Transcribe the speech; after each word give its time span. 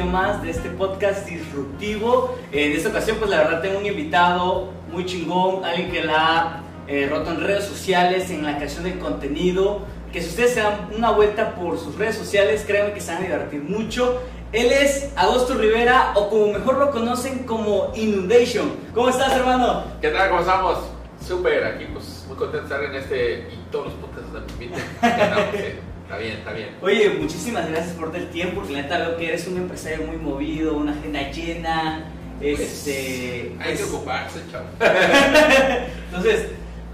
más 0.00 0.42
de 0.42 0.50
este 0.50 0.70
podcast 0.70 1.26
disruptivo. 1.26 2.38
En 2.50 2.72
esta 2.72 2.88
ocasión, 2.88 3.18
pues 3.18 3.30
la 3.30 3.38
verdad 3.38 3.60
tengo 3.60 3.78
un 3.78 3.86
invitado 3.86 4.70
muy 4.90 5.04
chingón, 5.04 5.64
alguien 5.64 5.90
que 5.90 6.02
la 6.02 6.14
ha 6.16 6.62
eh, 6.88 7.06
roto 7.10 7.30
en 7.32 7.40
redes 7.40 7.64
sociales, 7.64 8.30
en 8.30 8.44
la 8.44 8.56
creación 8.56 8.84
de 8.84 8.98
contenido. 8.98 9.80
Que 10.10 10.22
si 10.22 10.30
ustedes 10.30 10.54
se 10.54 10.60
dan 10.60 10.90
una 10.96 11.10
vuelta 11.10 11.54
por 11.54 11.78
sus 11.78 11.96
redes 11.96 12.16
sociales, 12.16 12.64
créanme 12.66 12.94
que 12.94 13.00
se 13.00 13.12
van 13.12 13.22
a 13.22 13.26
divertir 13.26 13.62
mucho. 13.62 14.22
Él 14.52 14.70
es 14.70 15.10
Agosto 15.16 15.54
Rivera, 15.54 16.12
o 16.14 16.28
como 16.28 16.52
mejor 16.52 16.78
lo 16.78 16.90
conocen 16.90 17.44
como 17.44 17.92
Inundation. 17.94 18.72
¿Cómo 18.94 19.08
estás, 19.08 19.32
hermano? 19.32 19.84
¿Qué 20.00 20.08
tal? 20.08 20.28
¿Cómo 20.28 20.40
estamos? 20.40 20.78
Súper, 21.26 21.64
aquí 21.64 21.86
pues 21.92 22.24
muy 22.28 22.36
contento 22.36 22.68
de 22.68 22.74
estar 22.74 22.84
en 22.84 22.94
este 22.94 23.48
y 23.52 23.70
todos 23.70 23.86
los 23.86 23.94
podcasts 23.94 24.32
de 24.32 24.58
mi 24.58 24.64
inviten. 24.64 25.80
Está 26.12 26.24
bien, 26.24 26.36
está 26.36 26.52
bien. 26.52 26.68
Oye, 26.82 27.08
muchísimas 27.18 27.70
gracias 27.70 27.94
por 27.94 28.14
el 28.14 28.28
tiempo, 28.28 28.56
porque 28.56 28.74
la 28.74 28.82
neta 28.82 28.98
veo 28.98 29.16
que 29.16 29.28
eres 29.28 29.48
un 29.48 29.56
empresario 29.56 30.06
muy 30.06 30.18
movido, 30.18 30.74
una 30.74 30.92
agenda 30.92 31.30
llena. 31.30 32.04
Pues, 32.38 32.60
este, 32.60 33.56
hay 33.58 33.76
que 33.76 33.78
pues, 33.78 33.94
ocuparse, 33.94 34.40
chavo. 34.50 34.66
Entonces, 36.10 36.48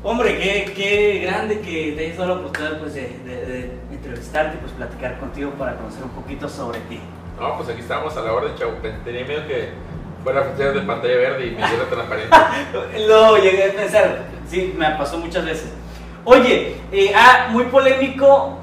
hombre, 0.05 0.39
qué, 0.39 0.73
qué 0.73 1.19
grande 1.25 1.59
que 1.59 1.95
te 1.97 2.05
hayas 2.05 2.17
dado 2.17 2.29
la 2.29 2.41
oportunidad 2.43 2.79
pues, 2.79 2.95
de, 2.95 3.09
de, 3.27 3.47
de 3.47 3.71
entrevistarte, 3.91 4.57
pues 4.59 4.71
platicar 4.75 5.19
contigo 5.19 5.51
para 5.59 5.75
conocer 5.75 6.05
un 6.05 6.11
poquito 6.11 6.49
sobre 6.49 6.79
ti. 6.83 7.01
No, 7.41 7.57
pues 7.57 7.71
aquí 7.71 7.81
estamos 7.81 8.17
a 8.17 8.23
la 8.23 8.33
orden, 8.33 8.55
chavo. 8.55 8.75
Tenía 9.05 9.25
miedo 9.25 9.49
que 9.49 9.71
fuera 10.23 10.43
a 10.43 10.55
de 10.55 10.81
pantalla 10.83 11.17
verde 11.17 11.47
y 11.49 11.51
me 11.51 11.67
diera 11.67 11.85
transparente. 11.91 12.37
Lo 13.09 13.37
llegué 13.37 13.65
a 13.65 13.73
pensar, 13.73 14.27
sí, 14.49 14.73
me 14.79 14.89
pasó 14.91 15.19
muchas 15.19 15.45
veces. 15.45 15.73
Oye, 16.25 16.77
eh, 16.93 17.13
ah, 17.17 17.49
muy 17.51 17.65
polémico, 17.65 18.59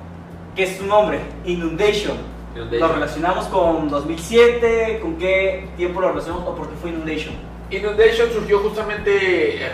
que 0.55 0.63
es 0.63 0.77
tu 0.77 0.85
nombre? 0.85 1.19
Inundation. 1.45 2.17
Inundation. 2.55 2.87
¿Lo 2.87 2.93
relacionamos 2.93 3.45
con 3.47 3.89
2007? 3.89 4.99
¿Con 5.01 5.17
qué 5.17 5.67
tiempo 5.75 6.01
lo 6.01 6.09
relacionamos 6.09 6.47
o 6.47 6.55
por 6.55 6.69
qué 6.69 6.75
fue 6.77 6.89
Inundation? 6.91 7.35
Inundation 7.69 8.31
surgió 8.31 8.59
justamente, 8.59 9.65
eh, 9.65 9.69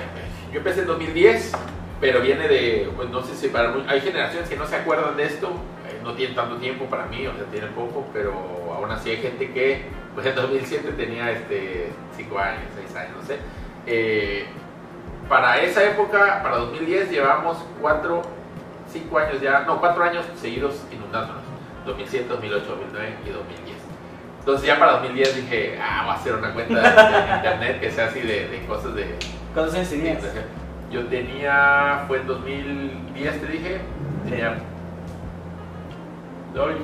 yo 0.52 0.58
empecé 0.58 0.82
en 0.82 0.88
2010, 0.88 1.52
pero 2.00 2.22
viene 2.22 2.48
de, 2.48 2.90
pues 2.96 3.10
no 3.10 3.22
sé 3.22 3.36
si 3.36 3.50
para 3.50 3.74
hay 3.88 4.02
generaciones 4.02 4.50
que 4.50 4.56
no 4.56 4.66
se 4.66 4.78
acuerdan 4.78 5.16
de 5.18 5.26
esto, 5.26 5.50
eh, 5.88 6.00
no 6.04 6.14
tienen 6.14 6.36
tanto 6.36 6.56
tiempo 6.58 6.86
para 6.86 7.06
mí, 7.06 7.28
o 7.28 7.36
sea, 7.36 7.44
tienen 7.52 7.72
poco, 7.74 8.06
pero 8.14 8.34
aún 8.74 8.90
así 8.92 9.12
hay 9.12 9.18
gente 9.18 9.52
que, 9.52 9.84
pues 10.16 10.26
en 10.26 10.36
2007 10.36 10.94
tenía 10.94 11.32
este 11.32 11.90
5 12.18 12.40
años, 12.40 12.64
6 12.88 12.96
años, 12.96 13.18
no 13.22 13.28
sé. 13.28 13.38
Eh, 13.86 14.46
para 15.30 15.62
esa 15.62 15.84
época, 15.84 16.42
para 16.42 16.58
2010, 16.58 17.12
llevamos 17.12 17.58
4, 17.82 18.22
5 18.92 19.18
años 19.18 19.42
ya, 19.42 19.62
no, 19.62 19.80
4 19.80 20.04
años 20.04 20.26
seguidos 20.36 20.86
inundándonos, 20.92 21.44
2007, 21.86 22.28
2008, 22.30 22.66
2009 22.66 23.16
y 23.26 23.30
2010. 23.30 23.78
Entonces 24.40 24.68
ya 24.68 24.80
para 24.80 24.94
2010 24.94 25.36
dije, 25.36 25.80
ah, 25.82 26.02
voy 26.04 26.14
a 26.14 26.16
hacer 26.16 26.36
una 26.36 26.54
cuenta 26.54 26.82
de, 26.82 27.36
internet 27.36 27.80
que 27.80 27.92
sea 27.92 28.08
así 28.08 28.22
de, 28.22 28.48
de 28.48 28.66
cosas 28.66 28.96
de... 28.96 29.16
¿Cuántos 29.54 29.76
años 29.76 29.90
tenías? 29.90 30.24
Yo 30.92 31.06
tenía, 31.06 32.04
fue 32.08 32.20
en 32.20 32.28
2010 32.28 33.42
te 33.42 33.48
dije, 33.48 33.82
tenía 34.28 34.58
hoy 36.60 36.76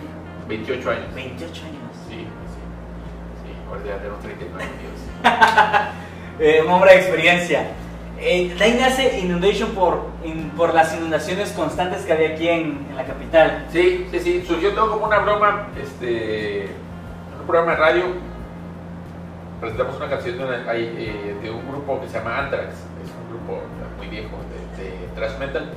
28 0.47 0.91
años. 0.91 1.15
28 1.15 1.65
años. 1.65 1.77
Sí, 2.07 2.15
sí, 2.15 2.25
sí, 3.43 3.51
ahorita 3.69 3.89
ya 3.89 4.01
tengo 4.01 4.15
39 4.17 4.63
años. 4.63 5.93
Eh, 6.39 6.61
un 6.63 6.71
hombre 6.71 6.91
de 6.91 6.97
experiencia. 6.97 7.71
Eh, 8.19 8.53
de 8.57 8.63
ahí 8.63 8.77
nace 8.79 9.19
Inundation 9.19 9.71
por, 9.71 10.07
por 10.55 10.73
las 10.73 10.95
inundaciones 10.95 11.51
constantes 11.51 12.03
que 12.03 12.13
había 12.13 12.29
aquí 12.29 12.47
en, 12.47 12.87
la 12.95 13.05
capital. 13.05 13.65
Sí, 13.71 14.07
sí, 14.11 14.19
sí, 14.19 14.43
surgió 14.47 14.73
todo 14.73 14.91
como 14.91 15.05
una 15.05 15.19
broma, 15.19 15.67
este, 15.79 16.67
un 17.39 17.45
programa 17.45 17.73
de 17.73 17.77
radio, 17.77 18.03
presentamos 19.59 19.97
una 19.97 20.09
canción 20.09 20.37
de, 20.37 20.45
eh, 20.45 21.51
un 21.51 21.67
grupo 21.71 22.01
que 22.01 22.07
se 22.07 22.17
llama 22.17 22.39
Anthrax, 22.39 22.73
es 22.73 23.11
un 23.21 23.29
grupo 23.29 23.61
muy 23.97 24.07
viejo 24.07 24.35
de, 24.77 24.83
de 24.83 25.07
thrash 25.15 25.37
metal, 25.37 25.69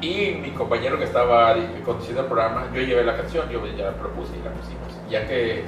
y 0.00 0.38
mi 0.40 0.50
compañero 0.50 0.98
que 0.98 1.04
estaba 1.04 1.56
conduciendo 1.84 2.22
el 2.22 2.26
programa, 2.28 2.66
yo 2.72 2.82
llevé 2.82 3.02
la 3.02 3.16
canción, 3.16 3.48
yo 3.48 3.66
ya 3.76 3.86
la 3.86 3.92
propuse 3.92 4.36
y 4.36 4.42
la 4.44 4.52
pusimos, 4.52 5.10
ya 5.10 5.26
que 5.26 5.64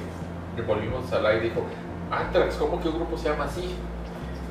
volvimos 0.65 1.11
al 1.11 1.25
aire, 1.25 1.41
dijo, 1.41 1.65
Anthrax, 2.11 2.55
¿cómo 2.55 2.81
que 2.81 2.87
un 2.89 2.95
grupo 2.95 3.17
se 3.17 3.29
llama 3.29 3.45
así? 3.45 3.75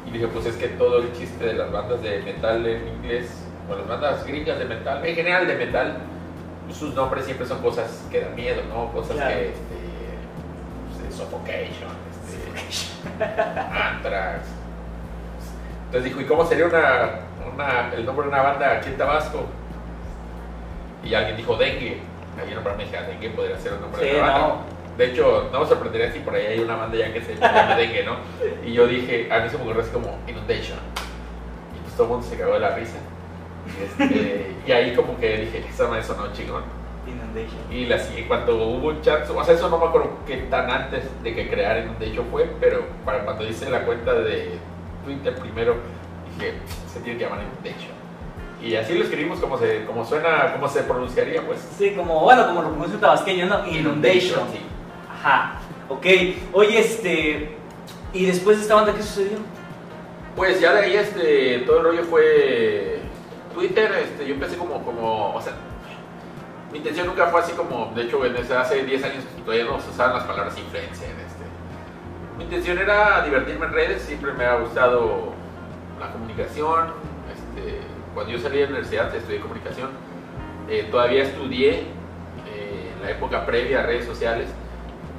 Y 0.09 0.13
dije, 0.13 0.29
pues 0.29 0.47
es 0.47 0.57
que 0.57 0.69
todo 0.69 0.99
el 1.01 1.13
chiste 1.13 1.45
de 1.45 1.53
las 1.53 1.71
bandas 1.71 2.03
de 2.03 2.21
metal 2.23 2.65
en 2.67 2.89
inglés, 2.89 3.31
o 3.71 3.75
las 3.77 3.87
bandas 3.87 4.27
gringas 4.27 4.59
de 4.59 4.65
metal, 4.65 5.05
en 5.05 5.15
general 5.15 5.47
de 5.47 5.55
metal, 5.57 5.99
sus 6.73 6.95
nombres 6.95 7.27
siempre 7.27 7.47
son 7.47 7.61
cosas 7.61 8.05
que 8.11 8.21
dan 8.23 8.35
miedo, 8.35 8.63
¿no? 8.71 8.91
Cosas 8.93 9.17
Claro. 9.17 9.35
que, 9.35 9.49
este, 9.49 11.11
sé, 11.11 11.17
Suffocation, 11.17 11.91
este, 12.23 13.23
Anthrax. 13.23 14.47
Entonces 15.87 16.05
dijo, 16.05 16.21
¿y 16.21 16.25
cómo 16.25 16.45
sería 16.47 16.67
una, 16.67 17.11
una- 17.55 17.93
el 17.95 18.05
nombre 18.07 18.25
de 18.25 18.33
una 18.33 18.43
banda 18.43 18.73
aquí 18.73 18.89
en 18.89 18.97
Tabasco? 18.99 19.45
Y 21.05 21.15
alguien 21.15 21.37
dijo, 21.37 21.57
Dengue. 21.57 22.01
Ahí 22.41 22.53
en 22.53 22.63
para 22.63 22.77
mí 22.77 22.85
dije, 22.85 22.97
"Ah, 22.97 23.03
Dengue 23.03 23.31
podría 23.31 23.59
ser 23.59 23.73
el 23.73 23.81
nombre 23.81 24.01
Sí, 24.01 24.09
de 24.15 24.23
una 24.23 24.33
banda. 24.33 24.55
No. 24.99 25.05
De 25.05 25.13
hecho, 25.13 25.49
no 25.53 25.61
me 25.61 25.67
sorprendería 25.67 26.13
si 26.13 26.19
por 26.19 26.35
ahí 26.35 26.47
hay 26.47 26.59
una 26.59 26.75
banda 26.75 26.99
ya 26.99 27.13
que 27.13 27.23
se 27.23 27.37
llama 27.37 27.77
Dengue, 27.77 28.05
¿no? 28.05 28.17
Y 28.67 28.73
yo 28.73 28.87
dije, 28.89 29.29
a 29.33 29.39
mí 29.39 29.49
se 29.49 29.57
me 29.57 29.63
ocurrió 29.63 29.83
así 29.83 29.93
como 29.93 30.19
Inundation. 30.27 30.79
Y 31.77 31.81
pues 31.83 31.95
todo 31.95 32.03
el 32.05 32.13
mundo 32.15 32.27
se 32.27 32.37
cagó 32.37 32.55
de 32.55 32.61
la 32.61 32.75
risa. 32.75 32.97
Y, 33.67 33.85
este, 33.85 34.57
y 34.67 34.73
ahí 34.73 34.95
como 34.95 35.17
que 35.19 35.37
dije, 35.37 35.65
esa 35.69 35.87
me 35.87 36.03
sonó 36.03 36.33
chingón. 36.33 36.65
Inundation. 37.07 37.61
Y 37.71 37.87
la 37.87 37.99
siguiente, 37.99 38.27
cuando 38.29 38.57
hubo 38.57 38.89
un 38.89 39.01
chat, 39.01 39.31
o 39.31 39.45
sea, 39.45 39.55
eso 39.55 39.69
no 39.69 39.79
me 39.79 39.87
acuerdo 39.87 40.11
qué 40.27 40.37
tan 40.51 40.69
antes 40.69 41.05
de 41.23 41.35
que 41.35 41.49
creara 41.49 41.79
Inundation 41.79 42.27
fue, 42.31 42.51
pero 42.61 42.85
para 43.05 43.25
cuando 43.25 43.47
hice 43.47 43.71
la 43.71 43.85
cuenta 43.85 44.13
de 44.15 44.59
Twitter 45.05 45.35
primero, 45.37 45.77
dije, 46.35 46.55
se 46.93 47.01
tiene 47.01 47.19
que 47.19 47.25
llamar 47.25 47.45
Inundation. 47.45 47.97
Y 48.61 48.75
así 48.75 48.99
lo 48.99 49.05
escribimos 49.05 49.39
como 49.39 49.57
se, 49.57 49.85
como 49.85 50.05
suena, 50.05 50.53
como 50.53 50.69
se 50.69 50.83
pronunciaría, 50.83 51.47
pues. 51.47 51.61
Sí, 51.79 51.93
como, 51.93 52.25
bueno, 52.25 52.49
como 52.49 52.63
lo 52.63 52.69
pronuncia 52.71 52.97
un 52.97 53.01
tabasqueño, 53.01 53.47
¿no? 53.47 53.65
Inundation. 53.69 54.41
sí. 54.53 54.59
Ajá. 55.19 55.61
Ok. 55.89 56.07
Oye, 56.53 56.79
este. 56.79 57.57
¿Y 58.13 58.27
después 58.27 58.57
de 58.57 58.63
esta 58.63 58.75
banda 58.75 58.95
qué 58.95 59.03
sucedió? 59.03 59.39
Pues 60.37 60.61
ya 60.61 60.73
de 60.73 60.81
ahí 60.81 60.97
este, 60.97 61.59
todo 61.67 61.79
el 61.79 61.85
rollo 61.85 62.05
fue 62.05 63.01
Twitter, 63.53 63.91
este, 64.05 64.27
yo 64.27 64.35
empecé 64.35 64.57
como, 64.57 64.85
como, 64.85 65.35
o 65.35 65.43
sea, 65.43 65.53
mi 66.71 66.79
intención 66.79 67.09
nunca 67.09 67.27
fue 67.27 67.41
así 67.41 67.53
como, 67.53 67.93
de 67.95 68.03
hecho 68.03 68.25
en 68.25 68.37
hace 68.37 68.85
10 68.85 69.05
años 69.05 69.25
todavía 69.45 69.65
no 69.65 69.81
se 69.81 69.91
usaban 69.91 70.15
las 70.15 70.25
palabras 70.25 70.57
influencer, 70.57 71.09
este. 71.09 71.45
mi 72.37 72.45
intención 72.45 72.79
era 72.79 73.25
divertirme 73.25 73.67
en 73.67 73.73
redes, 73.73 74.03
siempre 74.03 74.33
me 74.33 74.45
ha 74.45 74.55
gustado 74.61 75.33
la 75.99 76.13
comunicación, 76.13 76.93
este, 77.33 77.81
cuando 78.15 78.33
yo 78.33 78.39
salí 78.39 78.59
de 78.59 78.63
la 78.63 78.69
universidad 78.69 79.13
estudié 79.13 79.41
comunicación, 79.41 79.91
eh, 80.69 80.87
todavía 80.89 81.25
estudié 81.25 81.81
eh, 82.47 82.93
en 82.95 83.03
la 83.03 83.11
época 83.11 83.45
previa 83.45 83.81
a 83.81 83.83
redes 83.87 84.07
sociales 84.07 84.49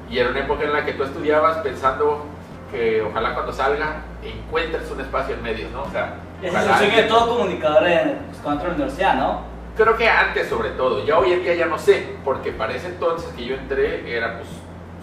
y 0.10 0.18
era 0.20 0.30
una 0.30 0.40
época 0.40 0.64
en 0.64 0.74
la 0.74 0.86
que 0.86 0.94
tú 0.94 1.04
estudiabas 1.04 1.58
pensando 1.60 2.26
que 2.72 3.02
ojalá 3.02 3.34
cuando 3.34 3.52
salga 3.54 4.02
encuentres 4.24 4.90
un 4.92 5.02
espacio 5.02 5.36
en 5.36 5.44
medios, 5.44 5.72
¿no? 5.72 5.84
O 5.84 5.90
sea, 5.92 6.16
es 6.42 6.54
el 6.82 6.96
de 6.96 7.04
todo 7.04 7.38
comunicador 7.38 7.88
en, 7.88 8.18
pues, 8.44 8.46
a 8.46 8.64
la 8.64 8.70
universidad, 8.70 9.16
¿no? 9.16 9.42
Creo 9.76 9.96
que 9.96 10.10
antes 10.10 10.48
sobre 10.50 10.70
todo, 10.72 11.06
ya 11.06 11.18
hoy 11.18 11.34
en 11.34 11.42
día 11.44 11.56
ya 11.56 11.66
no 11.66 11.78
sé, 11.78 12.16
porque 12.24 12.52
para 12.52 12.74
ese 12.74 12.88
entonces 12.88 13.30
que 13.36 13.46
yo 13.46 13.56
entré 13.56 14.16
era 14.16 14.38
pues, 14.38 14.50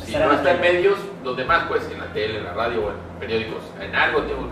si 0.07 0.17
no 0.17 0.33
está 0.33 0.53
en 0.53 0.61
medios, 0.61 0.99
los 1.25 1.37
demás 1.37 1.65
pues 1.69 1.89
en 1.91 1.99
la 1.99 2.07
tele, 2.07 2.39
en 2.39 2.45
la 2.45 2.53
radio 2.53 2.87
o 2.87 2.91
en 2.91 2.97
periódicos, 3.19 3.63
en 3.81 3.95
algo, 3.95 4.21
tengo- 4.23 4.49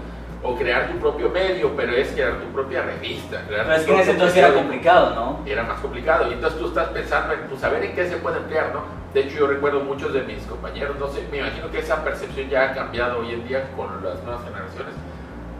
o 0.46 0.56
crear 0.56 0.88
tu 0.88 0.98
propio 0.98 1.30
medio, 1.30 1.74
pero 1.74 1.92
es 1.92 2.08
crear 2.12 2.34
tu 2.38 2.46
propia 2.52 2.82
revista. 2.82 3.42
crear 3.46 3.64
Pero 3.64 3.76
es 3.76 3.84
que 3.84 3.94
en 3.94 4.00
ese 4.00 4.10
entonces 4.10 4.36
era 4.36 4.52
complicado, 4.52 5.14
¿no? 5.14 5.40
era 5.46 5.62
más 5.62 5.80
complicado. 5.80 6.28
Y 6.30 6.34
entonces 6.34 6.58
tú 6.60 6.66
estás 6.68 6.88
pensando 6.88 7.32
en 7.32 7.40
pues, 7.48 7.60
saber 7.62 7.82
en 7.84 7.94
qué 7.94 8.06
se 8.06 8.16
puede 8.18 8.36
emplear, 8.38 8.72
¿no? 8.74 8.82
De 9.14 9.20
hecho, 9.20 9.36
yo 9.38 9.46
recuerdo 9.46 9.80
muchos 9.80 10.12
de 10.12 10.22
mis 10.22 10.42
compañeros, 10.44 10.96
no 10.98 11.08
sé, 11.08 11.24
me 11.30 11.38
imagino 11.38 11.70
que 11.70 11.78
esa 11.78 12.02
percepción 12.02 12.48
ya 12.48 12.64
ha 12.70 12.74
cambiado 12.74 13.20
hoy 13.20 13.32
en 13.32 13.46
día 13.46 13.70
con 13.76 13.86
las 14.04 14.20
nuevas 14.24 14.42
generaciones. 14.44 14.92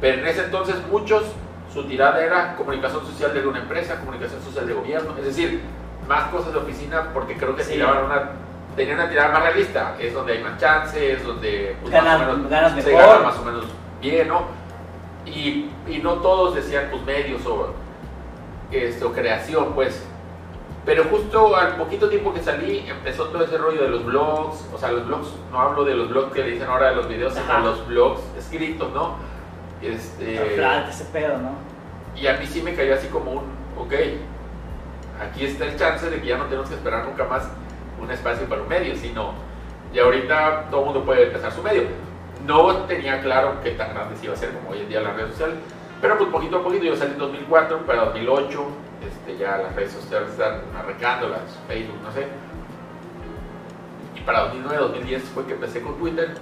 Pero 0.01 0.21
en 0.23 0.27
ese 0.27 0.45
entonces 0.45 0.75
muchos, 0.91 1.23
su 1.73 1.85
tirada 1.85 2.23
era 2.25 2.57
comunicación 2.57 3.07
social 3.07 3.33
de 3.33 3.47
una 3.47 3.61
empresa, 3.61 4.01
comunicación 4.01 4.43
social 4.43 4.67
de 4.67 4.75
gobierno, 4.75 5.15
es 5.19 5.25
decir, 5.27 5.61
más 6.09 6.25
cosas 6.31 6.53
de 6.53 6.59
oficina 6.59 7.11
porque 7.15 7.37
creo 7.37 7.55
que 7.55 7.63
Sí. 7.65 7.75
tiraban 7.75 8.05
una, 8.07 8.31
tenían 8.77 8.99
una 8.99 9.09
tirada 9.09 9.31
más 9.33 9.43
realista, 9.45 9.95
es 10.01 10.13
donde 10.13 10.33
hay 10.33 10.43
más 10.43 10.59
chances, 10.59 11.01
es 11.21 11.25
donde 11.25 11.77
pues, 11.81 11.93
más 11.95 12.17
o 12.17 12.19
menos 12.19 12.51
ganas 12.51 12.73
se 12.73 12.91
mejor. 12.91 13.07
gana 13.09 13.19
más 13.25 13.39
o 13.39 13.45
menos 13.45 13.65
bien, 14.01 14.29
¿no? 14.29 14.43
Y, 15.27 15.71
y 15.89 16.01
no 16.03 16.15
todos 16.15 16.57
decían 16.57 16.89
pues 16.91 17.03
medios 17.05 17.47
o 17.47 17.73
esto, 18.73 19.13
creación, 19.13 19.73
pues. 19.75 20.05
Pero 20.85 21.05
justo 21.05 21.57
al 21.57 21.77
poquito 21.77 22.09
tiempo 22.09 22.35
que 22.35 22.43
salí 22.43 22.85
empezó 22.87 23.29
todo 23.29 23.43
ese 23.45 23.57
rollo 23.57 23.83
de 23.83 23.89
los 23.89 24.05
blogs, 24.05 24.69
o 24.73 24.79
sea, 24.79 24.93
los 24.93 25.07
blogs, 25.07 25.29
no 25.51 25.61
hablo 25.61 25.85
de 25.85 25.95
los 25.95 26.11
blogs 26.11 26.33
que 26.33 26.43
le 26.43 26.51
dicen 26.51 26.69
ahora 26.69 26.91
de 26.91 26.97
los 26.97 27.09
videos, 27.09 27.33
sino 27.33 27.59
los 27.61 27.87
blogs 27.89 28.21
escritos, 28.39 28.93
¿no? 28.93 29.17
Este, 29.81 30.37
Flat, 30.57 30.89
ese 30.89 31.05
pedo, 31.07 31.39
¿no? 31.39 31.75
y 32.17 32.27
a 32.27 32.35
mí 32.35 32.47
sí 32.47 32.63
me 32.63 32.75
cayó 32.75 32.95
así 32.95 33.09
como 33.09 33.33
un, 33.33 33.45
ok, 33.77 33.93
aquí 35.21 35.45
está 35.45 35.67
el 35.67 35.77
chance 35.77 36.09
de 36.09 36.21
que 36.21 36.27
ya 36.29 36.39
no 36.39 36.45
tenemos 36.45 36.69
que 36.69 36.77
esperar 36.77 37.05
nunca 37.05 37.25
más 37.25 37.49
un 38.01 38.11
espacio 38.11 38.49
para 38.49 38.63
un 38.63 38.69
medio, 38.69 38.95
sino 38.97 39.35
Y 39.93 39.99
ahorita 39.99 40.67
todo 40.71 40.81
el 40.81 40.87
mundo 40.87 41.05
puede 41.05 41.25
empezar 41.25 41.53
su 41.53 41.63
medio. 41.63 41.85
No 42.45 42.75
tenía 42.89 43.21
claro 43.21 43.61
qué 43.63 43.71
tan 43.73 43.95
grande 43.95 44.17
se 44.17 44.25
iba 44.25 44.35
a 44.35 44.37
ser 44.37 44.53
como 44.53 44.71
hoy 44.71 44.81
en 44.81 44.89
día 44.89 45.01
las 45.01 45.15
redes 45.15 45.31
sociales, 45.31 45.57
pero 46.01 46.19
pues 46.19 46.31
poquito 46.31 46.59
a 46.59 46.63
poquito, 46.63 46.85
yo 46.85 46.97
salí 46.97 47.13
en 47.13 47.19
2004, 47.19 47.87
para 47.87 48.07
2008 48.07 48.67
este, 49.27 49.37
ya 49.39 49.59
las 49.59 49.75
redes 49.75 49.93
sociales 49.93 50.31
están 50.31 50.61
arrancando, 50.77 51.29
las 51.29 51.59
Facebook, 51.69 51.99
no 52.03 52.13
sé. 52.13 52.27
Y 54.17 54.21
para 54.21 54.41
2009, 54.45 54.77
2010 54.83 55.23
fue 55.25 55.45
que 55.47 55.53
empecé 55.55 55.81
con 55.83 55.97
Twitter, 55.99 56.35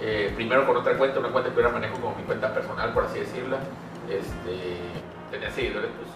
eh, 0.00 0.32
primero 0.34 0.66
con 0.66 0.76
otra 0.76 0.96
cuenta, 0.98 1.20
una 1.20 1.28
cuenta 1.30 1.50
que 1.50 1.56
ahora 1.60 1.72
manejo 1.72 1.94
como 2.00 2.16
mi 2.16 2.22
cuenta 2.24 2.52
personal, 2.52 2.92
por 2.92 3.04
así 3.04 3.20
decirla. 3.20 3.58
Este, 4.10 4.78
tenía 5.30 5.50
seguidores 5.50 5.90
pues, 5.96 6.08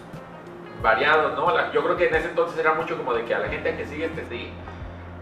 variados, 0.81 1.33
¿no? 1.35 1.51
La- 1.55 1.71
yo 1.71 1.83
creo 1.83 1.97
que 1.97 2.07
en 2.07 2.15
ese 2.15 2.29
entonces 2.29 2.57
era 2.59 2.73
mucho 2.73 2.97
como 2.97 3.13
de 3.13 3.25
que 3.25 3.33
a 3.35 3.39
la 3.39 3.47
gente 3.49 3.75
que 3.75 3.85
sigue 3.85 4.07
te 4.09 4.25
sigue. 4.25 4.51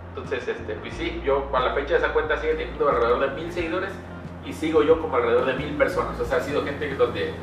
Entonces, 0.09 0.47
este, 0.47 0.73
pues 0.75 0.93
sí, 0.95 1.21
yo 1.23 1.49
a 1.53 1.59
la 1.59 1.73
fecha 1.73 1.97
esa 1.97 2.13
cuenta 2.13 2.37
sigue 2.37 2.53
teniendo 2.55 2.89
alrededor 2.89 3.19
de 3.29 3.41
mil 3.41 3.51
seguidores 3.51 3.91
y 4.45 4.53
sigo 4.53 4.83
yo 4.83 4.99
como 5.01 5.15
alrededor 5.15 5.45
de 5.45 5.53
mil 5.53 5.75
personas. 5.75 6.19
O 6.19 6.25
sea, 6.25 6.37
ha 6.37 6.41
sido 6.41 6.63
gente 6.63 6.93
donde... 6.95 7.33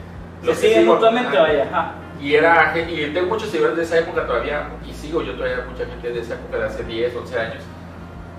Se 0.43 0.55
siguen 0.55 0.87
mutuamente, 0.87 1.37
vaya. 1.39 1.65
ajá. 1.65 1.93
Y 2.21 2.35
era 2.35 2.75
y 2.79 3.11
tengo 3.13 3.29
muchos 3.29 3.51
seguidores 3.51 3.77
de 3.77 3.83
esa 3.85 3.99
época 3.99 4.27
todavía 4.27 4.69
y 4.89 4.93
sigo 4.93 5.23
yo 5.23 5.35
todavía 5.35 5.65
mucha 5.71 5.85
gente 5.87 6.11
de 6.13 6.21
esa 6.21 6.35
época 6.35 6.59
de 6.59 6.65
hace 6.67 6.85
10, 6.85 7.15
11 7.17 7.39
años. 7.39 7.63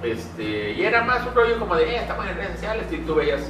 Este, 0.03 0.71
y 0.73 0.83
era 0.85 1.03
más 1.03 1.25
un 1.25 1.33
rollo 1.33 1.57
como 1.59 1.75
de, 1.75 1.83
eh, 1.95 1.97
estamos 2.01 2.25
en 2.27 2.35
redes 2.35 2.51
sociales 2.51 2.85
y 2.91 2.97
tú 2.97 3.15
veías, 3.15 3.41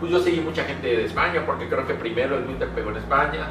pues 0.00 0.12
yo 0.12 0.18
seguí 0.20 0.40
mucha 0.40 0.64
gente 0.64 0.86
de 0.86 1.04
España 1.04 1.42
porque 1.46 1.68
creo 1.68 1.86
que 1.86 1.94
primero 1.94 2.36
el 2.36 2.44
Twitter 2.44 2.68
pegó 2.74 2.90
en 2.90 2.96
España. 2.98 3.46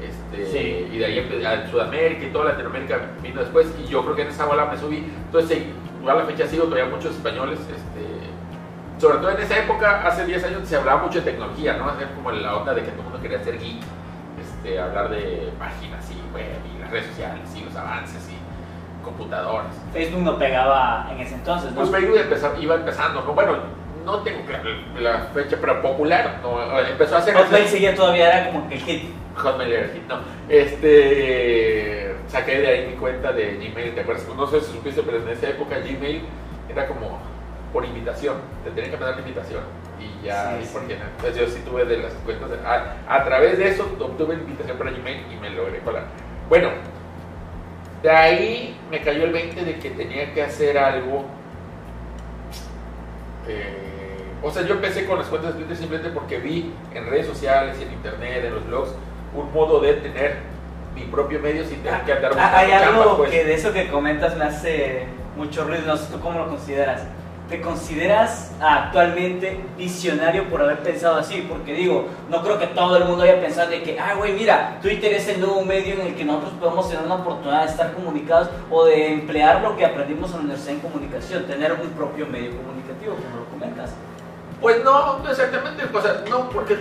Este, 0.00 0.46
Sí. 0.52 0.88
y 0.92 0.98
de 0.98 1.06
ahí 1.06 1.18
empe- 1.18 1.44
a 1.46 1.66
Sudamérica 1.70 2.24
y 2.26 2.28
toda 2.30 2.46
Latinoamérica 2.52 3.00
vino 3.22 3.40
después 3.40 3.66
y 3.82 3.88
yo 3.88 4.02
creo 4.04 4.14
que 4.14 4.22
en 4.22 4.28
esa 4.28 4.44
bola 4.44 4.66
me 4.66 4.76
subí 4.76 4.98
entonces 4.98 5.62
a 6.06 6.14
la 6.14 6.24
fecha 6.26 6.46
sigo 6.46 6.64
todavía 6.64 6.84
muchos 6.84 7.14
españoles 7.16 7.58
este, 7.60 9.00
sobre 9.00 9.16
todo 9.18 9.30
en 9.30 9.40
esa 9.40 9.58
época 9.58 10.06
hace 10.06 10.26
10 10.26 10.44
años 10.44 10.68
se 10.68 10.76
hablaba 10.76 11.02
mucho 11.02 11.20
de 11.20 11.30
tecnología 11.30 11.78
no 11.78 11.90
Era 11.98 12.10
como 12.14 12.30
la 12.30 12.56
onda 12.56 12.74
de 12.74 12.82
que 12.82 12.88
todo 12.90 12.98
el 12.98 13.04
mundo 13.04 13.20
quería 13.22 13.42
ser 13.42 13.58
geek 13.58 13.80
este, 14.66 14.80
hablar 14.80 15.10
de 15.10 15.52
páginas 15.58 16.04
y 16.10 16.34
web 16.34 16.44
y 16.74 16.80
las 16.80 16.90
redes 16.90 17.06
sociales 17.06 17.40
y 17.56 17.64
los 17.64 17.76
avances 17.76 18.28
y 18.30 19.04
computadoras. 19.04 19.72
Facebook 19.92 20.22
no 20.22 20.38
pegaba 20.38 21.08
en 21.12 21.20
ese 21.20 21.34
entonces, 21.34 21.70
¿no? 21.72 21.76
Pues 21.82 21.90
Facebook 21.90 22.18
empezó- 22.18 22.56
iba 22.60 22.74
empezando, 22.74 23.22
¿no? 23.22 23.32
bueno, 23.32 23.52
no 24.04 24.18
tengo 24.20 24.44
claro 24.44 24.68
la 25.00 25.18
fecha, 25.32 25.56
pero 25.60 25.80
popular, 25.82 26.40
¿no? 26.42 26.78
empezó 26.80 27.16
a 27.16 27.18
hacer... 27.18 27.34
Hotmail 27.34 27.66
seguía 27.68 27.94
todavía, 27.94 28.28
era 28.40 28.52
como 28.52 28.68
el 28.70 28.78
hit. 28.80 29.04
Hotmail 29.36 29.72
era 29.72 29.84
el 29.84 29.90
hit, 29.92 30.08
no. 30.08 30.16
Este, 30.48 32.16
saqué 32.28 32.58
de 32.58 32.66
ahí 32.68 32.86
mi 32.88 32.94
cuenta 32.96 33.32
de 33.32 33.54
Gmail, 33.56 33.94
¿te 33.94 34.00
acuerdas? 34.00 34.26
No 34.36 34.46
sé 34.46 34.60
si 34.60 34.72
supiste, 34.72 35.02
pero 35.02 35.18
en 35.18 35.28
esa 35.28 35.48
época 35.48 35.78
Gmail 35.78 36.22
era 36.68 36.88
como 36.88 37.18
por 37.72 37.84
invitación, 37.84 38.36
te 38.64 38.70
tenían 38.70 38.90
que 38.90 38.96
mandar 38.96 39.16
la 39.16 39.22
invitación 39.22 39.60
y 40.00 40.26
ya, 40.26 40.50
Sí, 40.50 40.62
y 40.62 40.66
sí. 40.66 40.70
por 40.72 40.86
qué 40.86 40.96
no. 40.96 41.04
Entonces 41.04 41.36
yo 41.36 41.46
sí 41.48 41.62
tuve 41.64 41.84
de 41.84 41.98
las 41.98 42.12
cuentas, 42.24 42.50
a, 42.64 43.14
a 43.16 43.24
través 43.24 43.58
de 43.58 43.68
eso 43.68 43.84
obtuve 44.00 44.34
invitación 44.34 44.76
para 44.78 44.90
Gmail 44.90 45.32
y 45.32 45.36
me 45.36 45.50
logré 45.50 45.78
colar. 45.80 46.04
Bueno, 46.48 46.70
de 48.02 48.10
ahí 48.10 48.76
me 48.90 49.00
cayó 49.02 49.24
el 49.24 49.32
20 49.32 49.64
de 49.64 49.78
que 49.78 49.90
tenía 49.90 50.32
que 50.34 50.42
hacer 50.42 50.78
algo. 50.78 51.24
eh, 53.48 53.82
o 54.42 54.50
sea, 54.50 54.62
yo 54.62 54.74
empecé 54.74 55.06
con 55.06 55.18
las 55.18 55.28
cuentas 55.28 55.54
de 55.54 55.60
Twitter 55.60 55.76
simplemente 55.76 56.12
porque 56.12 56.38
vi 56.38 56.72
en 56.94 57.06
redes 57.06 57.26
sociales 57.26 57.76
y 57.80 57.84
en 57.84 57.92
internet, 57.94 58.44
en 58.44 58.54
los 58.54 58.66
blogs, 58.66 58.90
un 59.34 59.52
modo 59.52 59.80
de 59.80 59.94
tener 59.94 60.36
mi 60.94 61.02
propio 61.02 61.40
medio 61.40 61.64
sin 61.64 61.82
tener 61.82 62.02
que 62.02 62.12
andar 62.12 62.32
Ah, 62.38 62.58
Hay 62.58 62.66
buscando 62.70 62.86
algo 62.90 63.02
chamba, 63.02 63.16
pues. 63.18 63.30
que 63.30 63.44
de 63.44 63.54
eso 63.54 63.72
que 63.72 63.88
comentas 63.88 64.36
me 64.36 64.44
hace 64.44 65.06
mucho 65.36 65.64
ruido, 65.64 65.82
no 65.86 65.96
sé 65.96 66.12
tú 66.12 66.20
cómo 66.20 66.38
lo 66.38 66.48
consideras. 66.48 67.02
¿Te 67.48 67.60
consideras 67.60 68.50
actualmente 68.60 69.60
visionario 69.78 70.48
por 70.48 70.62
haber 70.62 70.80
pensado 70.80 71.14
así? 71.14 71.46
Porque 71.48 71.74
digo, 71.74 72.08
no 72.28 72.42
creo 72.42 72.58
que 72.58 72.66
todo 72.66 72.96
el 72.96 73.04
mundo 73.04 73.22
haya 73.22 73.40
pensado 73.40 73.70
de 73.70 73.84
que, 73.84 74.00
ah, 74.00 74.14
güey, 74.16 74.32
mira, 74.32 74.80
Twitter 74.82 75.12
es 75.12 75.28
el 75.28 75.40
nuevo 75.40 75.64
medio 75.64 75.94
en 75.94 76.08
el 76.08 76.14
que 76.16 76.24
nosotros 76.24 76.54
podemos 76.58 76.88
tener 76.88 77.04
una 77.04 77.14
oportunidad 77.14 77.62
de 77.62 77.70
estar 77.70 77.92
comunicados 77.92 78.48
o 78.68 78.84
de 78.86 79.12
emplear 79.12 79.62
lo 79.62 79.76
que 79.76 79.86
aprendimos 79.86 80.30
en 80.30 80.38
la 80.38 80.42
universidad 80.42 80.74
en 80.74 80.80
comunicación, 80.80 81.44
tener 81.44 81.72
un 81.72 81.88
propio 81.90 82.26
medio 82.26 82.50
comunicativo, 82.56 83.14
como 83.14 83.36
lo 83.36 83.44
comentas. 83.44 83.92
Pues 84.60 84.82
no 84.82 85.24
exactamente, 85.30 85.84
o 85.92 86.02
sea, 86.02 86.24
no, 86.28 86.50
porque 86.50 86.78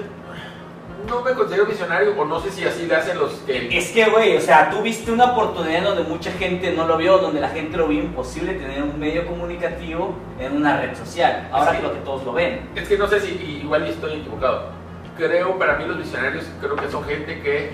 no 1.07 1.21
me 1.21 1.33
considero 1.33 1.65
visionario, 1.65 2.13
o 2.19 2.25
no 2.25 2.39
sé 2.39 2.51
si 2.51 2.63
así 2.65 2.85
le 2.85 2.95
hacen 2.95 3.17
los 3.19 3.31
que... 3.45 3.77
Es 3.77 3.91
que, 3.91 4.05
güey, 4.09 4.37
o 4.37 4.41
sea, 4.41 4.69
tú 4.69 4.81
viste 4.81 5.11
una 5.11 5.25
oportunidad 5.31 5.83
donde 5.83 6.03
mucha 6.03 6.31
gente 6.31 6.71
no 6.73 6.85
lo 6.87 6.97
vio, 6.97 7.17
donde 7.17 7.39
la 7.41 7.49
gente 7.49 7.77
lo 7.77 7.87
vio 7.87 7.99
imposible 8.01 8.53
tener 8.53 8.83
un 8.83 8.99
medio 8.99 9.25
comunicativo 9.25 10.15
en 10.39 10.55
una 10.55 10.79
red 10.81 10.95
social. 10.95 11.47
Ahora 11.51 11.71
Sí. 11.71 11.77
creo 11.79 11.93
que 11.93 11.99
todos 11.99 12.23
lo 12.23 12.33
ven. 12.33 12.69
Es 12.75 12.87
que 12.87 12.97
no 12.97 13.07
sé 13.07 13.19
si 13.19 13.61
igual 13.63 13.83
estoy 13.87 14.19
equivocado. 14.19 14.69
Creo, 15.17 15.57
para 15.57 15.77
mí 15.77 15.85
los 15.85 15.97
visionarios, 15.97 16.45
creo 16.59 16.75
que 16.75 16.89
son 16.89 17.03
gente 17.05 17.39
que, 17.41 17.71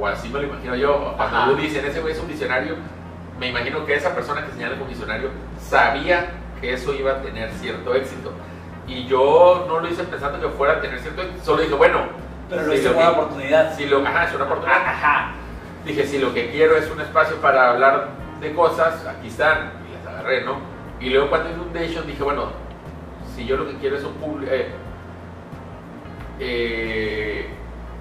o 0.00 0.06
así 0.06 0.28
me 0.28 0.40
lo 0.40 0.46
imagino 0.46 0.76
yo, 0.76 1.14
cuando 1.16 1.54
dicen 1.56 1.84
ese 1.84 2.00
güey 2.00 2.12
es 2.12 2.20
un 2.20 2.28
visionario, 2.28 2.76
me 3.38 3.48
imagino 3.48 3.84
que 3.86 3.94
esa 3.94 4.14
persona 4.14 4.44
que 4.46 4.52
señala 4.52 4.76
como 4.76 4.86
visionario 4.88 5.30
sabía 5.60 6.30
que 6.60 6.74
eso 6.74 6.94
iba 6.94 7.12
a 7.12 7.22
tener 7.22 7.50
cierto 7.52 7.94
éxito. 7.94 8.32
Y 8.90 9.06
yo 9.06 9.64
no 9.68 9.78
lo 9.78 9.88
hice 9.88 10.02
pensando 10.02 10.40
que 10.40 10.48
fuera 10.56 10.74
a 10.74 10.80
tener 10.80 10.98
cierto 10.98 11.22
solo 11.44 11.62
dije, 11.62 11.74
bueno, 11.74 12.00
Pero 12.48 12.62
lo 12.62 12.72
si 12.72 12.78
hice 12.80 12.88
lo 12.90 12.96
una 12.96 13.06
que- 13.06 13.12
oportunidad. 13.12 13.76
si 13.76 13.86
lo, 13.86 13.98
ajá, 14.06 14.24
es 14.24 14.34
una 14.34 14.44
oportunidad. 14.44 14.82
Ajá. 14.84 15.32
Dije, 15.84 16.04
si 16.06 16.18
lo 16.18 16.34
que 16.34 16.50
quiero 16.50 16.76
es 16.76 16.90
un 16.90 17.00
espacio 17.00 17.36
para 17.36 17.70
hablar 17.70 18.08
de 18.40 18.52
cosas, 18.52 19.06
aquí 19.06 19.28
están, 19.28 19.70
y 19.88 19.94
las 20.04 20.12
agarré, 20.12 20.44
¿no? 20.44 20.56
Y 21.00 21.10
luego 21.10 21.30
cuando 21.30 21.50
Inundation 21.50 22.04
dije, 22.06 22.22
bueno, 22.22 22.46
si 23.36 23.46
yo 23.46 23.56
lo 23.56 23.66
que 23.68 23.76
quiero 23.76 23.96
es 23.96 24.02
un 24.04 24.14
público, 24.14 24.52
eh, 24.52 24.66
eh, 26.40 27.46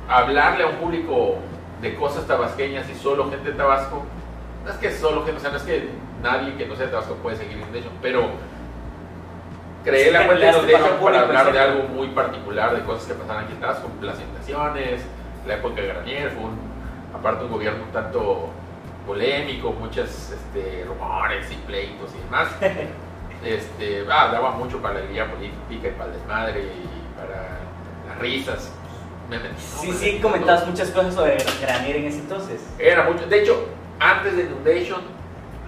hablarle 0.08 0.64
a 0.64 0.68
un 0.68 0.76
público 0.78 1.36
de 1.82 1.96
cosas 1.96 2.26
tabasqueñas 2.26 2.90
y 2.90 2.96
solo 2.96 3.30
gente 3.30 3.52
de 3.52 3.58
Tabasco, 3.58 4.04
no 4.66 4.72
es 4.72 4.78
que 4.78 4.92
solo 4.92 5.24
gente, 5.24 5.38
o 5.38 5.40
sea, 5.40 5.52
no 5.52 5.58
es 5.58 5.64
que 5.64 5.90
nadie 6.24 6.56
que 6.56 6.66
no 6.66 6.76
sea 6.76 6.88
de 6.88 6.92
Tabasco 6.92 7.14
puede 7.16 7.38
seguir 7.38 7.58
Inundation, 7.58 7.94
pero 8.02 8.24
creé 9.84 10.12
la 10.12 10.26
cuenta 10.26 10.52
de 10.52 10.58
empleaste 10.60 11.04
para 11.04 11.22
hablar 11.22 11.52
de 11.52 11.60
algo 11.60 11.84
muy 11.84 12.08
particular, 12.10 12.76
de 12.76 12.84
cosas 12.84 13.08
que 13.08 13.14
pasaban 13.14 13.46
aquí 13.46 13.54
en 13.54 13.60
Tabasco, 13.60 13.90
las 14.02 14.20
inundaciones, 14.20 15.02
la 15.48 15.56
época 15.56 15.82
de 15.82 15.88
Granier, 15.88 16.32
fue 16.32 16.44
un, 16.44 16.60
aparte 17.14 17.46
un 17.46 17.52
gobierno 17.52 17.84
un 17.84 17.92
tanto 17.92 18.50
polémico, 19.06 19.72
muchos 19.72 20.32
este, 20.32 20.86
rumores 20.86 21.52
y 21.52 21.56
pleitos 21.56 22.12
y 22.16 22.24
demás. 22.24 22.50
este, 23.44 24.06
ah, 24.10 24.30
daba 24.32 24.52
mucho 24.52 24.82
para 24.82 25.00
la 25.00 25.06
guía 25.06 25.30
política 25.30 25.88
y 25.88 25.92
para 25.92 26.06
el 26.06 26.14
desmadre 26.14 26.62
y 26.62 27.20
para 27.20 27.60
las 28.08 28.20
risas. 28.20 28.72
Me 29.30 29.38
metí, 29.38 29.56
¿no? 29.76 29.82
Sí, 29.82 29.88
Me 29.88 29.94
sí, 29.94 30.20
comentabas 30.22 30.68
muchas 30.68 30.90
cosas 30.90 31.14
sobre 31.14 31.38
Granier 31.62 31.98
en 31.98 32.06
ese 32.06 32.20
entonces. 32.20 32.62
Era 32.80 33.04
mucho. 33.04 33.28
De 33.28 33.42
hecho, 33.42 33.68
antes 34.00 34.36
de 34.36 34.44
Inundation, 34.44 35.02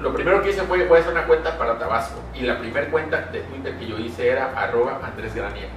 lo 0.02 0.14
primero 0.14 0.42
que 0.42 0.50
hice 0.50 0.62
fue 0.64 0.86
voy 0.86 0.98
a 0.98 1.02
hacer 1.02 1.14
una 1.14 1.26
cuenta 1.26 1.58
para 1.58 1.78
Tabasco. 1.78 2.20
Y 2.34 2.42
la 2.42 2.58
primera 2.58 2.88
cuenta 2.88 3.22
de 3.32 3.42
Twitter 3.42 3.78
que 3.78 3.88
yo 3.88 3.98
hice 3.98 4.30
era 4.30 4.52
arroba 4.56 5.00
Andrés 5.04 5.36
Granier. 5.36 5.70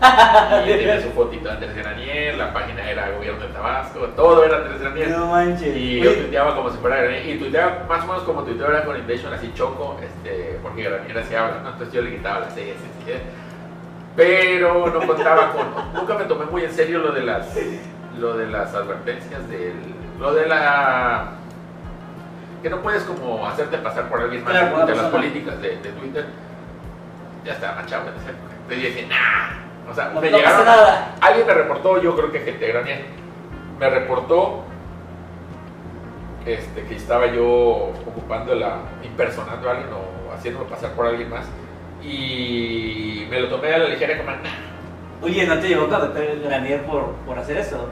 Y 0.64 0.70
tenía 0.70 1.00
su 1.02 1.10
fotito 1.10 1.48
de 1.48 1.54
Andrés 1.54 1.74
Granier, 1.74 2.36
la 2.36 2.52
página 2.52 2.88
era 2.88 3.10
Gobierno 3.10 3.46
de 3.46 3.52
Tabasco, 3.52 4.00
todo 4.14 4.44
era 4.44 4.58
Andrés 4.58 4.80
Granier. 4.80 5.10
No 5.10 5.26
manches. 5.26 5.76
Y 5.76 6.00
yo 6.00 6.14
tuiteaba 6.14 6.54
como 6.54 6.70
si 6.70 6.78
fuera 6.78 6.96
Granier. 7.02 7.26
Y 7.26 7.38
tuiteaba 7.38 7.84
más 7.88 8.04
o 8.04 8.06
menos 8.06 8.22
como 8.22 8.42
tuiteaba 8.44 8.84
con 8.84 8.96
Inundation, 8.96 9.32
así 9.32 9.52
choco, 9.54 9.98
este, 10.02 10.58
porque 10.62 10.84
Granier 10.84 11.18
así 11.18 11.34
habla, 11.34 11.60
¿no? 11.62 11.70
Entonces 11.70 11.92
yo 11.92 12.02
le 12.02 12.16
quitaba 12.16 12.40
las 12.40 12.56
S, 12.56 12.74
¿sí? 13.06 13.12
Pero 14.16 14.86
no 14.88 15.06
contaba 15.06 15.52
con. 15.52 15.94
Nunca 15.94 16.14
me 16.14 16.24
tomé 16.24 16.44
muy 16.46 16.64
en 16.64 16.72
serio 16.72 16.98
lo 16.98 17.12
de 17.12 17.22
las, 17.22 17.56
lo 18.18 18.36
de 18.36 18.48
las 18.48 18.74
advertencias, 18.74 19.48
del, 19.48 19.74
lo 20.18 20.34
de 20.34 20.46
la. 20.46 21.37
Que 22.62 22.70
no 22.70 22.80
puedes 22.82 23.04
como 23.04 23.46
hacerte 23.46 23.78
pasar 23.78 24.08
por 24.08 24.20
alguien 24.20 24.44
más 24.44 24.52
Claro, 24.52 24.86
de 24.86 24.94
las 24.94 25.06
políticas 25.06 25.60
de, 25.60 25.76
de 25.76 25.90
Twitter. 25.90 26.26
Ya 27.44 27.52
estaba 27.52 27.76
manchado 27.76 28.08
en 28.08 28.16
esa 28.16 28.30
época. 28.30 28.54
Entonces 28.62 28.82
yo 28.82 28.88
dije, 28.88 29.06
nah. 29.06 29.90
O 29.90 29.94
sea, 29.94 30.10
no, 30.10 30.20
me 30.20 30.30
no 30.30 30.36
llegaron. 30.36 30.66
nada. 30.66 31.14
Alguien 31.20 31.46
me 31.46 31.54
reportó, 31.54 32.02
yo 32.02 32.14
creo 32.14 32.30
que 32.30 32.40
gente 32.40 32.66
Granier, 32.66 33.06
me 33.78 33.88
reportó 33.88 34.64
este, 36.44 36.82
que 36.84 36.96
estaba 36.96 37.26
yo 37.26 37.92
ocupando 38.06 38.54
la, 38.54 38.78
impersonando 39.02 39.68
a 39.68 39.72
alguien 39.72 39.88
o 39.92 40.32
haciéndome 40.34 40.66
pasar 40.66 40.92
por 40.92 41.06
alguien 41.06 41.30
más. 41.30 41.46
Y 42.02 43.26
me 43.30 43.40
lo 43.40 43.48
tomé 43.48 43.74
a 43.74 43.78
la 43.78 43.88
ligera 43.88 44.18
como, 44.18 44.30
nah. 44.30 44.68
Oye, 45.22 45.46
¿no 45.46 45.58
te 45.58 45.68
llegó 45.68 45.86
a 45.86 45.88
contactar 45.88 46.22
el 46.22 46.42
Granier 46.42 46.84
por, 46.84 47.12
por 47.26 47.38
hacer 47.38 47.56
eso? 47.56 47.88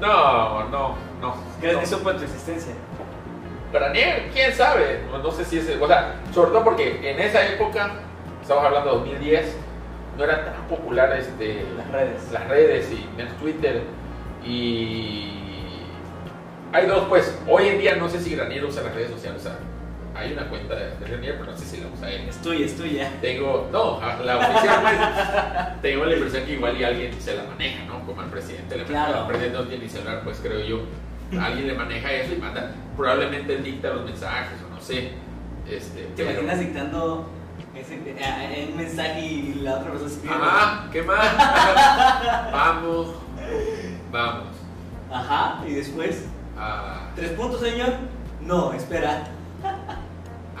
No, 0.00 0.64
no, 0.68 0.94
no. 1.20 1.34
¿Crees 1.60 1.74
no. 1.74 1.80
que 1.80 1.86
supo 1.86 2.12
tu 2.12 2.24
existencia? 2.24 2.74
Granier, 3.72 4.28
quién 4.32 4.52
sabe, 4.52 5.02
no, 5.10 5.18
no 5.18 5.30
sé 5.30 5.44
si 5.44 5.58
es, 5.58 5.68
o 5.80 5.86
sea, 5.86 6.16
sobre 6.34 6.50
todo 6.50 6.64
porque 6.64 7.10
en 7.10 7.20
esa 7.20 7.46
época, 7.46 7.92
estamos 8.42 8.64
hablando 8.64 8.90
de 8.90 8.96
2010, 8.96 9.56
no 10.16 10.24
era 10.24 10.44
tan 10.44 10.66
popular 10.66 11.16
este, 11.16 11.64
Las 11.76 11.90
redes. 11.90 12.32
las 12.32 12.48
redes 12.48 12.90
y 12.92 13.08
menos 13.16 13.34
Twitter 13.38 13.82
y 14.44 15.30
hay 16.72 16.86
dos 16.86 17.06
pues 17.08 17.38
hoy 17.48 17.68
en 17.68 17.78
día 17.78 17.96
no 17.96 18.08
sé 18.08 18.20
si 18.20 18.34
Granier 18.34 18.64
usa 18.64 18.82
las 18.82 18.94
redes 18.94 19.10
sociales 19.10 19.40
o 19.40 19.44
sea 19.48 19.58
hay 20.14 20.32
una 20.32 20.48
cuenta 20.48 20.74
de, 20.74 20.96
de 20.96 21.06
Renier, 21.06 21.38
pero 21.38 21.52
no 21.52 21.56
sé 21.56 21.64
si 21.64 21.80
la 21.80 21.86
usa 21.86 22.10
él. 22.10 22.28
Es 22.28 22.42
tuya, 22.42 22.66
es 22.66 22.76
tuya. 22.76 23.10
Tengo, 23.20 23.68
no, 23.72 24.00
la 24.24 24.38
oficial, 24.38 24.82
pues, 24.82 25.82
tengo 25.82 26.04
la 26.04 26.14
impresión 26.14 26.44
que 26.44 26.52
igual 26.52 26.76
y 26.78 26.84
alguien 26.84 27.20
se 27.20 27.36
la 27.36 27.44
maneja, 27.44 27.84
¿no? 27.84 28.04
Como 28.04 28.20
al 28.20 28.28
presidente 28.28 28.76
le. 28.76 28.84
Claro. 28.84 29.20
El 29.22 29.26
presidente 29.28 29.58
no 29.58 29.64
tiene 29.64 29.84
ni 29.84 29.90
celular, 29.90 30.20
pues 30.24 30.40
creo 30.42 30.60
yo. 30.60 30.80
Alguien 31.38 31.66
le 31.68 31.74
maneja 31.74 32.12
eso 32.12 32.34
y 32.34 32.38
manda. 32.38 32.72
Probablemente 32.96 33.54
él 33.56 33.62
dicta 33.64 33.90
los 33.90 34.04
mensajes, 34.04 34.58
o 34.66 34.74
no 34.74 34.80
sé. 34.80 35.12
Este, 35.68 36.02
¿Te 36.16 36.24
pero- 36.24 36.30
imaginas 36.32 36.58
dictando 36.60 37.30
ese, 37.74 37.94
eh, 38.04 38.68
un 38.70 38.76
mensaje 38.76 39.20
y 39.20 39.54
la 39.62 39.74
otra 39.76 39.90
persona 39.92 40.10
escribe? 40.10 40.34
Ajá, 40.34 40.88
¿qué 40.90 41.02
más? 41.02 41.36
vamos, 42.52 43.08
vamos. 44.10 44.46
Ajá, 45.12 45.60
y 45.66 45.74
después, 45.74 46.24
A, 46.58 47.10
¿tres 47.14 47.30
puntos, 47.30 47.60
señor? 47.60 47.90
No, 48.40 48.72
espera. 48.72 49.24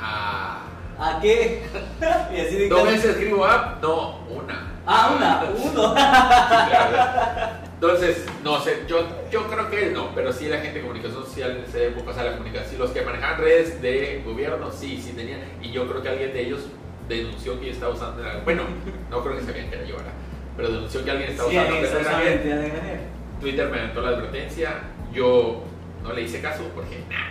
a, 0.00 0.58
¿A 0.98 1.20
qué? 1.20 1.64
y 2.34 2.40
así 2.40 2.68
¿Dos 2.68 2.84
veces 2.84 3.04
escribo 3.06 3.44
app? 3.44 3.82
No, 3.82 4.18
una. 4.28 4.72
Ah, 4.86 5.12
una, 5.16 5.42
uno. 5.64 5.94
Entonces, 7.80 8.26
no 8.44 8.60
sé, 8.60 8.82
yo, 8.86 9.06
yo 9.30 9.46
creo 9.46 9.70
que 9.70 9.86
no, 9.90 10.14
pero 10.14 10.30
sí 10.34 10.48
la 10.48 10.58
gente 10.58 10.74
de 10.80 10.82
comunicación 10.82 11.24
social 11.24 11.52
en 11.56 11.64
esa 11.64 11.78
época, 11.78 12.10
o 12.10 12.12
sea, 12.14 12.24
la 12.24 12.32
comunicación, 12.36 12.78
los 12.78 12.90
que 12.90 13.00
manejaban 13.00 13.40
redes 13.40 13.80
de 13.80 14.22
gobierno, 14.22 14.70
sí, 14.70 15.00
sí 15.02 15.12
tenían, 15.12 15.40
y 15.62 15.70
yo 15.70 15.88
creo 15.88 16.02
que 16.02 16.10
alguien 16.10 16.30
de 16.34 16.42
ellos 16.42 16.66
denunció 17.08 17.58
que 17.58 17.66
yo 17.68 17.72
estaba 17.72 17.94
usando, 17.94 18.22
la- 18.22 18.36
bueno, 18.44 18.64
no 19.10 19.22
creo 19.24 19.38
que 19.38 19.44
sabían 19.44 19.70
que 19.70 19.76
era 19.76 19.84
yo, 19.86 19.96
¿verdad? 19.96 20.12
Pero 20.58 20.68
denunció 20.72 21.02
que 21.04 21.10
alguien 21.10 21.30
estaba 21.30 21.48
Sí, 21.50 21.56
usando 21.56 21.74
tiene 21.76 22.42
que 22.42 22.48
venir. 22.54 23.00
Twitter 23.40 23.68
me 23.70 23.78
aventó 23.78 24.02
la 24.02 24.08
advertencia, 24.10 24.74
yo 25.14 25.64
no 26.02 26.12
le 26.12 26.20
hice 26.20 26.42
caso 26.42 26.64
porque, 26.74 26.98
nah, 27.08 27.30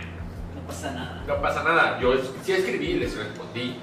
No 0.60 0.66
pasa 0.66 0.90
nada. 0.90 1.24
no 1.28 1.40
pasa 1.40 1.62
nada. 1.62 2.00
Yo 2.00 2.12
es- 2.14 2.28
sí 2.42 2.50
escribí, 2.54 2.94
les 2.94 3.16
respondí 3.16 3.76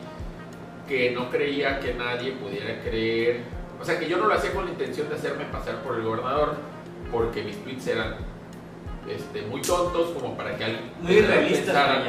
que 0.86 1.12
no 1.12 1.30
creía 1.30 1.80
que 1.80 1.94
nadie 1.94 2.34
pudiera 2.34 2.82
creer. 2.82 3.56
O 3.80 3.86
sea, 3.86 4.00
que 4.00 4.08
yo 4.10 4.18
no 4.18 4.26
lo 4.28 4.34
hacía 4.34 4.52
con 4.54 4.66
la 4.66 4.72
intención 4.72 5.08
de 5.10 5.16
hacerme 5.16 5.46
pasar 5.46 5.76
por 5.84 5.96
el 5.96 6.04
gobernador, 6.04 6.56
porque 7.12 7.44
mis 7.44 7.64
tweets 7.64 7.88
eran 7.88 8.16
este, 9.10 9.42
muy 9.44 9.62
tontos, 9.62 10.10
como 10.12 10.36
para 10.36 10.56
que 10.58 10.64
alguien 10.66 10.92
Muy 11.00 11.18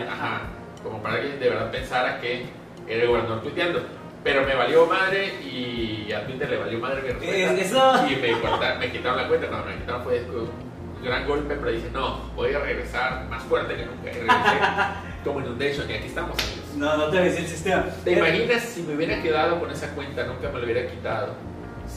ajá, 0.08 0.40
como 0.82 1.02
para 1.02 1.20
que 1.20 1.28
de 1.36 1.48
verdad 1.48 1.70
pensara 1.70 2.20
que 2.20 2.46
era 2.86 3.02
el 3.02 3.08
gobernador 3.08 3.42
tuiteando. 3.42 3.80
Pero 4.24 4.44
me 4.44 4.54
valió 4.54 4.84
madre 4.86 5.26
y 5.42 6.10
a 6.12 6.26
Twitter 6.26 6.50
le 6.50 6.56
valió 6.58 6.78
madre 6.80 7.02
mi 7.02 7.08
respuesta. 7.08 7.36
Eh, 7.36 7.60
eso- 7.60 8.06
Y 8.10 8.16
me, 8.16 8.32
cortaron- 8.40 8.78
me 8.78 8.90
quitaron 8.90 9.16
la 9.16 9.28
cuenta. 9.28 9.46
Cuando 9.48 9.66
me 9.68 9.76
quitaron 9.76 10.02
fue 10.02 10.18
un 10.28 11.04
gran 11.04 11.26
golpe, 11.26 11.54
pero 11.54 11.70
dije, 11.70 11.88
no, 11.92 12.18
voy 12.34 12.52
a 12.52 12.58
regresar 12.58 13.26
más 13.30 13.42
fuerte 13.44 13.76
que 13.76 13.86
nunca. 13.86 14.10
Y 14.10 14.14
regresé 14.14 14.58
como 15.24 15.40
Inundation 15.40 15.88
y 15.88 15.92
aquí 15.94 16.06
estamos, 16.08 16.36
amigos. 16.36 16.74
No, 16.76 16.96
no 16.96 17.10
te 17.10 17.18
decía 17.20 17.40
el 17.40 17.46
sistema. 17.46 17.84
¿Te 18.04 18.12
imaginas 18.12 18.62
si 18.64 18.82
me 18.82 18.94
hubiera 18.96 19.22
quedado 19.22 19.60
con 19.60 19.70
esa 19.70 19.94
cuenta, 19.94 20.24
nunca 20.24 20.48
me 20.50 20.58
lo 20.58 20.64
hubiera 20.64 20.88
quitado? 20.90 21.34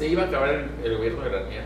Se 0.01 0.07
iba 0.07 0.23
a 0.23 0.25
acabar 0.25 0.49
el, 0.49 0.67
el 0.83 0.97
gobierno 0.97 1.21
de 1.21 1.29
Ranier. 1.29 1.63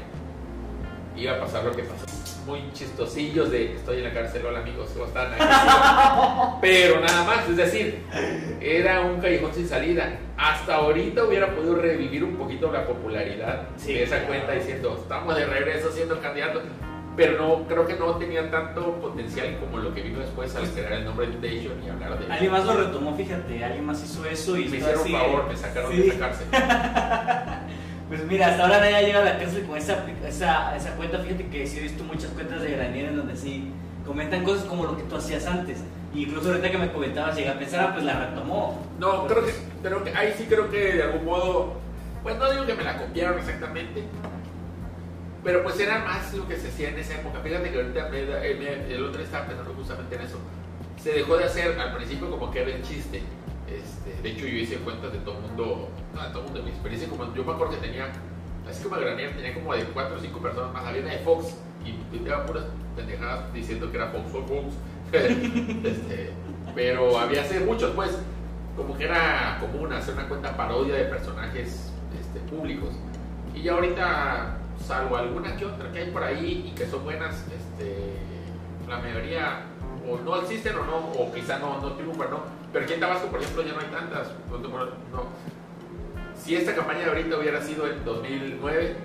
Iba 1.16 1.38
a 1.38 1.40
pasar 1.40 1.64
lo 1.64 1.72
que 1.72 1.84
pasó. 1.84 2.06
Muy 2.46 2.70
chistosillos 2.74 3.50
de 3.50 3.76
estoy 3.76 4.00
en 4.00 4.04
la 4.04 4.14
cárcel, 4.14 4.46
hola 4.46 4.60
amigos, 4.60 4.90
¿cómo 4.94 5.06
están? 5.06 5.30
Pero 6.62 7.00
nada 7.00 7.24
más, 7.24 7.48
es 7.48 7.56
decir, 7.56 8.04
era 8.60 9.00
un 9.00 9.22
callejón 9.22 9.54
sin 9.54 9.70
salida. 9.70 10.20
Hasta 10.36 10.76
ahorita 10.76 11.24
hubiera 11.24 11.56
podido 11.56 11.78
revivir 11.78 12.26
un 12.26 12.36
poquito 12.36 12.70
la 12.74 12.86
popularidad 12.86 13.70
Sí, 13.78 13.94
de 13.94 14.04
esa 14.04 14.18
claro. 14.18 14.28
cuenta 14.28 14.52
diciendo, 14.52 15.00
estamos 15.02 15.34
de 15.34 15.46
regreso 15.46 15.90
siendo 15.94 16.20
candidatos. 16.20 16.64
Pero 17.16 17.38
no, 17.38 17.66
creo 17.70 17.88
que 17.88 17.94
no 17.94 18.18
tenía 18.18 18.52
tanto 18.52 19.00
potencial 19.00 19.58
como 19.62 19.78
lo 19.78 19.94
que 19.94 20.02
vino 20.02 20.20
después 20.20 20.54
al 20.58 20.70
crear 20.72 20.92
el 20.92 21.06
nombre 21.06 21.28
de 21.28 21.32
Inundation 21.32 21.82
y 21.86 21.90
hablar 21.90 22.20
de 22.20 22.34
Alguien 22.34 22.52
más 22.52 22.66
lo 22.66 22.74
retomó, 22.74 23.16
fíjate, 23.16 23.64
alguien 23.64 23.86
más 23.86 24.04
hizo 24.04 24.26
eso 24.26 24.58
y 24.58 24.66
me 24.66 24.76
hicieron 24.80 25.04
un 25.04 25.12
favor, 25.14 25.48
me 25.48 25.56
sacaron 25.56 25.90
sí. 25.90 25.98
de 26.00 26.08
esa 26.10 26.20
cárcel. 26.20 26.48
Pues 28.08 28.24
mira, 28.26 28.48
hasta 28.48 28.64
ahora 28.64 28.80
nadie 28.80 28.96
ha 28.96 29.02
llegado 29.02 29.26
a 29.26 29.34
la 29.34 29.40
cárcel 29.40 29.66
con 29.66 29.78
esa, 29.78 30.06
esa, 30.28 30.76
esa 30.76 30.92
cuenta. 30.96 31.20
Fíjate 31.20 31.48
que 31.48 31.66
sí 31.66 31.80
he 31.80 31.82
visto 31.82 32.04
muchas 32.04 32.30
cuentas 32.32 32.62
de 32.62 32.72
Granier 32.72 33.06
en 33.06 33.18
donde 33.18 33.36
sí 33.36 33.72
comentan 34.06 34.44
cosas 34.44 34.66
como 34.66 34.86
lo 34.86 34.96
que 34.96 35.04
tú 35.04 35.16
hacías 35.16 35.46
antes. 35.48 35.80
Incluso 36.14 36.50
ahorita 36.50 36.72
que 36.72 36.78
me 36.78 36.92
comentabas, 36.92 37.36
llegué 37.36 37.50
a 37.50 37.60
pensar, 37.60 37.82
ah, 37.82 37.94
pues 37.94 38.06
la 38.06 38.28
retomó. 38.28 38.80
No, 39.00 39.26
creo 39.28 39.46
que, 39.46 39.54
creo 39.82 40.04
que 40.04 40.16
ahí 40.16 40.34
sí 40.38 40.46
creo 40.48 40.70
que 40.70 40.94
de 40.94 41.04
algún 41.04 41.26
modo, 41.26 41.74
pues 42.24 42.38
no 42.38 42.50
digo 42.52 42.66
que 42.66 42.76
me 42.76 42.84
la 42.84 42.98
copiaron 42.98 43.40
exactamente, 43.40 44.04
pero 45.44 45.64
pues 45.64 45.80
era 45.80 46.00
más 46.00 46.34
lo 46.34 46.48
que 46.48 46.58
se 46.58 46.70
hacía 46.70 46.90
en 46.90 47.00
esa 47.00 47.16
época. 47.16 47.40
Fíjate 47.44 47.72
que 47.72 47.78
ahorita 47.78 48.10
eh, 48.14 48.86
el 48.90 49.04
otro 49.04 49.22
estaba 49.22 49.48
pensando 49.48 49.74
justamente 49.74 50.16
en 50.16 50.22
eso. 50.22 50.40
Se 51.02 51.12
dejó 51.12 51.38
de 51.38 51.46
hacer 51.46 51.78
al 51.80 51.96
principio 51.96 52.30
como 52.30 52.52
que 52.52 52.62
era 52.62 52.72
el 52.72 52.82
chiste. 52.84 53.22
Este, 53.68 54.22
de 54.22 54.30
hecho, 54.30 54.46
yo 54.46 54.58
hice 54.58 54.78
cuentas 54.78 55.12
de 55.12 55.20
todo 55.20 55.38
el 55.38 55.42
mundo, 55.42 55.90
no, 56.14 56.22
de 56.22 56.30
todo 56.30 56.40
el 56.40 56.46
mundo, 56.46 56.64
mi 56.64 56.70
experiencia. 56.70 57.10
Como, 57.10 57.34
yo 57.34 57.44
me 57.44 57.54
acuerdo 57.54 57.74
que 57.74 57.88
tenía, 57.88 58.12
así 58.70 58.84
como 58.84 58.96
Granier, 58.98 59.36
tenía 59.36 59.54
como 59.54 59.74
de 59.74 59.84
4 59.86 60.16
o 60.16 60.20
5 60.20 60.40
personas 60.40 60.74
más. 60.74 60.86
Había 60.86 61.02
una 61.02 61.12
de 61.12 61.20
Fox 61.20 61.56
y 61.84 61.94
tuiteaba 62.12 62.46
puras 62.46 62.66
pendejadas 62.96 63.54
diciendo 63.54 63.92
que 63.92 63.98
era 63.98 64.08
Fox 64.08 64.34
o 64.34 64.44
Fox. 64.44 64.76
Este, 65.86 66.32
pero 66.74 67.18
había 67.18 67.42
hace 67.42 67.62
muchos, 67.62 67.92
pues, 67.96 68.18
como 68.76 68.98
que 68.98 69.06
era 69.06 69.58
común 69.62 69.94
hacer 69.94 70.14
una 70.16 70.28
cuenta 70.28 70.58
parodia 70.58 70.96
de 70.96 71.06
personajes 71.06 71.92
este, 72.20 72.40
públicos. 72.50 72.94
Y 73.54 73.64
ya 73.64 73.74
ahorita, 73.74 74.58
salvo 74.86 75.16
alguna 75.16 75.56
que 75.56 75.66
otra 75.66 75.92
que 75.92 76.00
hay 76.00 76.12
por 76.12 76.24
ahí 76.24 76.70
y 76.70 76.76
que 76.76 76.86
son 76.86 77.04
buenas, 77.04 77.46
este, 77.48 78.16
la 78.90 79.00
mayoría 79.00 79.62
o 80.10 80.18
no 80.20 80.42
existen 80.42 80.76
o 80.76 80.86
no, 80.86 80.98
o 81.12 81.34
quizá 81.34 81.60
no, 81.60 81.80
no 81.82 81.94
triunfan, 81.94 82.30
¿no? 82.30 82.44
Pero 82.76 82.84
aquí 82.84 82.94
en 82.96 83.00
Tabasco, 83.00 83.28
por 83.28 83.40
ejemplo, 83.42 83.64
ya 83.64 83.72
no 83.72 83.80
hay 83.80 83.86
tantas. 83.88 84.28
No. 84.52 85.24
Si 86.36 86.58
esta 86.58 86.76
campaña 86.76 87.00
de 87.00 87.06
ahorita 87.06 87.38
hubiera 87.38 87.62
sido 87.62 87.88
en 87.88 88.04
2009, 88.04 88.96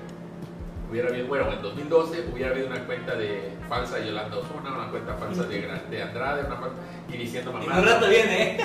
hubiera 0.90 1.08
habido, 1.08 1.28
bueno, 1.28 1.52
en 1.52 1.62
2012 1.62 2.24
hubiera 2.32 2.50
habido 2.50 2.66
una 2.66 2.84
cuenta 2.84 3.14
de 3.14 3.52
falsa 3.68 3.98
de 3.98 4.08
Yolanda 4.08 4.38
Osuna, 4.38 4.74
una 4.74 4.90
cuenta 4.90 5.14
falsa 5.14 5.44
de, 5.44 5.70
de 5.88 6.02
Andrade, 6.02 6.46
una 6.46 6.56
fal- 6.60 6.72
y 7.08 7.16
diciendo 7.16 7.52
mamá. 7.52 7.78
un 7.78 7.86
rato 7.86 8.08
viene, 8.08 8.56
¿eh? 8.56 8.60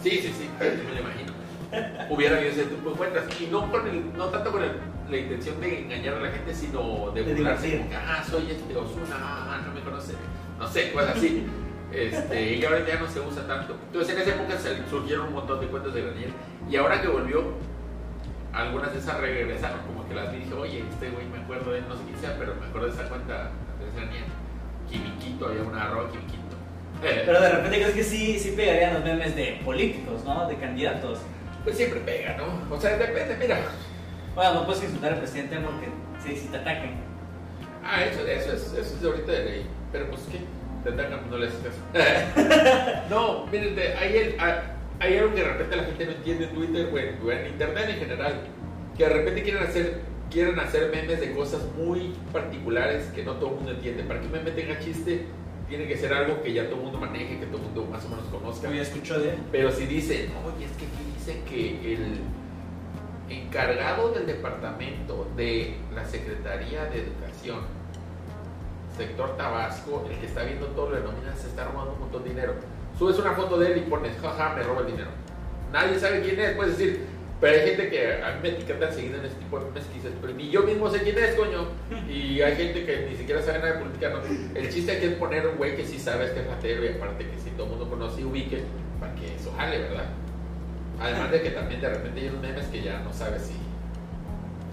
Sí, 0.00 0.10
sí, 0.10 0.32
sí, 0.38 0.48
me 0.60 0.94
lo 0.94 1.00
imagino. 1.00 1.32
Hubiera 2.08 2.36
habido 2.36 2.52
ese 2.52 2.62
tipo 2.66 2.90
de 2.90 2.96
cuentas. 2.96 3.24
Y 3.40 3.46
no, 3.48 3.68
con 3.72 3.88
el- 3.88 4.16
no 4.16 4.26
tanto 4.26 4.52
con 4.52 4.62
el- 4.62 4.76
la 5.10 5.16
intención 5.16 5.60
de 5.60 5.80
engañar 5.80 6.14
a 6.14 6.20
la 6.20 6.30
gente, 6.30 6.54
sino 6.54 7.10
de 7.10 7.24
De 7.24 7.34
burlarse. 7.34 7.76
como 7.76 7.90
ah, 7.96 8.22
soy 8.22 8.52
este 8.52 8.76
Osuna, 8.76 9.16
ah, 9.18 9.60
no 9.66 9.72
me 9.74 9.80
conoce. 9.80 10.12
No 10.60 10.68
sé, 10.68 10.92
cosas 10.92 11.16
así. 11.16 11.44
Este, 11.92 12.54
y 12.54 12.64
ahora 12.64 12.86
ya 12.86 12.98
no 12.98 13.08
se 13.08 13.20
usa 13.20 13.46
tanto. 13.46 13.76
Entonces 13.86 14.14
en 14.14 14.22
esa 14.22 14.30
época 14.30 14.54
surgieron 14.88 15.28
un 15.28 15.34
montón 15.34 15.60
de 15.60 15.66
cuentas 15.66 15.94
de 15.94 16.02
Granier. 16.02 16.30
Y 16.70 16.76
ahora 16.76 17.00
que 17.00 17.08
volvió, 17.08 17.44
algunas 18.52 18.92
de 18.92 18.98
esas 18.98 19.20
regresaron, 19.20 19.80
como 19.86 20.06
que 20.08 20.14
las 20.14 20.30
vi 20.32 20.38
y 20.38 20.40
dije, 20.40 20.54
oye, 20.54 20.84
este 20.90 21.10
güey 21.10 21.26
me 21.26 21.38
acuerdo 21.38 21.72
de 21.72 21.82
no 21.82 21.96
sé 21.96 22.02
quién 22.04 22.18
sea, 22.18 22.36
pero 22.38 22.54
me 22.54 22.66
acuerdo 22.66 22.88
de 22.88 22.94
esa 22.94 23.08
cuenta 23.08 23.50
de 23.78 24.00
Granier. 24.00 24.24
Quimiquito, 24.90 25.46
había 25.46 25.62
una 25.62 25.84
arroba 25.84 26.10
Quimiquito. 26.10 26.42
Pero 27.02 27.40
de 27.40 27.48
repente 27.48 27.80
crees 27.80 27.94
que 27.94 28.04
sí, 28.04 28.38
sí 28.38 28.52
pegarían 28.52 28.94
los 28.94 29.02
memes 29.02 29.34
de 29.34 29.60
políticos, 29.64 30.22
¿no? 30.24 30.46
De 30.46 30.56
candidatos. 30.56 31.20
Pues 31.64 31.76
siempre 31.76 32.00
pega, 32.00 32.36
¿no? 32.36 32.74
O 32.74 32.80
sea, 32.80 32.96
depende, 32.96 33.36
mira. 33.40 33.58
Bueno, 34.34 34.54
no 34.54 34.66
puedes 34.66 34.84
insultar 34.84 35.14
al 35.14 35.18
presidente 35.18 35.58
porque 35.58 35.88
sí, 36.22 36.36
si 36.36 36.48
te 36.48 36.58
atacan. 36.58 37.00
Ah, 37.84 38.04
eso, 38.04 38.24
eso, 38.26 38.52
es, 38.52 38.62
eso 38.72 38.78
es 38.78 39.00
de 39.00 39.08
ahorita 39.08 39.32
de 39.32 39.44
ley. 39.44 39.66
Pero 39.90 40.10
pues, 40.10 40.22
¿qué? 40.30 40.40
Te 40.84 40.90
atacan, 40.90 41.30
no 41.30 41.38
le 41.38 41.46
haces 41.46 41.60
caso. 41.60 41.78
no, 43.10 43.46
miren, 43.46 43.74
de- 43.76 43.94
hay, 43.94 44.16
el- 44.16 44.40
hay- 44.40 45.16
algo 45.18 45.34
que 45.34 45.40
de 45.42 45.48
repente 45.48 45.76
la 45.76 45.84
gente 45.84 46.06
no 46.06 46.12
entiende 46.12 46.44
en 46.44 46.50
Twitter 46.54 46.88
o 46.92 47.30
en, 47.30 47.46
Internet 47.46 47.88
en 47.90 47.96
general. 47.98 48.40
Que 48.96 49.04
de 49.04 49.10
repente 49.10 49.42
quieren 49.42 49.62
hacer, 49.62 50.00
quieren 50.30 50.58
hacer 50.60 50.90
memes 50.94 51.20
de 51.20 51.32
cosas 51.32 51.62
muy 51.76 52.14
particulares 52.32 53.04
que 53.14 53.24
no 53.24 53.32
todo 53.34 53.50
el 53.50 53.54
mundo 53.56 53.70
entiende. 53.72 54.02
Para 54.04 54.20
que 54.20 54.26
un 54.26 54.32
meme 54.32 54.50
tenga 54.52 54.78
chiste, 54.80 55.26
tiene 55.68 55.86
que 55.88 55.96
ser 55.96 56.12
algo 56.12 56.42
que 56.42 56.52
ya 56.52 56.66
todo 56.66 56.76
el 56.76 56.82
mundo 56.82 56.98
maneje, 56.98 57.38
que 57.38 57.46
todo 57.46 57.56
el 57.58 57.62
mundo 57.64 57.86
más 57.90 58.04
o 58.04 58.08
menos 58.10 58.24
conozca. 58.26 58.70
¿Ya 58.70 58.82
escuchó 58.82 59.18
de 59.20 59.30
él? 59.30 59.36
Pero 59.50 59.70
si 59.72 59.86
dicen, 59.86 60.30
oye, 60.44 60.66
es 60.66 60.72
que 60.72 60.84
aquí 60.86 61.12
dice 61.16 61.40
que 61.48 61.94
el 61.94 62.18
encargado 63.30 64.10
del 64.12 64.26
departamento 64.26 65.28
de 65.36 65.76
la 65.94 66.04
Secretaría 66.04 66.84
de 66.86 67.00
Educación, 67.02 67.60
sector 68.96 69.36
Tabasco, 69.36 70.06
el 70.10 70.18
que 70.18 70.26
está 70.26 70.44
viendo 70.44 70.66
todo 70.68 70.90
lo 70.90 70.96
de 70.96 71.02
nóminas, 71.02 71.38
se 71.38 71.48
está 71.48 71.64
robando 71.64 71.92
un 71.92 72.00
montón 72.00 72.24
de 72.24 72.30
dinero. 72.30 72.54
Subes 72.98 73.18
una 73.18 73.32
foto 73.32 73.58
de 73.58 73.72
él 73.72 73.78
y 73.78 73.90
pones, 73.90 74.16
jaja, 74.20 74.54
me 74.54 74.62
roba 74.62 74.82
el 74.82 74.86
dinero. 74.88 75.10
Nadie 75.72 75.98
sabe 75.98 76.20
quién 76.20 76.38
es, 76.38 76.54
puedes 76.54 76.76
decir, 76.76 77.06
pero 77.42 77.54
hay 77.54 77.66
gente 77.66 77.90
que 77.90 78.22
a 78.22 78.34
mí 78.34 78.38
me 78.40 78.48
etiquetan 78.50 78.92
seguido 78.92 79.18
en 79.18 79.24
este 79.24 79.40
tipo 79.40 79.58
de 79.58 79.80
dices, 79.80 80.12
pero 80.20 80.32
ni 80.32 80.48
yo 80.48 80.62
mismo 80.62 80.88
sé 80.88 81.02
quién 81.02 81.18
es, 81.18 81.34
coño. 81.34 81.66
Y 82.08 82.40
hay 82.40 82.54
gente 82.54 82.86
que 82.86 83.08
ni 83.10 83.16
siquiera 83.16 83.42
sabe 83.42 83.58
nada 83.58 83.72
de 83.72 83.78
política. 83.80 84.10
No. 84.10 84.20
El 84.54 84.70
chiste 84.70 84.92
aquí 84.92 85.06
es 85.06 85.14
poner 85.14 85.48
un 85.48 85.56
güey 85.56 85.74
que 85.74 85.84
sí 85.84 85.98
sabes 85.98 86.30
que 86.30 86.38
es 86.38 86.46
ratero 86.46 86.84
y 86.84 86.88
aparte 86.90 87.28
que 87.28 87.38
si 87.38 87.50
todo 87.50 87.64
el 87.64 87.70
mundo 87.70 87.90
conoce 87.90 88.20
y 88.20 88.24
ubique, 88.24 88.62
para 89.00 89.12
que 89.16 89.34
eso 89.34 89.52
jale, 89.56 89.78
¿verdad? 89.80 90.04
Además 91.00 91.32
de 91.32 91.42
que 91.42 91.50
también 91.50 91.80
de 91.80 91.88
repente 91.88 92.20
hay 92.20 92.28
unos 92.28 92.42
memes 92.42 92.66
que 92.66 92.80
ya 92.80 93.00
no 93.00 93.12
sabes 93.12 93.42
si, 93.42 93.54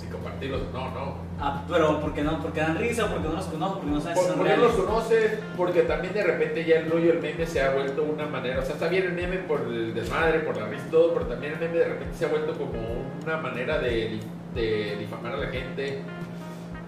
si 0.10 0.13
compartirlos. 0.13 0.62
No, 0.74 0.92
no. 0.92 1.30
Ah, 1.39 1.63
pero 1.70 2.01
porque 2.01 2.22
no, 2.22 2.42
porque 2.42 2.60
dan 2.60 2.78
risa, 2.78 3.08
porque 3.08 3.28
no 3.28 3.36
los 3.36 3.46
conozco, 3.46 3.75
porque 3.80 3.92
no 3.92 4.01
sabes 4.01 4.18
si 4.18 4.24
Por- 4.25 4.30
son 4.32 4.39
porque 4.39 4.58
no 4.58 4.63
los 4.63 4.74
conoces, 4.74 5.39
porque 5.56 5.82
también 5.84 6.13
de 6.13 6.24
repente 6.24 6.66
ya 6.66 6.80
el 6.80 6.92
rollo 6.92 7.13
del 7.13 7.22
meme 7.22 7.46
se 7.46 7.62
ha 7.62 7.72
vuelto 7.72 8.04
una 8.04 8.25
manera, 8.25 8.60
o 8.60 8.63
sea, 8.63 8.74
está 8.74 8.88
bien 8.88 9.06
el 9.06 9.13
meme 9.13 9.38
por 9.38 9.62
el 9.62 9.94
desmadre, 9.94 10.39
por 10.39 10.58
la 10.58 10.68
risa 10.68 10.86
y 10.88 10.92
todo, 10.92 11.13
pero 11.13 11.25
también 11.28 11.54
el 11.54 11.60
meme 11.60 11.78
de 11.78 11.86
repente 11.86 12.18
se 12.18 12.25
ha 12.25 12.30
vuelto 12.30 12.54
como 12.54 12.78
una 13.24 13.38
manera 13.38 13.80
de, 13.80 14.20
de 14.54 14.96
difamar 15.00 15.34
a 15.34 15.38
la 15.38 15.48
gente. 15.48 16.01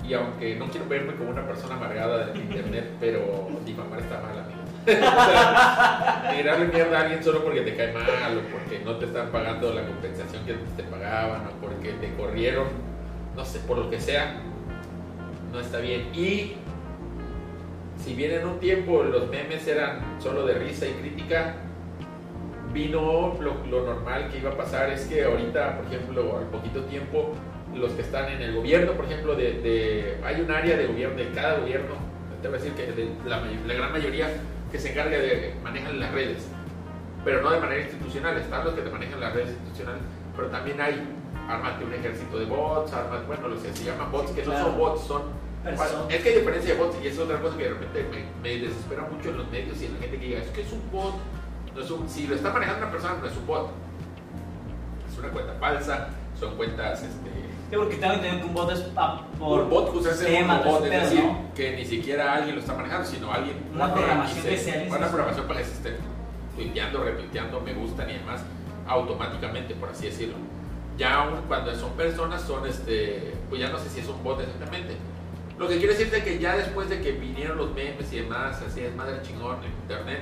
Y 0.04 0.14
aunque 0.16 0.56
no 0.56 0.66
quiero 0.68 0.88
verme 0.90 1.14
como 1.16 1.30
una 1.30 1.46
persona 1.46 1.76
amargada 1.76 2.26
del 2.26 2.38
internet, 2.42 2.90
pero 3.00 3.48
difamar 3.66 4.00
está 4.00 4.20
mal, 4.20 4.38
amigo. 4.40 4.62
o 4.82 4.90
sea, 4.90 6.34
tirarle 6.36 6.66
mierda 6.66 6.98
a 6.98 7.02
alguien 7.04 7.24
solo 7.24 7.44
porque 7.44 7.62
te 7.62 7.76
cae 7.76 7.94
mal, 7.94 8.06
o 8.38 8.42
porque 8.52 8.80
no 8.84 8.96
te 8.96 9.06
están 9.06 9.28
pagando 9.28 9.72
la 9.74 9.86
compensación 9.86 10.44
que 10.44 10.54
antes 10.54 10.76
te 10.76 10.84
pagaban, 10.84 11.42
o 11.46 11.52
porque 11.66 11.90
te 12.02 12.12
corrieron, 12.16 12.66
no 13.36 13.46
sé, 13.46 13.60
por 13.60 13.78
lo 13.78 13.90
que 13.90 14.00
sea, 14.00 14.42
no 15.52 15.60
está 15.60 15.80
bien. 15.80 16.10
Y 16.14 16.54
si 18.04 18.14
bien 18.16 18.32
en 18.32 18.48
un 18.48 18.60
tiempo 18.60 19.04
los 19.04 19.30
memes 19.30 19.68
eran 19.68 20.02
solo 20.20 20.46
de 20.46 20.56
risa 20.56 20.88
y 20.88 20.94
crítica, 20.94 21.56
vino 22.74 23.38
lo, 23.40 23.66
lo 23.66 23.86
normal 23.86 24.30
que 24.30 24.40
iba 24.40 24.52
a 24.52 24.58
pasar 24.58 24.90
es 24.90 25.06
que 25.06 25.24
ahorita, 25.24 25.78
por 25.78 25.86
ejemplo, 25.88 26.38
al 26.38 26.46
poquito 26.46 26.84
tiempo, 26.86 27.34
los 27.76 27.92
que 27.94 28.02
están 28.02 28.32
en 28.32 28.42
el 28.42 28.56
gobierno, 28.56 28.94
por 28.94 29.06
ejemplo, 29.06 29.36
de, 29.36 30.18
hay 30.24 30.42
un 30.42 30.52
área 30.52 30.78
de 30.78 30.88
gobierno, 30.88 31.18
de 31.18 31.30
cada 31.30 31.60
gobierno, 31.60 31.96
te 32.42 32.48
voy 32.48 32.58
a 32.58 32.62
decir 32.62 32.76
que 32.76 33.10
la, 33.28 33.42
la 33.42 33.74
gran 33.74 33.92
mayoría 33.92 34.30
que 34.72 34.80
se 34.80 34.92
encarga 34.92 35.18
de 35.18 35.54
manejan 35.64 36.00
las 36.00 36.12
redes, 36.12 36.48
pero 37.24 37.42
no 37.42 37.52
de 37.52 37.60
manera 37.60 37.82
institucional, 37.82 38.38
están 38.38 38.66
los 38.66 38.74
que 38.74 38.82
te 38.82 38.90
manejan 38.90 39.20
las 39.20 39.34
redes 39.34 39.50
institucionales, 39.50 40.02
pero 40.36 40.48
también 40.48 40.82
hay, 40.82 41.02
ármate 41.50 41.86
un 41.86 41.94
ejército 41.94 42.40
de 42.40 42.46
bots, 42.46 42.94
ármate, 42.94 43.26
bueno, 43.28 43.48
los 43.50 43.62
que 43.62 43.74
se 43.74 43.84
llaman 43.86 44.12
bots, 44.12 44.32
que 44.32 44.46
no 44.46 44.52
son 44.58 44.78
bots, 44.78 45.02
son 45.02 45.22
es 46.10 46.22
que 46.24 46.30
hay 46.30 46.36
diferencia 46.40 46.74
de 46.74 46.80
bots 46.80 46.98
y 47.04 47.08
es 47.08 47.20
otra 47.20 47.40
cosa 47.40 47.56
que 47.56 47.64
de 47.64 47.70
repente 47.70 48.08
me, 48.10 48.26
me 48.42 48.58
desespera 48.66 49.04
mucho 49.04 49.30
en 49.30 49.38
los 49.38 49.52
medios 49.52 49.80
y 49.82 49.86
en 49.86 49.94
la 49.94 50.00
gente 50.00 50.18
que 50.20 50.26
diga, 50.26 50.40
es 50.40 50.48
que 50.50 50.62
es 50.62 50.72
un 50.72 50.82
bot. 50.92 51.14
No 51.76 51.82
es 51.82 51.92
un- 51.92 52.10
si 52.10 52.26
lo 52.28 52.36
está 52.36 52.52
manejando 52.52 52.82
una 52.84 52.92
persona, 52.92 53.16
no 53.22 53.28
es 53.28 53.38
un 53.38 53.46
bot. 53.46 53.70
Es 55.12 55.18
una 55.20 55.30
cuenta 55.30 55.54
falsa, 55.60 56.08
son 56.40 56.56
cuentas, 56.56 57.04
este... 57.04 57.30
Sí, 57.70 57.78
porque 57.78 57.96
tengo 57.96 58.20
que 58.20 58.44
un 58.44 58.54
bot 58.54 58.72
es 58.72 58.80
por 59.40 59.70
bot, 59.70 59.90
justamente 59.92 60.40
es 60.40 60.44
un 60.44 60.64
bot, 60.66 60.84
es 60.86 60.92
decir, 60.92 61.24
¿no? 61.24 61.54
que 61.56 61.76
ni 61.76 61.86
siquiera 61.86 62.34
alguien 62.34 62.56
lo 62.56 62.62
está 62.62 62.74
manejando, 62.74 63.08
sino 63.08 63.32
alguien 63.32 63.56
Una 63.74 63.94
programación 63.94 64.54
hace 64.54 64.88
Una 64.90 65.08
programación 65.08 65.48
para 65.48 65.60
que 65.60 65.66
se 65.66 65.74
estén 65.74 65.96
tuiteando, 66.56 67.04
retuiteando, 67.04 67.62
me 67.62 67.74
gustan 67.74 68.10
y 68.10 68.14
demás, 68.14 68.42
automáticamente, 68.88 69.76
por 69.76 69.90
así 69.90 70.08
decirlo. 70.08 70.36
Ya 70.98 71.16
aún 71.24 71.42
cuando 71.48 71.74
son 71.76 71.92
personas, 71.94 72.42
son 72.42 72.68
este, 72.68 73.34
pues 73.50 73.62
ya 73.62 73.70
no 73.70 73.80
sé 73.80 73.90
si 73.90 74.02
es 74.02 74.08
un 74.08 74.24
bot 74.24 74.40
exactamente. 74.42 74.96
Lo 75.58 75.68
que 75.68 75.78
quiero 75.78 75.94
decirte 75.94 76.18
es 76.18 76.24
que 76.24 76.40
ya 76.40 76.58
después 76.58 76.90
de 76.90 77.02
que 77.02 77.12
vinieron 77.14 77.58
los 77.58 77.74
memes 77.74 78.12
y 78.14 78.18
demás, 78.18 78.62
así 78.68 78.82
es 78.82 78.96
madre 78.96 79.22
chingón 79.22 79.58
en 79.64 79.72
internet, 79.72 80.20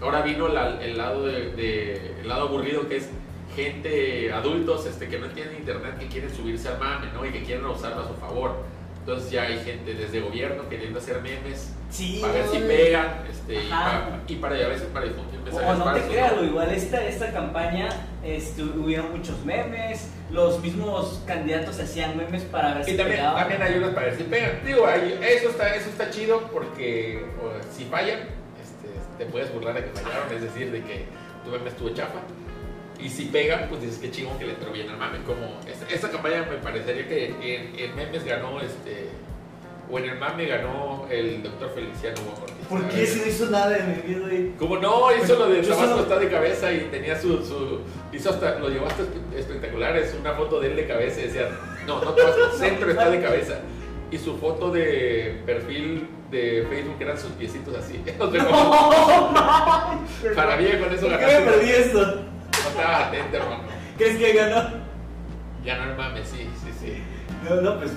ahora 0.00 0.22
vino 0.22 0.48
la- 0.48 0.82
el 0.82 0.96
lado 0.98 1.24
de, 1.26 1.52
de- 1.52 2.20
el 2.20 2.28
lado 2.28 2.48
aburrido 2.48 2.88
que 2.88 2.96
es 2.96 3.08
gente, 3.54 4.32
adultos 4.32 4.86
este, 4.86 5.08
que 5.08 5.18
no 5.18 5.26
entienden 5.26 5.56
internet, 5.58 5.98
que 5.98 6.06
quieren 6.08 6.34
subirse 6.34 6.68
al 6.68 6.78
mame, 6.78 7.06
¿no? 7.12 7.24
Y 7.26 7.30
que 7.30 7.42
quieren 7.42 7.64
usarlo 7.66 8.02
a 8.02 8.08
su 8.08 8.14
favor. 8.14 8.52
Entonces 9.00 9.30
ya 9.30 9.42
hay 9.42 9.58
gente 9.64 9.94
desde 9.94 10.20
gobierno 10.20 10.68
queriendo 10.68 10.98
hacer 10.98 11.20
memes 11.22 11.72
Sí, 11.90 12.18
para 12.20 12.34
ver 12.34 12.46
si 12.48 12.58
pegan 12.58 13.22
este, 13.28 13.64
y, 13.64 13.68
para, 13.68 14.20
y 14.28 14.34
para 14.36 14.54
a 14.54 14.68
veces 14.68 14.86
para 14.92 15.06
difundir 15.06 15.40
mensajes 15.40 15.68
O 15.68 15.74
no 15.74 15.92
te 15.92 16.00
creas, 16.02 16.36
¿no? 16.36 16.44
igual 16.44 16.70
esta, 16.70 17.04
esta 17.04 17.32
campaña 17.32 17.88
este, 18.22 18.62
hubieron 18.62 19.10
muchos 19.10 19.44
memes, 19.44 20.08
los 20.30 20.60
mismos 20.60 21.20
candidatos 21.26 21.80
hacían 21.80 22.16
memes 22.16 22.42
para 22.44 22.74
ver 22.74 22.84
si 22.84 22.96
también, 22.96 23.18
pegaban. 23.18 23.40
también 23.48 23.62
hay 23.62 23.78
unas 23.78 23.90
para 23.94 24.06
ver 24.06 24.16
si 24.16 24.22
pegan. 24.24 24.60
Digo, 24.64 24.86
hay- 24.86 25.18
eso, 25.22 25.48
está, 25.50 25.74
eso 25.74 25.88
está 25.90 26.10
chido 26.10 26.42
porque 26.52 27.24
o, 27.42 27.74
si 27.76 27.86
fallan, 27.86 28.20
este, 28.62 28.88
te 29.18 29.24
puedes 29.30 29.52
burlar 29.52 29.74
de 29.74 29.84
que 29.84 29.90
fallaron, 29.90 30.32
es 30.32 30.42
decir, 30.42 30.70
de 30.70 30.82
que 30.84 31.06
tu 31.44 31.50
meme 31.50 31.70
estuvo 31.70 31.88
chafa. 31.90 32.20
Y 33.02 33.08
si 33.08 33.26
pegan, 33.26 33.66
pues 33.68 33.80
dices 33.82 33.98
que 33.98 34.10
chingón 34.10 34.38
que 34.38 34.46
le 34.46 34.52
entró 34.52 34.70
bien 34.72 34.88
al 34.90 34.96
mame. 34.98 35.18
Como 35.24 35.58
esta, 35.66 35.86
esta 35.92 36.10
campaña 36.10 36.46
me 36.50 36.56
parecería 36.58 37.06
que 37.08 37.26
en, 37.26 37.78
en 37.78 37.96
memes 37.96 38.24
ganó 38.24 38.60
este. 38.60 39.08
O 39.92 39.98
en 39.98 40.04
el 40.08 40.18
mame 40.20 40.46
ganó 40.46 41.06
el 41.10 41.42
doctor 41.42 41.72
Feliciano 41.74 42.20
Ortiz. 42.40 42.54
¿Por 42.68 42.88
qué 42.90 43.04
si 43.06 43.20
no 43.20 43.26
hizo 43.26 43.50
nada 43.50 43.70
de 43.70 43.82
mi 43.82 44.02
vida? 44.02 44.20
güey? 44.20 44.50
Como 44.56 44.76
no, 44.76 45.08
hizo 45.16 45.36
lo 45.36 45.48
de 45.48 45.62
Tabasco 45.62 45.84
solo- 45.88 46.02
está 46.02 46.18
de 46.20 46.28
cabeza 46.30 46.72
y 46.72 46.78
tenía 46.92 47.18
su, 47.20 47.44
su 47.44 47.80
hizo 48.12 48.30
hasta, 48.30 48.60
lo 48.60 48.68
llevó 48.68 48.86
hasta 48.86 49.02
espe- 49.02 49.36
espectaculares, 49.36 50.14
una 50.20 50.34
foto 50.34 50.60
de 50.60 50.68
él 50.68 50.76
de 50.76 50.86
cabeza 50.86 51.18
y 51.20 51.24
decía, 51.24 51.48
no, 51.88 52.04
no 52.04 52.12
Tabasco, 52.12 52.52
centro 52.56 52.88
está 52.90 53.10
de 53.10 53.20
cabeza. 53.20 53.58
Y 54.12 54.18
su 54.18 54.36
foto 54.38 54.70
de 54.70 55.40
perfil 55.44 56.06
de 56.30 56.66
Facebook 56.70 56.96
eran 57.00 57.18
sus 57.18 57.30
piecitos 57.32 57.74
así. 57.76 58.00
O 58.20 58.30
sea, 58.30 58.44
como- 58.46 59.34
para 60.36 60.56
mí 60.56 60.66
con 60.80 60.94
eso 60.94 61.08
¿Por 61.08 61.18
qué 61.18 61.24
ganaste. 61.26 61.40
me 61.40 61.50
perdí 61.50 61.70
esto? 61.70 62.22
Estaba 62.80 63.06
atento, 63.08 63.36
hermano. 63.36 63.62
¿Crees 63.98 64.16
que 64.18 64.32
ganó? 64.32 64.68
Ganó 65.64 65.90
el 65.90 65.96
mame, 65.96 66.24
sí, 66.24 66.48
sí, 66.62 66.70
sí. 66.78 67.02
No, 67.48 67.60
no, 67.60 67.78
pues. 67.78 67.92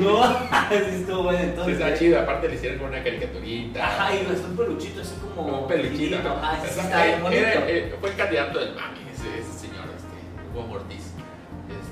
No, 0.00 0.22
sí 0.70 0.94
estuvo 1.00 1.22
bueno 1.24 1.38
Sí, 1.38 1.44
entonces. 1.44 1.74
está 1.80 1.94
chido, 1.98 2.20
aparte 2.20 2.48
le 2.48 2.54
hicieron 2.54 2.78
con 2.78 2.88
una 2.88 3.02
caricaturita. 3.02 3.84
Ajá, 3.86 4.14
y 4.14 4.24
gastó 4.26 4.48
un 4.48 4.56
peluchito 4.56 5.00
así 5.00 5.14
como. 5.34 5.60
Un 5.62 5.68
peluchito. 5.68 6.16
sí, 6.64 6.80
está 6.80 7.04
bien 7.04 7.18
eh, 7.18 7.22
bonito. 7.22 7.40
era- 7.42 7.68
eh, 7.70 7.94
fue 8.00 8.10
el 8.10 8.16
candidato 8.16 8.58
del 8.58 8.74
mame, 8.74 8.98
ese, 9.12 9.38
ese 9.38 9.52
señor, 9.66 9.84
este, 9.96 10.52
Hugo 10.58 10.66
Mortiz. 10.66 11.02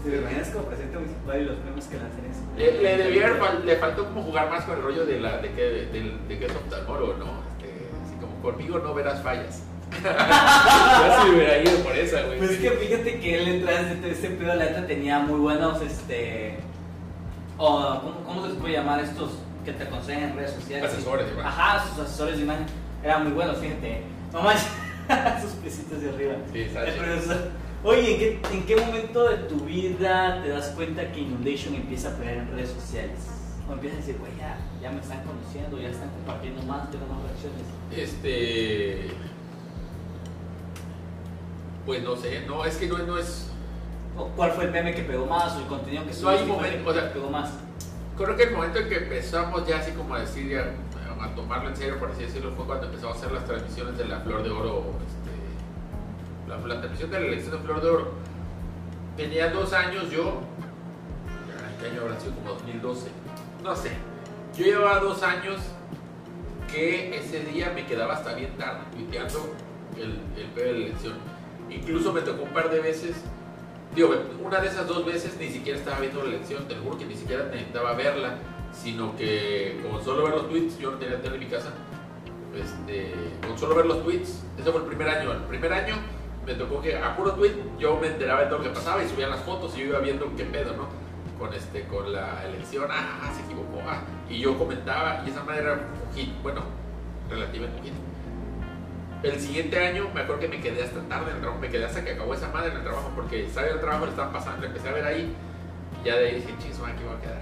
¿Te 0.05 0.17
imaginas 0.17 0.49
como 0.49 0.65
presidente 0.65 0.97
municipal 0.97 1.41
y 1.43 1.45
los 1.45 1.59
memes 1.63 1.85
que 1.87 1.97
lanzan 1.99 2.25
eso? 2.25 2.41
Le, 2.57 2.83
le 2.83 2.97
debieron 2.97 3.39
le 3.67 3.77
faltó 3.77 4.07
como 4.07 4.23
jugar 4.23 4.49
más 4.49 4.65
con 4.65 4.77
el 4.79 4.83
rollo 4.83 5.05
de 5.05 5.21
la 5.21 5.37
de 5.39 5.53
que, 5.53 5.63
de, 5.63 6.17
de 6.27 6.39
que 6.39 6.47
es 6.47 6.53
oftalmólogo, 6.53 7.15
¿no? 7.19 7.27
Este, 7.59 7.71
así 8.07 8.15
como 8.19 8.41
conmigo 8.41 8.79
no 8.79 8.95
verás 8.95 9.23
fallas. 9.23 9.63
Yo 10.03 11.23
sí 11.23 11.29
me 11.29 11.35
hubiera 11.37 11.63
ido 11.63 11.79
por 11.83 11.97
esa, 11.97 12.23
güey. 12.23 12.39
Pues 12.39 12.51
es 12.53 12.59
que 12.59 12.71
fíjate 12.71 13.21
que 13.21 13.39
él 13.39 13.61
detrás 13.61 14.03
de 14.03 14.11
este, 14.11 14.31
pedo, 14.31 14.55
la 14.55 14.65
neta, 14.65 14.87
tenía 14.87 15.19
muy 15.19 15.41
buenos, 15.41 15.83
este. 15.83 16.59
O, 17.59 18.01
¿cómo, 18.01 18.25
¿Cómo 18.25 18.43
se 18.43 18.49
les 18.49 18.57
puede 18.59 18.75
llamar 18.75 19.01
estos 19.01 19.33
que 19.65 19.73
te 19.73 19.85
aconsejan 19.85 20.31
en 20.31 20.37
redes 20.37 20.53
sociales? 20.53 20.93
Asesores 20.93 21.27
de 21.27 21.33
imagen. 21.33 21.51
Ajá, 21.51 21.85
sus 21.89 21.99
asesores 21.99 22.37
de 22.37 22.43
imagen 22.43 22.67
eran 23.03 23.25
muy 23.25 23.33
buenos, 23.33 23.59
fíjate. 23.59 24.03
Mamá, 24.33 24.55
sus 25.43 25.53
piecitos 25.53 26.01
de 26.01 26.09
arriba. 26.11 26.35
Sí, 26.53 26.61
está. 26.61 26.85
Oye, 27.83 28.13
¿en 28.13 28.19
qué, 28.19 28.41
¿en 28.53 28.67
qué 28.67 28.77
momento 28.77 29.29
de 29.29 29.37
tu 29.45 29.57
vida 29.61 30.43
te 30.43 30.51
das 30.51 30.69
cuenta 30.77 31.11
que 31.13 31.21
Inundation 31.21 31.75
empieza 31.75 32.11
a 32.11 32.17
pegar 32.17 32.35
en 32.35 32.51
redes 32.51 32.71
sociales? 32.71 33.19
O 33.69 33.73
empiezas 33.73 33.99
a 33.99 34.01
decir, 34.01 34.19
güey, 34.19 34.33
ya, 34.39 34.59
ya 34.83 34.91
me 34.91 35.01
están 35.01 35.23
conociendo, 35.25 35.81
ya 35.81 35.89
están 35.89 36.11
compartiendo 36.11 36.63
más, 36.65 36.91
tengo 36.91 37.07
más 37.07 37.23
reacciones. 37.23 37.63
Este. 37.91 39.11
Pues 41.87 42.03
no 42.03 42.17
sé, 42.17 42.45
no, 42.47 42.65
es 42.65 42.77
que 42.77 42.87
no, 42.87 42.99
no 42.99 43.19
es. 43.19 43.49
¿O 44.17 44.27
¿Cuál 44.37 44.53
fue 44.53 44.65
el 44.65 44.71
meme 44.71 44.95
que 44.95 45.03
pegó 45.03 45.27
más? 45.27 45.57
¿O 45.57 45.61
el 45.61 45.67
contenido 45.67 46.05
que 46.05 46.11
No 46.21 46.29
hay 46.29 46.39
subiste 46.39 46.55
fue 46.55 46.69
el 46.69 46.83
momento, 46.83 46.91
o 46.91 46.93
sea, 46.93 47.09
que 47.09 47.15
pegó 47.15 47.31
más? 47.31 47.51
Creo 48.17 48.37
que 48.37 48.43
el 48.43 48.53
momento 48.53 48.79
en 48.81 48.89
que 48.89 48.97
empezamos 48.97 49.67
ya 49.67 49.79
así 49.79 49.93
como 49.93 50.15
a 50.15 50.21
decir, 50.21 50.49
ya, 50.49 50.75
a 51.23 51.35
tomarlo 51.35 51.71
en 51.71 51.77
serio, 51.77 51.99
por 51.99 52.11
así 52.11 52.23
decirlo, 52.25 52.53
fue 52.53 52.67
cuando 52.67 52.87
empezamos 52.87 53.17
a 53.17 53.19
hacer 53.19 53.33
las 53.33 53.45
transmisiones 53.47 53.97
de 53.97 54.05
la 54.07 54.21
Flor 54.21 54.43
de 54.43 54.51
Oro, 54.51 54.85
este, 55.07 56.49
la, 56.49 56.59
la 56.59 56.81
transmisión 56.81 57.11
de 57.11 57.21
la 57.21 57.27
elección 57.27 57.53
de 57.53 57.59
Flor 57.67 57.83
de 57.83 57.91
Oro. 57.91 58.13
Tenía 59.17 59.51
dos 59.51 59.73
años 59.73 60.11
yo, 60.11 60.41
¿qué 61.81 61.89
año 61.89 62.03
habrá 62.03 62.21
sido? 62.21 62.35
Como 62.35 62.51
2012, 62.51 63.09
no 63.63 63.77
sé. 63.77 63.93
Yo 64.57 64.65
llevaba 64.65 64.99
dos 64.99 65.23
años 65.23 65.61
que 66.71 67.17
ese 67.17 67.41
día 67.45 67.73
me 67.75 67.87
quedaba 67.87 68.15
hasta 68.15 68.35
bien 68.35 68.57
tarde 68.57 68.81
tuiteando 68.93 69.55
el, 69.97 70.21
el 70.37 70.55
de 70.55 70.65
la 70.65 70.71
elección. 70.71 71.15
Incluso 71.71 72.13
me 72.13 72.21
tocó 72.21 72.43
un 72.43 72.53
par 72.53 72.71
de 72.71 72.81
veces 72.81 73.15
Digo, 73.95 74.15
una 74.45 74.61
de 74.61 74.69
esas 74.69 74.87
dos 74.87 75.05
veces 75.05 75.37
ni 75.41 75.49
siquiera 75.49 75.77
estaba 75.77 75.99
viendo 75.99 76.23
la 76.23 76.29
elección, 76.29 76.69
te 76.69 76.77
que 76.77 77.05
ni 77.07 77.17
siquiera 77.17 77.47
necesitaba 77.47 77.95
verla, 77.95 78.37
sino 78.73 79.17
que 79.17 79.81
como 79.83 80.01
solo 80.01 80.23
ver 80.25 80.35
los 80.35 80.49
tweets, 80.49 80.79
yo 80.79 80.93
no 80.93 80.99
tenía 80.99 81.21
tele 81.21 81.35
en 81.35 81.41
mi 81.41 81.47
casa, 81.47 81.71
este, 82.55 83.13
con 83.45 83.59
solo 83.59 83.75
ver 83.75 83.87
los 83.87 84.05
tweets, 84.05 84.45
ese 84.59 84.71
fue 84.71 84.81
el 84.83 84.87
primer 84.87 85.09
año. 85.09 85.33
El 85.33 85.43
primer 85.43 85.73
año 85.73 85.97
me 86.47 86.55
tocó 86.55 86.81
que 86.81 86.97
a 86.97 87.17
puro 87.17 87.33
tweet 87.33 87.55
yo 87.81 87.97
me 87.97 88.07
enteraba 88.07 88.43
de 88.43 88.47
todo 88.47 88.59
lo 88.59 88.65
que 88.65 88.71
pasaba 88.71 89.03
y 89.03 89.09
subían 89.09 89.31
las 89.31 89.41
fotos 89.41 89.77
y 89.77 89.81
yo 89.81 89.87
iba 89.87 89.99
viendo 89.99 90.31
qué 90.37 90.45
pedo, 90.45 90.77
¿no? 90.77 90.87
Con, 91.37 91.53
este, 91.53 91.85
con 91.87 92.13
la 92.13 92.45
elección, 92.47 92.87
ah, 92.91 93.29
se 93.35 93.43
equivocó, 93.43 93.81
ah, 93.89 94.03
y 94.29 94.39
yo 94.39 94.57
comentaba 94.57 95.25
y 95.27 95.31
esa 95.31 95.43
manera 95.43 95.81
bueno, 96.45 96.63
relativamente 97.29 97.83
hit. 97.83 98.10
El 99.23 99.39
siguiente 99.39 99.79
año 99.79 100.09
me 100.15 100.23
acuerdo 100.23 100.41
que 100.41 100.49
me 100.49 100.61
quedé 100.61 100.83
hasta 100.83 101.01
tarde 101.03 101.31
en 101.31 101.37
el 101.37 101.41
trabajo, 101.43 101.61
me 101.61 101.69
quedé 101.69 101.85
hasta 101.85 102.03
que 102.03 102.13
acabó 102.13 102.33
esa 102.33 102.49
madre 102.49 102.71
en 102.71 102.77
el 102.79 102.83
trabajo 102.83 103.13
porque 103.15 103.45
estaba 103.45 103.67
en 103.67 103.75
el 103.75 103.81
trabajo, 103.81 104.05
le 104.07 104.11
estaban 104.13 104.33
pasando, 104.33 104.67
empecé 104.67 104.89
a 104.89 104.93
ver 104.93 105.05
ahí 105.05 105.35
y 106.03 106.07
ya 106.07 106.17
de 106.17 106.27
ahí 106.27 106.35
dije, 106.37 106.55
chis, 106.59 106.79
aquí 106.79 107.05
voy 107.05 107.17
a 107.17 107.21
quedar. 107.21 107.41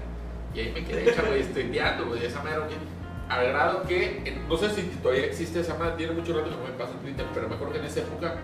Y 0.54 0.60
ahí 0.60 0.72
me 0.72 0.84
quedé, 0.84 1.14
chavo, 1.14 1.36
y 1.36 1.40
estudiando, 1.40 2.06
güey, 2.06 2.24
esa 2.24 2.42
madre, 2.42 2.58
güey, 2.58 2.70
al 3.28 3.46
grado 3.48 3.82
que, 3.84 4.40
no 4.48 4.56
sé 4.56 4.70
si 4.70 4.82
todavía 5.02 5.26
existe 5.26 5.60
esa 5.60 5.74
madre, 5.74 5.94
tiene 5.98 6.14
mucho 6.14 6.36
rato 6.36 6.50
que 6.50 6.56
no 6.56 6.64
me 6.64 6.70
paso 6.70 6.94
en 6.94 7.00
Twitter, 7.00 7.26
pero 7.32 7.48
me 7.48 7.54
acuerdo 7.54 7.74
que 7.74 7.80
en 7.80 7.84
esa 7.84 8.00
época 8.00 8.34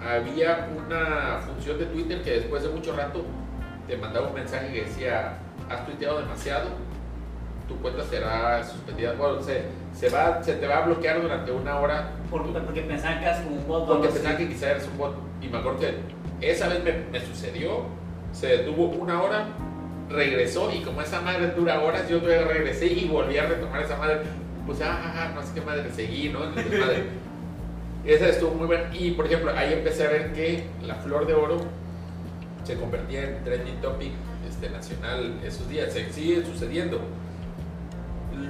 había 0.00 0.68
una 0.76 1.40
función 1.44 1.78
de 1.78 1.86
Twitter 1.86 2.22
que 2.22 2.30
después 2.32 2.62
de 2.62 2.68
mucho 2.68 2.94
rato 2.94 3.24
te 3.88 3.96
mandaba 3.96 4.28
un 4.28 4.34
mensaje 4.34 4.72
que 4.72 4.82
decía, 4.82 5.38
has 5.68 5.86
tuiteado 5.86 6.20
demasiado, 6.20 6.68
tu 7.68 7.76
cuenta 7.78 8.04
será 8.04 8.62
suspendida, 8.64 9.14
bueno, 9.14 9.42
se, 9.42 9.62
se, 9.94 10.08
va, 10.08 10.42
se 10.42 10.54
te 10.54 10.66
va 10.66 10.78
a 10.78 10.86
bloquear 10.86 11.20
durante 11.20 11.50
una 11.52 11.78
hora. 11.80 12.10
Por, 12.30 12.42
porque 12.52 12.82
pensaban 12.82 13.18
que 13.18 13.24
eras 13.24 13.42
un 13.46 13.66
bot. 13.66 13.86
Porque 13.86 14.08
pensaban 14.08 14.36
que 14.36 14.48
quizás 14.48 14.62
eres 14.70 14.88
un 14.88 14.98
bot. 14.98 15.14
Y 15.40 15.48
me 15.48 15.58
acuerdo 15.58 15.80
que 15.80 15.94
esa 16.40 16.68
vez 16.68 16.82
me, 16.84 16.92
me 17.10 17.20
sucedió, 17.24 17.86
se 18.32 18.48
detuvo 18.48 18.88
una 18.88 19.22
hora, 19.22 19.46
regresó 20.08 20.70
y 20.72 20.80
como 20.82 21.00
esa 21.02 21.20
madre 21.20 21.48
dura 21.48 21.80
horas, 21.80 22.08
yo 22.08 22.20
regresé 22.20 22.86
y 22.86 23.08
volví 23.08 23.38
a 23.38 23.46
retomar 23.46 23.82
esa 23.82 23.96
madre. 23.96 24.20
Pues, 24.66 24.80
ah, 24.82 25.32
no 25.34 25.42
sé 25.42 25.48
qué 25.54 25.60
madre, 25.60 25.90
seguí, 25.92 26.28
¿no? 26.28 26.40
Madre. 26.40 27.04
esa 28.04 28.28
estuvo 28.28 28.52
muy 28.52 28.66
buena. 28.66 28.90
Y, 28.94 29.12
por 29.12 29.26
ejemplo, 29.26 29.52
ahí 29.56 29.72
empecé 29.72 30.06
a 30.06 30.10
ver 30.10 30.32
que 30.32 30.64
la 30.84 30.94
flor 30.96 31.26
de 31.26 31.34
oro 31.34 31.58
se 32.64 32.74
convertía 32.74 33.22
en 33.22 33.44
trending 33.44 33.80
topic 33.80 34.12
este, 34.48 34.70
nacional 34.70 35.40
esos 35.44 35.68
días. 35.68 35.92
Se 35.92 36.12
sigue 36.12 36.44
sucediendo. 36.44 37.00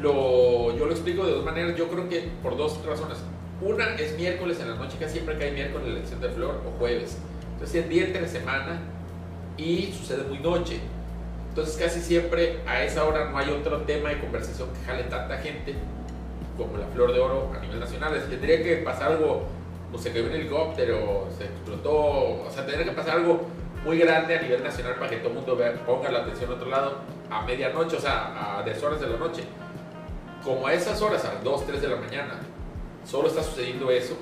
Lo, 0.01 0.77
yo 0.77 0.87
lo 0.87 0.93
explico 0.93 1.27
de 1.27 1.33
dos 1.33 1.45
maneras. 1.45 1.77
Yo 1.77 1.89
creo 1.89 2.09
que 2.09 2.29
por 2.43 2.57
dos 2.57 2.85
razones. 2.85 3.19
Una 3.61 3.95
es 3.95 4.17
miércoles 4.17 4.61
en 4.61 4.69
la 4.69 4.75
noche, 4.75 4.99
casi 5.01 5.15
siempre 5.15 5.39
que 5.39 5.45
hay 5.45 5.53
miércoles 5.53 5.87
la 5.87 5.95
elección 5.95 6.21
de 6.21 6.29
flor, 6.29 6.61
o 6.67 6.79
jueves. 6.79 7.19
Entonces 7.55 7.85
es 7.85 7.89
día 7.89 8.05
entre 8.05 8.29
semana 8.29 8.81
y 9.57 9.95
sucede 9.99 10.25
muy 10.25 10.39
noche. 10.41 10.81
Entonces 11.49 11.77
casi 11.77 12.01
siempre 12.01 12.61
a 12.67 12.85
esa 12.85 13.05
hora 13.05 13.31
no 13.31 13.39
hay 13.39 13.49
otro 13.49 13.79
tema 13.83 14.11
de 14.11 14.21
conversación 14.21 14.69
que 14.75 14.85
jale 14.85 15.05
tanta 15.05 15.39
gente 15.39 15.75
como 16.59 16.77
la 16.77 16.87
flor 16.89 17.15
de 17.15 17.21
oro 17.21 17.51
a 17.57 17.61
nivel 17.61 17.81
nacional. 17.81 18.15
Es, 18.15 18.29
tendría 18.29 18.63
que 18.63 18.77
pasar 18.77 19.13
algo, 19.13 19.45
no 19.91 19.97
sé, 19.97 20.13
que 20.13 20.21
un 20.21 20.33
helicóptero, 20.33 21.29
se 21.39 21.45
explotó, 21.45 21.95
o 21.95 22.51
sea, 22.53 22.67
tendría 22.67 22.85
que 22.85 22.93
pasar 22.93 23.17
algo 23.17 23.47
muy 23.85 23.99
grande 23.99 24.37
a 24.37 24.43
nivel 24.43 24.63
nacional 24.63 24.97
para 24.97 25.09
que 25.09 25.17
todo 25.17 25.29
el 25.29 25.35
mundo 25.37 25.59
ponga 25.87 26.11
la 26.11 26.21
atención 26.21 26.51
a 26.51 26.55
otro 26.55 26.69
lado 26.69 26.97
a 27.31 27.43
medianoche, 27.43 27.97
o 27.97 28.01
sea, 28.01 28.59
a 28.59 28.61
horas 28.61 29.01
de 29.01 29.07
la 29.07 29.17
noche. 29.17 29.43
Como 30.47 30.65
a 30.65 30.73
esas 30.73 31.03
horas, 31.03 31.25
a 31.25 31.35
las 31.35 31.43
2, 31.43 31.67
3 31.67 31.83
de 31.83 31.89
la 31.89 31.97
mañana, 31.97 32.35
solo 33.05 33.27
está 33.27 33.43
sucediendo 33.43 33.91
eso, 33.91 34.17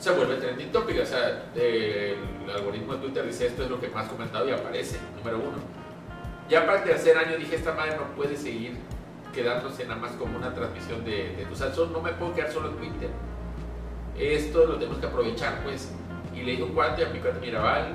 se 0.00 0.10
vuelve 0.10 0.34
trending 0.34 0.72
topic. 0.72 1.00
O 1.00 1.06
sea, 1.06 1.44
el 1.54 2.50
algoritmo 2.52 2.94
de 2.94 2.98
Twitter 2.98 3.24
dice 3.24 3.46
esto 3.46 3.62
es 3.62 3.70
lo 3.70 3.80
que 3.80 3.86
más 3.88 4.08
comentado 4.08 4.48
y 4.48 4.52
aparece, 4.52 4.98
número 5.16 5.38
uno. 5.38 5.58
Ya 6.48 6.66
para 6.66 6.78
el 6.78 6.84
tercer 6.84 7.16
año 7.16 7.38
dije, 7.38 7.54
esta 7.54 7.72
madre 7.74 7.96
no 7.96 8.12
puede 8.16 8.36
seguir 8.36 8.76
quedándose 9.32 9.84
nada 9.84 10.00
más 10.00 10.10
como 10.12 10.36
una 10.36 10.52
transmisión 10.52 11.04
de, 11.04 11.36
de 11.36 11.56
salsón. 11.56 11.92
No 11.92 12.00
me 12.00 12.10
puedo 12.10 12.34
quedar 12.34 12.50
solo 12.50 12.70
en 12.70 12.76
Twitter. 12.78 13.10
Esto 14.18 14.66
lo 14.66 14.74
tenemos 14.78 14.98
que 14.98 15.06
aprovechar, 15.06 15.62
pues. 15.62 15.92
Y 16.34 16.42
le 16.42 16.50
dije 16.50 16.64
un 16.64 16.72
cuate 16.72 17.06
a 17.06 17.10
mi 17.10 17.20
cuate 17.20 17.38
Mirabal, 17.38 17.94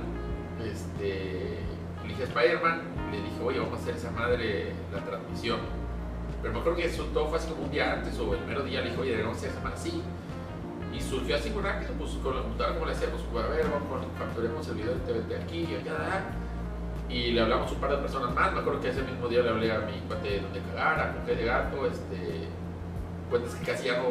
este, 0.64 1.60
le 2.02 2.08
dije 2.08 2.24
Spider-Man, 2.24 2.82
le 3.12 3.18
dije, 3.18 3.44
oye, 3.44 3.60
vamos 3.60 3.80
a 3.80 3.82
hacer 3.82 3.96
esa 3.96 4.12
madre 4.12 4.72
la 4.94 5.04
transmisión. 5.04 5.60
Pero 6.48 6.54
me 6.54 6.62
acuerdo 6.62 6.80
que 6.80 6.86
eso 6.86 7.04
todo 7.14 7.28
fue 7.28 7.40
así 7.40 7.50
como 7.50 7.64
un 7.64 7.72
día 7.72 7.92
antes 7.92 8.18
o 8.20 8.34
el 8.34 8.40
mero 8.46 8.64
día, 8.64 8.80
le 8.80 8.90
dije, 8.90 9.02
oye, 9.02 9.22
vamos 9.22 9.36
a 9.36 9.40
hacer 9.40 9.50
esa 9.50 9.60
madre 9.60 9.76
así. 9.76 10.02
Y 10.94 11.02
surgió 11.02 11.36
así 11.36 11.50
muy 11.50 11.62
rápido, 11.62 11.92
pues 12.00 12.12
con 12.24 12.38
la 12.38 12.42
computadora, 12.42 12.76
como 12.76 12.86
le 12.86 12.94
hacíamos, 12.94 13.22
pues 13.30 13.44
a 13.44 13.48
ver, 13.50 13.66
vamos, 13.66 14.08
capturemos 14.18 14.68
el 14.70 14.76
video 14.76 14.94
de 14.94 15.00
TVT 15.02 15.44
aquí 15.44 15.68
y 15.70 15.76
acá. 15.76 16.24
Y 17.10 17.32
le 17.32 17.42
hablamos 17.42 17.70
un 17.74 17.80
par 17.80 17.92
de 17.92 17.98
personas 17.98 18.34
más. 18.34 18.54
Me 18.54 18.62
acuerdo 18.62 18.80
que 18.80 18.90
ese 18.90 19.02
mismo 19.04 19.28
día 19.28 19.42
le 19.42 19.50
hablé 19.50 19.72
a 19.74 19.80
mi 19.80 20.00
cuate 20.08 20.30
de 20.30 20.40
donde 20.40 20.62
cagar, 20.62 21.18
a 21.22 21.26
de 21.26 21.46
Gato, 21.46 21.86
este, 21.86 22.48
cuentas 23.30 23.54
que 23.56 23.66
casi 23.70 23.88
ya 23.88 23.98
no 23.98 24.06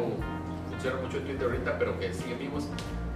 funcionan 0.69 1.01
mucho 1.01 1.17
en 1.17 1.25
Twitter 1.25 1.47
ahorita, 1.47 1.79
pero 1.79 1.99
que 1.99 2.13
siguen 2.13 2.37
vivos 2.37 2.65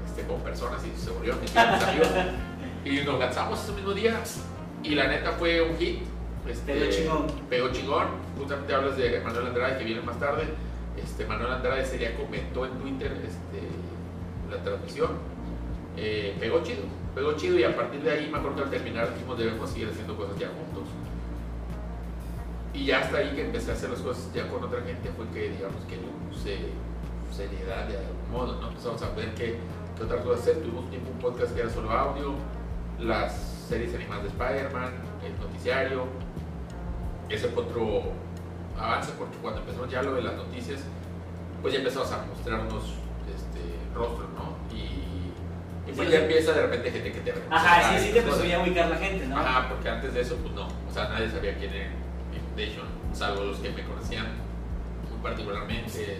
este, 0.03 0.23
con 0.23 0.41
personas 0.41 0.81
y 0.83 0.99
se 0.99 1.11
volvieron 1.11 1.39
mis 1.41 1.55
amigos. 1.55 2.07
Y 2.83 3.01
nos 3.05 3.19
lanzamos 3.19 3.63
ese 3.63 3.73
mismo 3.73 3.91
día. 3.91 4.19
Y 4.81 4.95
la 4.95 5.05
neta 5.05 5.33
fue 5.33 5.61
un 5.61 5.77
hit. 5.77 6.10
Este, 6.47 6.73
pegó 6.73 6.91
chingón. 6.91 7.27
Pegó 7.49 7.71
chingón. 7.71 8.07
Justamente 8.37 8.73
hablas 8.73 8.97
de 8.97 9.19
Manuel 9.21 9.47
Andrade 9.47 9.77
que 9.77 9.83
viene 9.83 10.01
más 10.01 10.19
tarde. 10.19 10.43
Este, 10.97 11.25
Manuel 11.25 11.53
Andrade 11.53 11.81
ese 11.81 11.97
día 11.97 12.15
comentó 12.15 12.65
en 12.65 12.73
Twitter 12.79 13.11
este, 13.23 13.67
la 14.49 14.61
transmisión. 14.63 15.11
Eh, 15.97 16.35
pegó 16.39 16.63
chido, 16.63 16.83
pegó 17.13 17.33
chido 17.33 17.59
y 17.59 17.63
a 17.63 17.75
partir 17.75 18.01
de 18.01 18.11
ahí 18.11 18.29
me 18.31 18.37
acuerdo 18.37 18.57
que 18.57 18.63
al 18.63 18.69
terminar 18.69 19.13
dijimos 19.13 19.37
debemos 19.37 19.69
seguir 19.69 19.89
haciendo 19.89 20.15
cosas 20.15 20.37
ya 20.39 20.47
juntos. 20.47 20.89
Y 22.73 22.85
ya 22.85 22.99
hasta 22.99 23.17
ahí 23.17 23.31
que 23.35 23.45
empecé 23.45 23.71
a 23.71 23.73
hacer 23.73 23.89
las 23.89 23.99
cosas 23.99 24.31
ya 24.33 24.47
con 24.47 24.63
otra 24.63 24.81
gente 24.81 25.09
fue 25.15 25.27
que 25.33 25.49
digamos 25.49 25.83
que 25.85 25.97
le 25.97 26.07
puse 26.29 26.57
seriedad 27.31 27.87
de 27.87 27.97
algún 27.97 28.31
modo, 28.31 28.61
¿no? 28.61 28.69
Empezamos 28.69 29.01
a 29.01 29.09
ver 29.11 29.33
qué, 29.35 29.57
qué 29.97 30.03
otras 30.03 30.23
cosas 30.23 30.41
hacer. 30.41 30.57
Tuvimos 30.61 30.85
un 30.85 30.89
tiempo 30.89 31.11
un 31.11 31.19
podcast 31.19 31.53
que 31.53 31.61
era 31.61 31.69
solo 31.69 31.91
audio, 31.91 32.35
las 32.99 33.33
series 33.67 33.93
animadas 33.95 34.23
de 34.23 34.29
Spider-Man, 34.29 34.93
el 35.25 35.39
noticiario. 35.39 36.05
Ese 37.31 37.47
fue 37.47 37.63
otro 37.63 38.11
avance 38.77 39.13
porque 39.17 39.37
cuando 39.37 39.61
empezamos 39.61 39.89
ya 39.89 40.03
lo 40.03 40.15
de 40.15 40.21
las 40.21 40.35
noticias, 40.35 40.81
pues 41.61 41.73
ya 41.73 41.79
empezamos 41.79 42.11
a 42.11 42.25
mostrarnos 42.25 42.83
este, 43.33 43.61
rostros, 43.95 44.27
¿no? 44.31 44.57
Y, 44.75 45.93
pues 45.95 46.09
ya 46.09 46.19
empieza 46.19 46.53
de 46.53 46.61
repente 46.61 46.91
gente 46.91 47.11
que 47.11 47.19
te 47.19 47.33
Ajá, 47.49 47.97
sí, 47.97 48.05
sí 48.05 48.13
te 48.13 48.19
empezó 48.19 48.41
a 48.43 48.63
ubicar 48.63 48.89
la 48.89 48.97
gente, 48.97 49.27
¿no? 49.27 49.37
Ajá, 49.37 49.69
porque 49.69 49.89
antes 49.89 50.13
de 50.13 50.21
eso, 50.21 50.35
pues 50.37 50.53
no. 50.53 50.67
O 50.67 50.93
sea, 50.93 51.09
nadie 51.09 51.29
sabía 51.29 51.57
quién 51.57 51.73
era 51.73 51.89
Inundation, 52.33 52.87
salvo 53.13 53.43
los 53.45 53.57
que 53.59 53.69
me 53.69 53.83
conocían 53.83 54.27
muy 55.09 55.19
particularmente. 55.21 56.19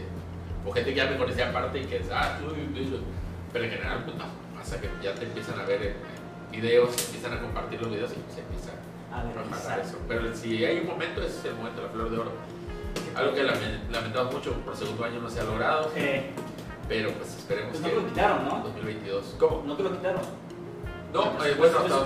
O 0.65 0.71
gente 0.71 0.91
que 0.91 0.95
ya 0.95 1.09
me 1.09 1.17
conocía 1.17 1.49
aparte 1.49 1.79
y 1.79 1.85
que, 1.85 2.01
ah, 2.13 2.37
tú, 2.39 2.53
pero 3.51 3.65
en 3.65 3.71
general, 3.71 4.03
pues 4.05 4.17
no. 4.17 4.25
Pasa 4.57 4.79
que 4.79 4.89
ya 5.01 5.13
te 5.15 5.25
empiezan 5.25 5.59
a 5.59 5.63
ver 5.63 5.95
videos, 6.51 6.89
empiezan 7.05 7.33
a 7.33 7.41
compartir 7.41 7.81
los 7.81 7.91
videos 7.91 8.11
y 8.11 8.33
se 8.33 8.41
empieza 8.41 8.71
Pero 10.07 10.35
si 10.35 10.63
hay 10.65 10.79
un 10.79 10.87
momento, 10.87 11.21
es 11.21 11.43
el 11.45 11.55
momento 11.55 11.81
de 11.81 11.87
la 11.87 11.93
flor 11.93 12.09
de 12.09 12.17
oro. 12.17 12.31
Algo 13.15 13.33
que 13.33 13.43
lamentamos 13.43 14.33
mucho, 14.33 14.53
por 14.65 14.75
segundo 14.75 15.03
año 15.03 15.19
no 15.19 15.29
se 15.29 15.39
ha 15.39 15.43
logrado. 15.43 15.91
Pero 16.87 17.11
pues 17.11 17.35
esperemos 17.35 17.71
pues 17.71 17.83
que. 17.83 17.89
No 17.89 17.95
te 17.95 18.01
lo 18.01 18.07
quitaron, 18.07 18.45
¿no? 18.45 18.59
2022. 18.63 19.35
¿Cómo? 19.39 19.63
No 19.65 19.75
te 19.75 19.83
lo 19.83 19.91
quitaron. 19.91 20.21
No, 21.13 21.45
eh, 21.45 21.55
bueno, 21.57 21.79
hasta 21.79 22.05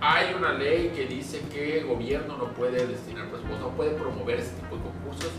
hay 0.00 0.34
una 0.34 0.52
ley 0.52 0.92
que 0.94 1.06
dice 1.06 1.40
que 1.52 1.80
el 1.80 1.86
gobierno 1.86 2.36
no 2.36 2.44
puede 2.52 2.86
destinar 2.86 3.28
pues, 3.30 3.42
no 3.42 3.70
puede 3.70 3.90
promover 3.90 4.38
ese 4.38 4.52
tipo 4.52 4.76
de 4.76 4.82
concursos, 4.82 5.30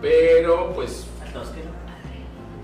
pero 0.00 0.72
pues. 0.74 1.06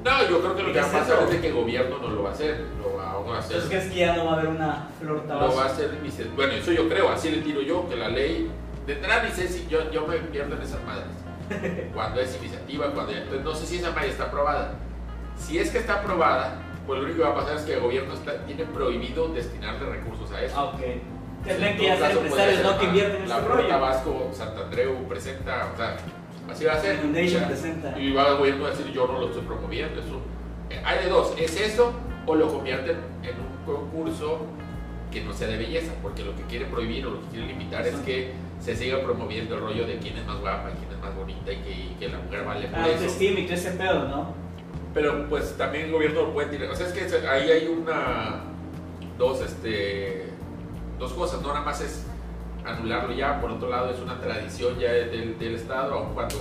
No, 0.05 0.29
yo 0.29 0.41
creo 0.41 0.57
que 0.57 0.63
lo 0.63 0.73
que 0.73 0.81
va 0.81 0.87
a 0.87 0.93
pasar 0.93 1.29
es 1.31 1.41
que 1.41 1.49
el 1.49 1.55
gobierno 1.55 1.99
no 1.99 2.09
lo 2.09 2.23
va 2.23 2.31
a 2.31 2.33
hacer, 2.33 2.65
lo 2.81 2.97
va 2.97 3.37
a 3.37 3.39
hacer. 3.39 3.57
Entonces, 3.57 3.69
¿crees 3.69 3.93
que 3.93 3.99
ya 3.99 4.17
no 4.17 4.27
va 4.27 4.33
a 4.33 4.35
haber 4.35 4.49
una 4.49 4.89
flor 4.99 5.25
Lo 5.27 5.57
va 5.57 5.63
a 5.63 5.67
hacer, 5.67 5.91
bueno, 6.37 6.53
eso 6.53 6.73
yo 6.73 6.89
creo, 6.89 7.11
así 7.11 7.31
le 7.31 7.43
tiro 7.43 7.61
yo, 7.63 7.89
que 7.89 7.97
la 7.97 8.09
ley, 8.09 8.51
de 8.87 8.95
dice, 8.95 9.49
si 9.49 9.67
yo, 9.69 9.91
yo 9.91 10.07
me 10.07 10.17
pierdo 10.17 10.57
en 10.57 10.63
esas 10.63 10.83
madres. 10.85 11.07
cuando 11.95 12.21
es 12.21 12.37
iniciativa, 12.37 12.91
cuando 12.93 13.13
ya, 13.13 13.19
entonces 13.19 13.45
no 13.45 13.55
sé 13.55 13.67
si 13.67 13.77
esa 13.79 13.91
madre 13.91 14.09
está 14.09 14.25
aprobada. 14.25 14.75
Si 15.37 15.59
es 15.59 15.71
que 15.71 15.79
está 15.79 16.01
aprobada, 16.01 16.59
pues 16.87 17.01
lo 17.01 17.07
único 17.07 17.23
que 17.23 17.29
va 17.29 17.35
a 17.35 17.37
pasar 17.37 17.57
es 17.57 17.63
que 17.63 17.75
el 17.75 17.81
gobierno 17.81 18.15
está, 18.15 18.45
tiene 18.45 18.65
prohibido 18.65 19.29
destinarle 19.29 19.91
recursos 19.91 20.31
a 20.33 20.43
eso. 20.43 20.55
Ah, 20.57 20.65
ok. 20.65 20.81
Tendrán 21.45 21.77
que 21.77 21.91
hacer 21.91 22.17
empresarios, 22.17 22.63
no 22.63 22.79
que 22.79 22.85
invierten 22.87 23.23
en 23.23 23.31
este 23.31 23.41
rollo. 23.41 23.69
Tabasco, 23.69 24.31
Santandreu 24.33 25.09
presenta, 25.09 25.71
o 25.73 25.77
sea, 25.77 25.97
Así 26.49 26.65
va 26.65 26.75
a 26.75 26.81
ser. 26.81 26.99
Y 27.99 28.13
va 28.13 28.29
el 28.29 28.39
gobierno 28.39 28.67
a 28.67 28.71
decir 28.71 28.87
yo 28.93 29.07
no 29.07 29.21
lo 29.21 29.27
estoy 29.27 29.43
promoviendo. 29.43 30.01
Eso. 30.01 30.21
Eh, 30.71 30.81
hay 30.85 31.05
de 31.05 31.11
dos, 31.11 31.35
es 31.39 31.61
eso 31.61 31.93
o 32.27 32.35
lo 32.35 32.49
convierten 32.49 32.97
en 33.23 33.35
un 33.41 33.65
concurso 33.65 34.41
que 35.11 35.23
no 35.23 35.33
sea 35.33 35.49
de 35.49 35.57
belleza, 35.57 35.93
porque 36.03 36.23
lo 36.23 36.37
que 36.37 36.43
quiere 36.43 36.67
prohibir 36.67 37.07
o 37.07 37.11
lo 37.11 37.21
que 37.23 37.29
quiere 37.29 37.47
limitar 37.47 37.87
es 37.87 37.95
que 37.97 38.33
se 38.61 38.77
siga 38.77 39.01
promoviendo 39.01 39.55
el 39.55 39.61
rollo 39.63 39.87
de 39.87 39.99
quién 39.99 40.17
es 40.19 40.27
más 40.27 40.39
guapa, 40.41 40.71
quién 40.79 40.91
es 40.93 40.99
más 40.99 41.15
bonita 41.17 41.53
y 41.53 41.97
que, 41.99 42.09
la 42.09 42.19
mujer 42.19 42.45
vale 42.45 42.69
por 42.69 42.79
ah, 42.79 42.89
eso. 42.89 43.23
y 43.23 43.45
todo 43.45 43.55
ese 43.55 43.71
pedo, 43.73 44.09
¿no? 44.09 44.35
Pero 44.93 45.29
pues 45.29 45.57
también 45.57 45.87
el 45.87 45.93
gobierno 45.93 46.23
lo 46.23 46.33
puede 46.33 46.49
tirar. 46.49 46.71
O 46.71 46.75
sea, 46.75 46.87
es 46.87 46.93
que 46.93 47.29
ahí 47.29 47.51
hay 47.51 47.69
una. 47.69 48.43
Dos, 49.17 49.41
este. 49.41 50.27
Dos 50.99 51.13
cosas, 51.13 51.41
no 51.41 51.49
nada 51.49 51.65
más 51.65 51.81
es 51.81 52.08
anularlo 52.65 53.15
ya, 53.15 53.41
por 53.41 53.51
otro 53.51 53.69
lado 53.69 53.91
es 53.91 53.99
una 54.01 54.21
tradición 54.21 54.79
ya 54.79 54.93
del, 54.93 55.39
del 55.39 55.55
Estado, 55.55 55.95
aun 55.95 56.15
cuando 56.15 56.37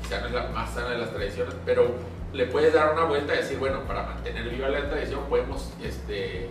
quizá 0.00 0.20
no 0.20 0.26
es 0.26 0.32
la 0.32 0.48
más 0.48 0.70
sana 0.70 0.90
de 0.90 0.98
las 0.98 1.10
tradiciones, 1.10 1.54
pero 1.64 1.94
le 2.32 2.46
puedes 2.46 2.72
dar 2.72 2.92
una 2.92 3.04
vuelta 3.04 3.34
y 3.34 3.38
decir, 3.38 3.58
bueno, 3.58 3.80
para 3.86 4.04
mantener 4.04 4.48
viva 4.48 4.68
la 4.68 4.88
tradición 4.88 5.20
podemos, 5.28 5.72
este, 5.82 6.48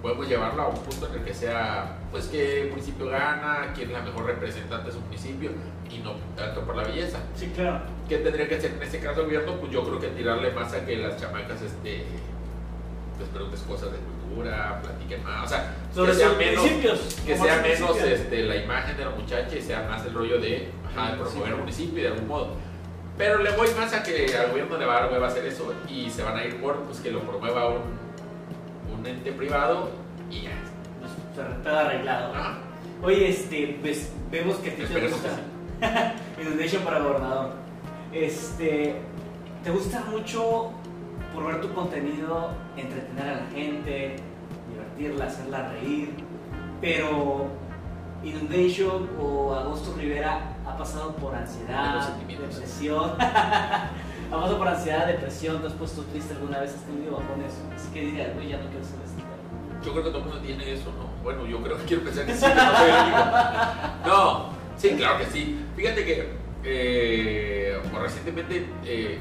podemos 0.00 0.28
llevarlo 0.28 0.62
a 0.62 0.68
un 0.68 0.78
punto 0.78 1.06
en 1.08 1.14
el 1.14 1.24
que 1.24 1.34
sea, 1.34 1.98
pues 2.10 2.32
el 2.32 2.70
municipio 2.70 3.08
gana, 3.08 3.72
quién 3.74 3.88
es 3.88 3.94
la 3.94 4.02
mejor 4.02 4.24
representante 4.26 4.86
de 4.86 4.92
su 4.92 5.00
municipio 5.00 5.50
y 5.90 5.98
no 5.98 6.14
tanto 6.36 6.62
por 6.62 6.76
la 6.76 6.84
belleza. 6.84 7.18
Sí, 7.34 7.52
claro. 7.54 7.84
¿Qué 8.08 8.18
tendría 8.18 8.48
que 8.48 8.56
hacer 8.56 8.72
en 8.72 8.82
este 8.82 9.00
caso 9.00 9.20
el 9.20 9.26
gobierno? 9.26 9.56
Pues 9.56 9.70
yo 9.70 9.84
creo 9.84 10.00
que 10.00 10.08
tirarle 10.08 10.50
más 10.52 10.72
a 10.72 10.84
que 10.84 10.96
las 10.96 11.20
chamacas, 11.20 11.60
este, 11.60 12.04
les 13.18 13.28
preguntes 13.28 13.60
cosas 13.60 13.92
de 13.92 13.98
cultura, 14.22 14.80
platiquen 14.82 15.22
más, 15.24 15.44
o 15.44 15.48
sea, 15.48 15.74
Sobre 15.94 16.12
que 16.12 16.18
sea 16.18 16.32
menos, 16.32 16.64
que 17.26 17.36
sea 17.36 17.62
menos 17.62 17.96
este, 17.98 18.42
la 18.44 18.56
imagen 18.56 18.96
de 18.96 19.04
la 19.04 19.10
muchacha 19.10 19.56
y 19.56 19.62
sea 19.62 19.86
más 19.88 20.04
el 20.06 20.14
rollo 20.14 20.38
de, 20.40 20.70
ajá, 20.86 21.16
promover 21.16 21.52
el 21.52 21.58
municipio 21.58 22.02
de 22.02 22.08
algún 22.08 22.28
modo. 22.28 22.56
Pero 23.18 23.38
le 23.42 23.50
voy 23.52 23.68
más 23.78 23.92
a 23.92 24.02
que 24.02 24.34
al 24.36 24.50
gobierno 24.50 24.78
le 24.78 24.86
va 24.86 24.96
a 24.96 25.00
dar 25.02 25.12
hueva 25.12 25.28
hacer 25.28 25.44
eso 25.46 25.74
y 25.88 26.08
se 26.08 26.22
van 26.22 26.36
a 26.36 26.44
ir 26.44 26.60
por 26.60 26.80
pues, 26.84 27.00
que 27.00 27.10
lo 27.10 27.20
promueva 27.20 27.68
un, 27.68 27.82
un 28.98 29.06
ente 29.06 29.32
privado 29.32 29.90
y 30.30 30.42
ya. 30.42 30.52
pues, 31.00 31.62
todo 31.62 31.78
arreglado. 31.78 32.34
Ajá. 32.34 32.58
Oye, 33.02 33.28
este, 33.28 33.78
pues 33.80 34.12
vemos 34.30 34.56
que 34.56 34.70
te 34.70 34.84
gusta. 35.08 35.28
que 36.36 36.42
Inundation 36.42 36.82
para 36.82 37.00
gobernador. 37.00 37.52
Este, 38.12 38.94
te 39.64 39.70
gusta 39.70 40.00
mucho 40.10 40.72
por 41.34 41.46
ver 41.46 41.60
tu 41.60 41.72
contenido, 41.72 42.50
entretener 42.76 43.28
a 43.28 43.40
la 43.40 43.46
gente, 43.52 44.16
divertirla, 44.68 45.26
hacerla 45.26 45.68
reír, 45.70 46.14
pero 46.80 47.48
Inundation 48.24 49.08
o 49.20 49.54
Agosto 49.54 49.94
Rivera 49.96 50.56
ha 50.64 50.76
pasado 50.76 51.14
por 51.16 51.34
ansiedad, 51.34 52.16
depresión. 52.28 53.12
ha 53.20 53.90
pasado 54.30 54.58
por 54.58 54.68
ansiedad, 54.68 55.06
depresión, 55.06 55.60
te 55.60 55.66
has 55.66 55.72
puesto 55.72 56.02
triste 56.04 56.34
alguna 56.34 56.60
vez, 56.60 56.74
has 56.74 56.82
tenido 56.82 57.16
bajones. 57.16 57.54
Así 57.74 57.88
que 57.92 58.00
dirías, 58.00 58.34
güey, 58.34 58.48
ya 58.48 58.58
no 58.58 58.68
quiero 58.68 58.84
ser 58.84 58.98
este. 59.04 59.22
Yo 59.84 59.92
creo 59.92 60.04
que 60.04 60.10
todo 60.10 60.18
el 60.18 60.24
mundo 60.24 60.40
tiene 60.40 60.72
eso, 60.72 60.92
¿no? 60.92 61.22
Bueno, 61.24 61.46
yo 61.46 61.60
creo 61.60 61.76
que 61.78 61.84
quiero 61.84 62.04
pensar 62.04 62.26
que 62.26 62.34
sí, 62.34 62.46
que 62.46 62.54
no 62.54 62.76
soy 62.76 62.90
el 62.90 63.02
único. 63.02 63.18
No, 64.06 64.48
sí, 64.76 64.90
claro 64.90 65.18
que 65.18 65.26
sí. 65.26 65.60
Fíjate 65.76 66.04
que 66.04 66.28
eh, 66.64 67.80
pues, 67.90 68.02
recientemente 68.02 68.66
eh, 68.84 69.18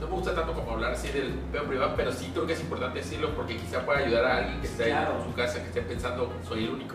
no 0.00 0.06
me 0.06 0.12
gusta 0.14 0.34
tanto 0.34 0.52
como 0.54 0.72
hablar 0.72 0.92
así 0.92 1.08
del 1.08 1.34
peo 1.52 1.64
privado, 1.64 1.94
pero 1.96 2.10
sí 2.12 2.30
creo 2.32 2.46
que 2.46 2.54
es 2.54 2.60
importante 2.60 3.00
decirlo 3.00 3.34
porque 3.34 3.56
quizá 3.56 3.84
pueda 3.84 3.98
ayudar 4.00 4.24
a 4.24 4.36
alguien 4.38 4.60
que 4.60 4.66
está 4.66 4.84
Claro. 4.84 5.18
en 5.18 5.24
su 5.30 5.34
casa, 5.34 5.60
que 5.60 5.68
esté 5.68 5.82
pensando 5.82 6.32
soy 6.48 6.64
el 6.64 6.70
único. 6.70 6.94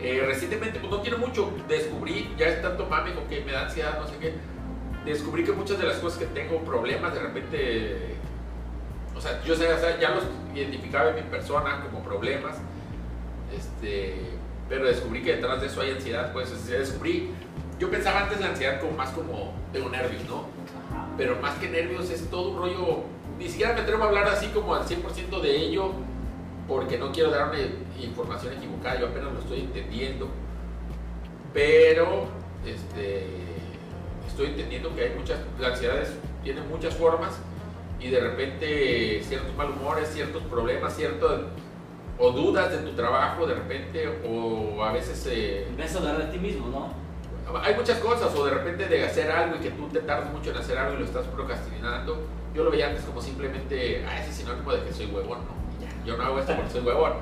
Eh, 0.00 0.22
recientemente, 0.26 0.78
pues 0.78 0.92
no 0.92 1.00
tiene 1.00 1.16
mucho, 1.16 1.52
descubrí, 1.66 2.32
ya 2.38 2.46
es 2.46 2.62
tanto 2.62 2.86
mame 2.86 3.14
con 3.14 3.24
que 3.26 3.40
me 3.44 3.52
da 3.52 3.62
ansiedad, 3.62 3.98
no 3.98 4.06
sé 4.06 4.16
qué, 4.20 4.34
descubrí 5.04 5.42
que 5.42 5.52
muchas 5.52 5.78
de 5.78 5.86
las 5.86 5.96
cosas 5.96 6.18
que 6.20 6.26
tengo 6.26 6.58
problemas 6.60 7.14
de 7.14 7.20
repente 7.20 8.18
o 9.18 9.20
sea, 9.20 9.42
yo 9.42 9.56
sé, 9.56 9.72
o 9.72 9.78
sea, 9.78 9.98
ya 9.98 10.10
los 10.10 10.22
identificaba 10.54 11.10
en 11.10 11.16
mi 11.16 11.22
persona 11.22 11.82
como 11.82 12.04
problemas, 12.04 12.56
este, 13.52 14.14
pero 14.68 14.84
descubrí 14.84 15.24
que 15.24 15.34
detrás 15.34 15.60
de 15.60 15.66
eso 15.66 15.80
hay 15.80 15.90
ansiedad, 15.90 16.32
pues, 16.32 16.68
descubrí, 16.68 17.30
yo 17.80 17.90
pensaba 17.90 18.20
antes 18.20 18.40
la 18.40 18.50
ansiedad 18.50 18.80
como 18.80 18.92
más 18.92 19.10
como, 19.10 19.54
tengo 19.72 19.88
nervios, 19.88 20.22
¿no? 20.28 20.46
Pero 21.18 21.36
más 21.42 21.58
que 21.58 21.68
nervios 21.68 22.08
es 22.10 22.30
todo 22.30 22.50
un 22.50 22.58
rollo, 22.58 23.02
ni 23.38 23.48
siquiera 23.48 23.74
me 23.74 23.80
atrevo 23.80 24.04
a 24.04 24.06
hablar 24.06 24.28
así 24.28 24.46
como 24.46 24.74
al 24.74 24.86
100% 24.86 25.40
de 25.42 25.56
ello, 25.56 25.90
porque 26.66 26.96
no 26.96 27.12
quiero 27.12 27.30
dar 27.30 27.50
una 27.50 27.58
información 28.00 28.54
equivocada, 28.54 29.00
yo 29.00 29.08
apenas 29.08 29.32
lo 29.32 29.40
estoy 29.40 29.60
entendiendo, 29.60 30.28
pero, 31.52 32.26
este, 32.64 33.26
estoy 34.26 34.46
entendiendo 34.46 34.94
que 34.94 35.02
hay 35.02 35.14
muchas, 35.18 35.40
la 35.58 35.68
ansiedad 35.68 36.06
tiene 36.42 36.62
muchas 36.62 36.94
formas, 36.94 37.38
y 38.00 38.10
de 38.10 38.20
repente 38.20 39.22
ciertos 39.24 39.54
malhumores, 39.56 40.08
ciertos 40.08 40.42
problemas, 40.44 40.94
ciertos 40.94 41.42
o 42.18 42.30
dudas 42.32 42.70
de 42.70 42.78
tu 42.78 42.96
trabajo 42.96 43.46
de 43.46 43.54
repente 43.54 44.08
o 44.28 44.82
a 44.82 44.92
veces 44.92 45.24
eh, 45.30 45.66
Empiezas 45.68 45.96
a 45.96 45.98
hablar 45.98 46.26
de 46.26 46.32
ti 46.32 46.38
mismo, 46.38 46.68
¿no? 46.68 47.07
Hay 47.56 47.74
muchas 47.74 47.98
cosas 47.98 48.34
o 48.34 48.44
de 48.44 48.52
repente 48.52 48.86
de 48.86 49.04
hacer 49.04 49.30
algo 49.30 49.56
y 49.56 49.60
que 49.60 49.70
tú 49.70 49.88
te 49.88 50.00
tardas 50.00 50.30
mucho 50.32 50.50
en 50.50 50.56
hacer 50.56 50.78
algo 50.78 50.96
y 50.96 50.98
lo 51.00 51.04
estás 51.04 51.26
procrastinando. 51.26 52.18
Yo 52.54 52.64
lo 52.64 52.70
veía 52.70 52.88
antes 52.88 53.04
como 53.04 53.20
simplemente, 53.20 54.04
ah, 54.06 54.20
ese 54.20 54.30
es 54.30 54.36
sinónimo 54.36 54.72
de 54.72 54.84
que 54.84 54.92
soy 54.92 55.06
huevón, 55.06 55.38
no, 55.40 55.80
ya, 55.80 56.04
yo 56.04 56.16
no 56.16 56.24
hago 56.24 56.38
esto 56.38 56.54
porque 56.54 56.70
soy 56.70 56.80
huevón. 56.82 57.12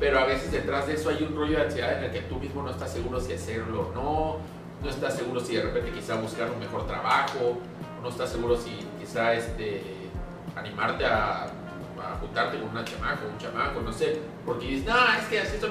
Pero 0.00 0.18
a 0.18 0.24
veces 0.24 0.50
detrás 0.50 0.86
de 0.86 0.94
eso 0.94 1.10
hay 1.10 1.22
un 1.22 1.36
rollo 1.36 1.58
de 1.58 1.64
ansiedad 1.64 1.98
en 1.98 2.04
el 2.04 2.10
que 2.10 2.22
tú 2.22 2.36
mismo 2.36 2.62
no 2.62 2.70
estás 2.70 2.92
seguro 2.92 3.20
si 3.20 3.32
hacerlo 3.32 3.88
o 3.88 3.94
no, 3.94 4.36
no 4.82 4.90
estás 4.90 5.14
seguro 5.14 5.40
si 5.40 5.56
de 5.56 5.62
repente 5.62 5.92
quizá 5.92 6.16
buscar 6.16 6.50
un 6.50 6.58
mejor 6.58 6.86
trabajo, 6.86 7.58
no 8.02 8.08
estás 8.08 8.30
seguro 8.30 8.56
si 8.56 8.70
quizá 8.98 9.34
este, 9.34 9.82
animarte 10.56 11.04
a, 11.04 11.44
a 11.44 12.16
juntarte 12.20 12.58
con 12.58 12.70
una 12.70 12.84
chamaca 12.84 13.20
un 13.30 13.38
chamaco, 13.38 13.80
no 13.80 13.92
sé, 13.92 14.18
porque 14.44 14.66
dices, 14.66 14.86
no, 14.86 14.96
es 15.18 15.24
que 15.26 15.40
así 15.40 15.58
son, 15.58 15.70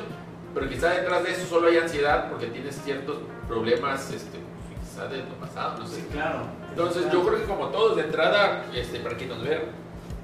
pero 0.54 0.68
quizá 0.70 0.90
detrás 0.90 1.24
de 1.24 1.32
eso 1.32 1.46
solo 1.48 1.68
hay 1.68 1.78
ansiedad 1.78 2.30
porque 2.30 2.48
tienes 2.48 2.76
ciertos 2.84 3.18
problemas, 3.48 4.12
este, 4.12 4.38
quizá 4.82 5.08
de 5.08 5.20
tu 5.20 5.34
pasado, 5.36 5.80
no 5.80 5.88
sé. 5.88 5.98
Sí, 6.02 6.08
claro. 6.12 6.40
Entonces 6.70 7.12
yo 7.12 7.24
creo 7.26 7.40
que 7.40 7.46
como 7.46 7.68
todos 7.68 7.96
de 7.98 8.04
entrada, 8.04 8.66
este, 8.74 9.00
para 9.00 9.16
quien 9.18 9.30
nos 9.30 9.44
ve, 9.44 9.62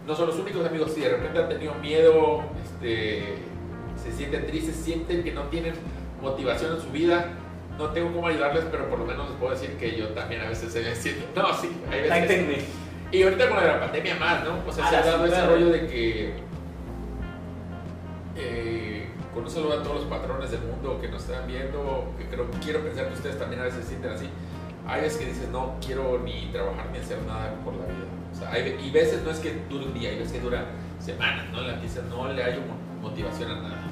no 0.06 0.16
son 0.16 0.28
los 0.28 0.38
únicos 0.40 0.66
amigos, 0.66 0.92
si 0.94 1.02
de 1.02 1.10
repente 1.10 1.40
han 1.40 1.50
tenido 1.50 1.74
miedo, 1.76 2.44
este, 2.63 3.36
se 4.02 4.12
sienten 4.13 4.48
tristes, 4.48 4.76
sienten 4.76 5.24
que 5.24 5.32
no 5.34 5.44
tienen 5.44 5.74
motivación 6.22 6.76
en 6.76 6.82
su 6.82 6.90
vida, 6.92 7.34
no 7.78 7.90
tengo 7.92 8.12
cómo 8.13 8.28
ayudarles, 8.28 8.66
pero 8.72 8.90
por 8.90 9.00
lo 9.00 9.06
menos 9.06 9.30
les 9.30 9.38
puedo 9.38 9.52
decir 9.54 9.72
que 9.78 9.96
yo 9.98 10.08
también 10.10 10.42
a 10.42 10.50
veces 10.50 10.72
se 10.74 10.96
siento, 10.96 11.26
no, 11.42 11.54
sí, 11.54 11.70
hay 11.92 12.02
veces. 12.02 12.66
Y 13.12 13.24
ahorita 13.24 13.48
con 13.48 13.58
la 13.58 13.63
de 13.63 13.70
la 13.70 13.80
pandemia 13.80 14.16
más, 14.16 14.44
¿no? 14.44 14.60
O 14.68 14.72
sea, 14.72 14.86
Ah, 14.86 14.90
se 14.90 14.96
ha 14.98 15.04
sí, 15.04 15.10
dado 15.10 15.26
ese 15.26 15.34
claro. 15.36 15.52
rollo 15.54 15.70
de 15.70 15.88
que 15.88 16.34
eh, 18.36 18.96
con 19.38 19.43
un 19.45 19.52
saludo 19.52 19.80
a 19.80 19.84
todos 19.84 19.97
los 19.97 20.06
patrones 20.06 20.50
del 20.50 20.62
mundo 20.62 21.00
que 21.00 21.10
nos 21.10 21.21
están 21.21 21.45
viendo, 21.45 22.12
que 22.17 22.26
creo, 22.26 22.50
quiero 22.63 22.82
pensar 22.82 23.08
que 23.08 23.13
ustedes 23.13 23.38
también 23.38 23.62
a 23.62 23.65
veces 23.65 23.84
se 23.84 23.89
sienten 23.89 24.12
así. 24.12 24.28
Hay 24.88 25.02
veces 25.02 25.19
que 25.19 25.26
dices, 25.28 25.50
no 25.50 25.76
quiero 25.86 26.19
ni 26.26 26.50
trabajar 26.52 26.88
ni 26.91 26.97
hacer 26.97 27.19
nada 27.21 27.54
por 27.63 27.76
la 27.76 27.86
vida. 27.86 28.08
O 28.34 28.36
sea, 28.36 28.52
hay, 28.52 28.76
y 28.84 28.89
veces 28.89 29.21
no 29.21 29.30
es 29.30 29.38
que 29.38 29.62
dure 29.69 29.86
un 29.86 29.93
día, 29.93 30.10
hay 30.10 30.17
veces 30.17 30.34
que 30.34 30.39
dura 30.39 30.65
semanas, 31.00 31.45
¿no? 31.52 31.60
Que 31.60 31.82
dices, 31.84 32.02
no 32.10 32.34
le 32.34 32.43
mo- 32.62 33.00
motivación 33.10 33.52
a 33.52 33.62
nada. 33.62 33.84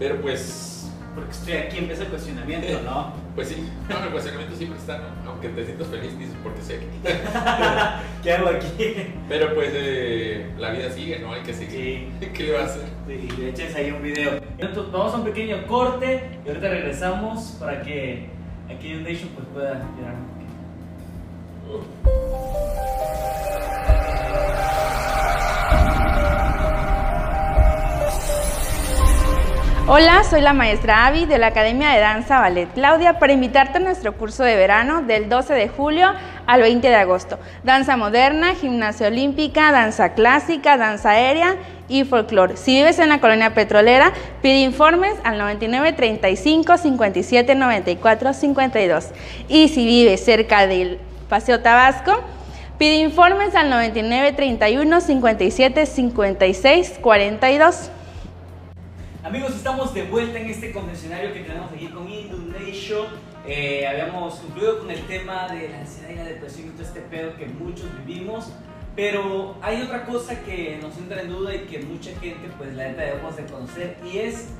Pero 0.00 0.20
pues, 0.20 0.90
Porque 1.14 1.30
estoy 1.30 1.52
aquí, 1.54 1.78
empieza 1.78 2.02
el 2.02 2.08
cuestionamiento, 2.08 2.80
¿no? 2.82 3.12
pues 3.36 3.46
sí, 3.48 3.70
no, 3.88 4.02
el 4.02 4.10
cuestionamiento 4.10 4.56
siempre 4.56 4.80
está, 4.80 4.98
¿no? 4.98 5.30
Aunque 5.30 5.48
te 5.50 5.64
sientas 5.64 5.86
feliz, 5.86 6.18
dices, 6.18 6.34
porque 6.42 6.60
sé. 6.60 6.80
¿Qué 8.24 8.32
hago 8.32 8.48
aquí? 8.48 9.14
Pero 9.28 9.54
pues 9.54 9.70
eh, 9.74 10.50
la 10.58 10.70
vida 10.70 10.90
sigue, 10.90 11.20
¿no? 11.20 11.32
Hay 11.34 11.42
que 11.42 11.54
seguir. 11.54 12.10
Sí. 12.18 12.26
¿Qué 12.34 12.42
le 12.42 12.52
va 12.52 12.62
a 12.62 12.64
hacer? 12.64 12.95
Sí, 13.06 13.28
y 13.38 13.44
échense 13.44 13.78
ahí 13.78 13.92
un 13.92 14.02
video. 14.02 14.40
Entonces, 14.58 14.92
vamos 14.92 15.14
a 15.14 15.18
un 15.18 15.24
pequeño 15.24 15.64
corte 15.68 16.40
y 16.44 16.48
ahorita 16.48 16.68
regresamos 16.68 17.56
para 17.60 17.80
que 17.82 18.26
aquí 18.68 18.88
Inundation 18.88 19.28
pues 19.30 19.46
pueda 19.52 19.74
llorar 19.96 20.16
un 20.16 20.26
poquito. 21.70 22.85
Hola, 29.88 30.24
soy 30.28 30.40
la 30.40 30.52
maestra 30.52 31.06
Avi 31.06 31.26
de 31.26 31.38
la 31.38 31.46
Academia 31.46 31.90
de 31.90 32.00
Danza 32.00 32.40
Ballet 32.40 32.68
Claudia 32.74 33.20
para 33.20 33.32
invitarte 33.32 33.78
a 33.78 33.80
nuestro 33.80 34.16
curso 34.16 34.42
de 34.42 34.56
verano 34.56 35.02
del 35.02 35.28
12 35.28 35.54
de 35.54 35.68
julio 35.68 36.08
al 36.44 36.60
20 36.60 36.88
de 36.88 36.96
agosto. 36.96 37.38
Danza 37.62 37.96
moderna, 37.96 38.56
gimnasia 38.56 39.06
olímpica, 39.06 39.70
danza 39.70 40.14
clásica, 40.14 40.76
danza 40.76 41.10
aérea 41.10 41.54
y 41.86 42.02
folclore. 42.02 42.56
Si 42.56 42.74
vives 42.74 42.98
en 42.98 43.10
la 43.10 43.20
colonia 43.20 43.54
petrolera, 43.54 44.12
pide 44.42 44.62
informes 44.62 45.14
al 45.22 45.38
99 45.38 45.92
35 45.92 46.78
57 46.78 47.54
94 47.54 48.32
52. 48.32 49.10
Y 49.46 49.68
si 49.68 49.86
vives 49.86 50.24
cerca 50.24 50.66
del 50.66 50.98
Paseo 51.28 51.60
Tabasco, 51.60 52.24
pide 52.76 52.96
informes 52.96 53.54
al 53.54 53.70
99 53.70 54.32
31 54.32 55.00
57 55.00 55.86
56 55.86 56.98
42. 57.00 57.90
Amigos, 59.26 59.56
estamos 59.56 59.92
de 59.92 60.04
vuelta 60.04 60.38
en 60.38 60.46
este 60.50 60.70
convencionario 60.70 61.32
que 61.32 61.40
tenemos 61.40 61.72
aquí 61.72 61.88
con 61.88 62.08
Inundation. 62.08 63.08
Eh, 63.44 63.84
habíamos 63.84 64.36
concluido 64.36 64.78
con 64.78 64.88
el 64.88 65.04
tema 65.08 65.48
de 65.48 65.68
la 65.68 65.80
ansiedad 65.80 66.10
y 66.10 66.14
la 66.14 66.24
depresión 66.26 66.68
y 66.68 66.70
todo 66.70 66.84
este 66.84 67.00
pedo 67.00 67.36
que 67.36 67.46
muchos 67.46 67.86
vivimos. 68.06 68.52
Pero 68.94 69.56
hay 69.62 69.82
otra 69.82 70.06
cosa 70.06 70.40
que 70.44 70.78
nos 70.80 70.96
entra 70.96 71.22
en 71.22 71.30
duda 71.30 71.56
y 71.56 71.62
que 71.62 71.80
mucha 71.80 72.12
gente, 72.20 72.48
pues 72.56 72.72
la 72.76 72.84
neta 72.84 73.02
debemos 73.02 73.36
de 73.36 73.46
conocer 73.46 73.96
y 74.04 74.18
es 74.18 74.50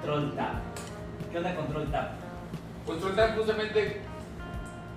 Troll 0.00 0.32
Tap. 0.36 0.62
¿Qué 1.32 1.38
onda 1.38 1.56
con 1.56 1.66
Troll 1.66 1.90
Tap? 1.90 2.12
Pues 2.86 3.00
Trolltime 3.00 3.32
justamente, 3.36 4.00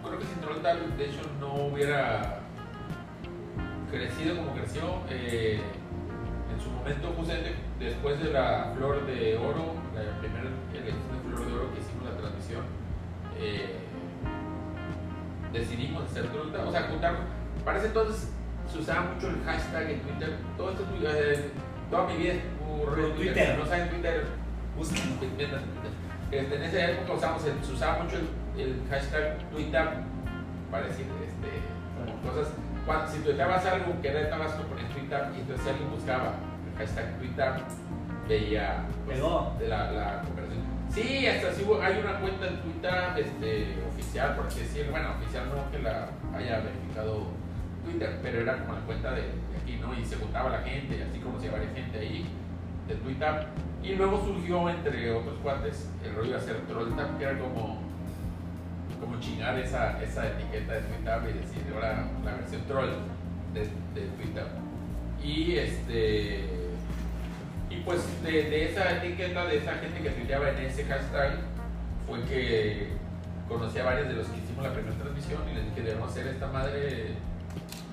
creo 0.03 0.19
que 0.19 0.25
sin 0.25 0.41
Trolltime 0.41 0.95
de 0.95 1.05
hecho 1.05 1.21
no 1.39 1.55
hubiera 1.55 2.39
crecido 3.89 4.37
como 4.37 4.53
creció. 4.53 5.01
eh, 5.09 5.59
en 6.53 6.61
su 6.61 6.69
momento 6.69 7.13
justamente 7.17 7.70
después 7.81 8.19
de 8.23 8.31
la 8.31 8.71
Flor 8.75 9.05
de 9.05 9.37
Oro, 9.37 9.73
la 9.95 10.19
primera 10.19 10.45
elección 10.73 11.11
de 11.11 11.35
Flor 11.35 11.45
de 11.47 11.53
Oro 11.53 11.73
que 11.73 11.79
hicimos 11.81 12.05
la 12.05 12.17
transmisión, 12.17 12.61
eh, 13.39 13.75
decidimos 15.51 16.03
hacer 16.03 16.27
Trolltime, 16.27 16.63
o 16.63 16.71
sea, 16.71 16.83
juntar, 16.83 17.15
para 17.65 17.77
ese 17.77 17.87
entonces 17.87 18.31
se 18.71 18.79
usaba 18.79 19.11
mucho 19.13 19.27
el 19.29 19.43
hashtag 19.43 19.89
en 19.91 19.99
Twitter, 20.01 20.35
todo 20.57 20.71
esto, 20.71 20.83
eh, 21.03 21.51
toda 21.89 22.07
mi 22.07 22.15
vida 22.17 22.33
por 22.65 22.95
Por 22.95 23.11
Twitter. 23.15 23.51
si 23.55 23.59
no 23.59 23.65
saben 23.65 23.89
Twitter, 23.89 24.25
Búsquenlo. 24.77 25.15
este, 26.31 26.55
en 26.55 26.63
esa 26.63 26.91
época 26.91 27.13
usamos 27.13 27.43
el- 27.45 27.63
se 27.63 27.73
usaba 27.73 28.03
mucho 28.03 28.15
el, 28.15 28.61
el 28.61 28.81
hashtag 28.89 29.37
Twitter 29.51 29.85
para 30.71 30.87
decir 30.87 31.05
este, 31.27 32.27
cosas. 32.29 32.53
Cuando, 32.85 33.11
si 33.11 33.19
tuiteabas 33.19 33.65
algo 33.65 34.01
que 34.01 34.07
era 34.07 34.19
de 34.21 34.25
Tabasco, 34.27 34.63
ponías 34.63 34.89
Twitter 34.91 35.27
y 35.35 35.41
entonces 35.41 35.67
alguien 35.67 35.91
buscaba 35.91 36.33
hashtag 36.77 37.17
Twitter, 37.19 37.53
veía 38.27 38.85
pues, 39.05 39.19
de 39.59 39.67
la, 39.67 39.91
la 39.91 40.21
conversación. 40.21 40.61
Sí, 40.89 41.25
hasta 41.25 41.53
sí 41.53 41.65
hay 41.81 41.99
una 41.99 42.19
cuenta 42.19 42.47
en 42.47 42.61
Twitter 42.61 42.93
este, 43.17 43.77
oficial, 43.89 44.35
por 44.35 44.47
así 44.47 44.59
decirlo. 44.59 44.91
Bueno, 44.91 45.11
oficial 45.21 45.45
no 45.49 45.71
que 45.71 45.79
la 45.79 46.09
haya 46.35 46.59
verificado 46.59 47.27
Twitter, 47.85 48.19
pero 48.21 48.41
era 48.41 48.59
como 48.59 48.73
la 48.73 48.81
cuenta 48.81 49.11
de, 49.13 49.21
de 49.21 49.57
aquí, 49.61 49.77
¿no? 49.81 49.97
Y 49.97 50.03
se 50.03 50.17
juntaba 50.17 50.49
la 50.49 50.59
gente 50.61 50.97
y 50.97 51.01
así 51.01 51.19
conocía 51.19 51.49
a 51.49 51.53
varias 51.53 51.73
gente 51.73 51.97
ahí. 51.97 52.25
de 52.87 52.95
Twitter. 52.95 53.47
Y 53.83 53.95
luego 53.95 54.23
surgió, 54.23 54.69
entre 54.69 55.11
otros 55.11 55.37
cuates, 55.41 55.89
el 56.03 56.15
rollo 56.15 56.31
de 56.31 56.37
hacer 56.37 56.55
troll 56.67 56.95
tap, 56.95 57.17
que 57.17 57.23
era 57.23 57.39
como, 57.39 57.79
como 58.99 59.19
chingar 59.19 59.57
esa, 59.57 60.01
esa 60.03 60.27
etiqueta 60.27 60.73
de 60.73 60.81
Twitter 60.81 61.21
y 61.29 61.39
decir, 61.39 61.73
ahora 61.73 62.05
la 62.23 62.33
versión 62.35 62.61
troll 62.63 62.89
de, 63.53 63.61
de 63.61 64.07
Twitter. 64.17 64.45
Y 65.23 65.55
este. 65.55 66.60
Y 67.71 67.81
pues 67.83 68.21
de, 68.23 68.31
de 68.31 68.71
esa 68.71 68.97
etiqueta, 68.97 69.45
de 69.45 69.57
esa 69.57 69.73
gente 69.75 70.01
que 70.01 70.09
tuiteaba 70.09 70.49
en 70.49 70.57
ese 70.57 70.83
hashtag, 70.85 71.37
fue 72.05 72.21
que 72.25 72.89
conocí 73.47 73.79
a 73.79 73.85
varios 73.85 74.09
de 74.09 74.13
los 74.15 74.27
que 74.27 74.37
hicimos 74.37 74.63
la 74.63 74.73
primera 74.73 74.95
transmisión 74.97 75.41
y 75.49 75.55
les 75.55 75.65
dije, 75.65 75.81
debemos 75.81 76.11
hacer 76.11 76.27
esta 76.27 76.47
madre 76.47 77.15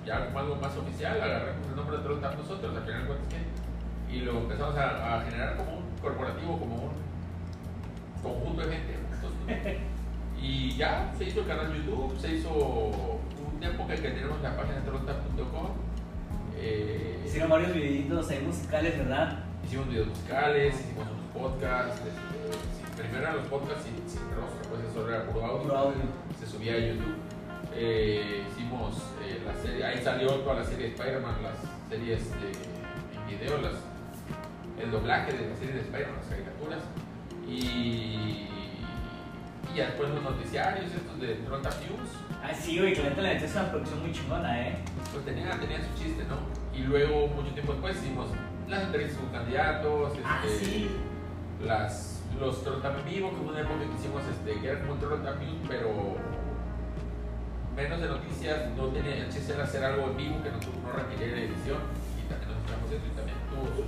ya 0.05 0.27
como 0.27 0.39
algo 0.39 0.57
más 0.57 0.77
oficial, 0.77 1.21
agarramos 1.21 1.67
el 1.69 1.77
nombre 1.77 1.97
de 1.99 2.03
Troll 2.03 2.21
Tap 2.21 2.37
nosotros, 2.39 2.77
al 2.77 2.83
final 2.83 3.07
cuentas 3.07 3.29
que. 3.29 4.15
Y 4.15 4.21
lo 4.21 4.39
empezamos 4.39 4.75
a, 4.77 5.19
a 5.19 5.25
generar 5.25 5.57
como 5.57 5.79
un 5.79 5.85
corporativo, 6.01 6.59
como 6.59 6.77
un 6.77 8.23
conjunto 8.23 8.67
de 8.67 8.75
gente. 8.75 8.99
Y 10.41 10.77
ya 10.77 11.13
se 11.19 11.25
hizo 11.25 11.41
el 11.41 11.47
canal 11.47 11.75
YouTube, 11.75 12.19
se 12.19 12.37
hizo 12.37 12.51
una 13.57 13.67
época 13.67 13.95
en 13.95 14.03
que 14.03 14.11
tenemos 14.11 14.41
la 14.41 14.57
página 14.57 14.81
trolltap.com. 14.85 15.67
Eh, 16.57 17.23
Hicieron 17.27 17.51
varios 17.51 17.75
videitos 17.75 18.31
ahí 18.31 18.41
musicales, 18.47 18.99
¿verdad? 18.99 19.45
Hicimos 19.69 19.89
videos 19.91 20.09
musicales, 20.09 20.81
hicimos 20.81 21.07
unos 21.09 21.29
podcasts. 21.35 22.01
este, 22.01 22.57
sí, 22.73 22.83
primero 22.97 23.19
eran 23.19 23.37
los 23.37 23.47
podcasts 23.49 23.85
sin, 23.85 23.97
sin 24.09 24.25
rostro, 24.35 24.71
pues 24.71 24.81
eso 24.91 25.09
era 25.09 25.27
puro 25.27 25.45
audio. 25.45 26.03
Se 26.41 26.47
subía 26.47 26.73
a 26.73 26.79
YouTube. 26.79 27.17
Eh, 27.75 28.45
hicimos 28.51 28.97
eh, 29.23 29.43
la 29.45 29.55
serie, 29.55 29.85
ahí 29.85 30.03
salió 30.03 30.29
toda 30.41 30.61
la 30.61 30.65
serie 30.65 30.89
de 30.89 30.95
Spider-Man, 30.95 31.35
las 31.43 31.59
series 31.91 32.31
de, 32.41 32.49
en 32.49 33.27
video, 33.29 33.59
las, 33.61 33.75
el 34.81 34.91
doblaje 34.91 35.33
de 35.35 35.51
la 35.51 35.57
serie 35.57 35.75
de 35.75 35.81
Spider-Man, 35.81 36.17
las 36.17 36.29
caricaturas. 36.29 36.83
Y, 37.47 38.49
y 39.69 39.77
ya 39.77 39.87
después 39.87 40.09
los 40.11 40.23
noticiarios, 40.23 40.91
estos 40.93 41.21
de 41.21 41.35
Tronta 41.45 41.69
News. 41.69 42.09
Ah, 42.43 42.55
sí, 42.55 42.79
güey, 42.79 42.95
que 42.95 43.03
la 43.03 43.11
neta 43.11 43.23
la 43.23 43.35
neta 43.35 43.45
es 43.45 43.53
una 43.53 43.71
producción 43.71 44.01
muy 44.01 44.13
chingona, 44.13 44.69
¿eh? 44.69 44.79
pues 45.13 45.25
tenía, 45.27 45.51
tenía 45.61 45.79
su 45.79 46.03
chiste, 46.03 46.25
¿no? 46.25 46.39
Y 46.75 46.85
luego, 46.85 47.29
mucho 47.29 47.53
tiempo 47.53 47.73
después, 47.73 47.97
hicimos 47.97 48.29
las 48.69 48.83
entrevistas 48.85 49.19
con 49.21 49.31
candidatos, 49.31 50.13
Ah, 50.25 50.41
este, 50.45 50.65
sí. 50.65 50.91
las, 51.65 52.23
los 52.39 52.63
en 52.99 53.05
vivo, 53.05 53.31
que 53.31 53.37
fue 53.37 53.47
una 53.47 53.61
época 53.61 53.81
que 53.81 53.95
hicimos, 53.99 54.23
este, 54.31 54.61
que 54.61 54.69
era 54.69 54.81
como 54.81 54.93
un 54.95 55.01
News, 55.41 55.69
pero 55.69 55.91
menos 57.75 58.01
de 58.01 58.09
noticias, 58.09 58.71
no 58.77 58.87
tenía 58.89 59.17
el 59.25 59.29
chiste 59.29 59.55
era 59.55 59.65
hacer 59.65 59.85
algo 59.85 60.09
en 60.09 60.17
vivo 60.17 60.43
que 60.43 60.51
no, 60.51 60.59
no 60.59 60.93
requería 60.93 61.35
de 61.35 61.45
edición, 61.47 61.79
y 62.19 62.29
también 62.29 62.51
nos 62.51 62.59
enfocamos 62.59 62.91
eso 62.93 63.07
y 63.07 63.17
también 63.17 63.39
tuvo 63.51 63.67
su, 63.75 63.85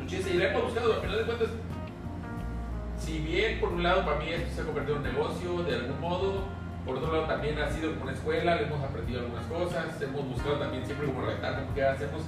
su 0.00 0.06
chiste. 0.06 0.34
Y 0.34 0.38
le 0.38 0.48
hemos 0.50 0.62
buscado, 0.64 0.94
al 0.94 1.00
final 1.00 1.18
de 1.18 1.24
cuentas, 1.24 1.48
si 2.98 3.18
bien 3.20 3.60
por 3.60 3.70
un 3.70 3.82
lado 3.82 4.04
para 4.04 4.18
mí 4.18 4.28
esto 4.30 4.54
se 4.54 4.60
ha 4.62 4.64
convertido 4.64 4.96
en 4.98 5.06
un 5.06 5.12
negocio 5.12 5.62
de 5.62 5.74
algún 5.76 6.00
modo, 6.00 6.44
por 6.84 6.96
otro 6.96 7.12
lado 7.12 7.24
también 7.26 7.58
ha 7.58 7.70
sido 7.70 7.90
como 7.92 8.04
una 8.04 8.12
escuela, 8.12 8.56
le 8.56 8.62
hemos 8.64 8.82
aprendido 8.82 9.20
algunas 9.20 9.44
cosas, 9.46 10.00
hemos 10.00 10.24
buscado 10.28 10.56
también 10.58 10.84
siempre 10.86 11.06
como 11.06 11.22
retarnos 11.26 11.64
qué 11.74 11.84
hacemos 11.84 12.22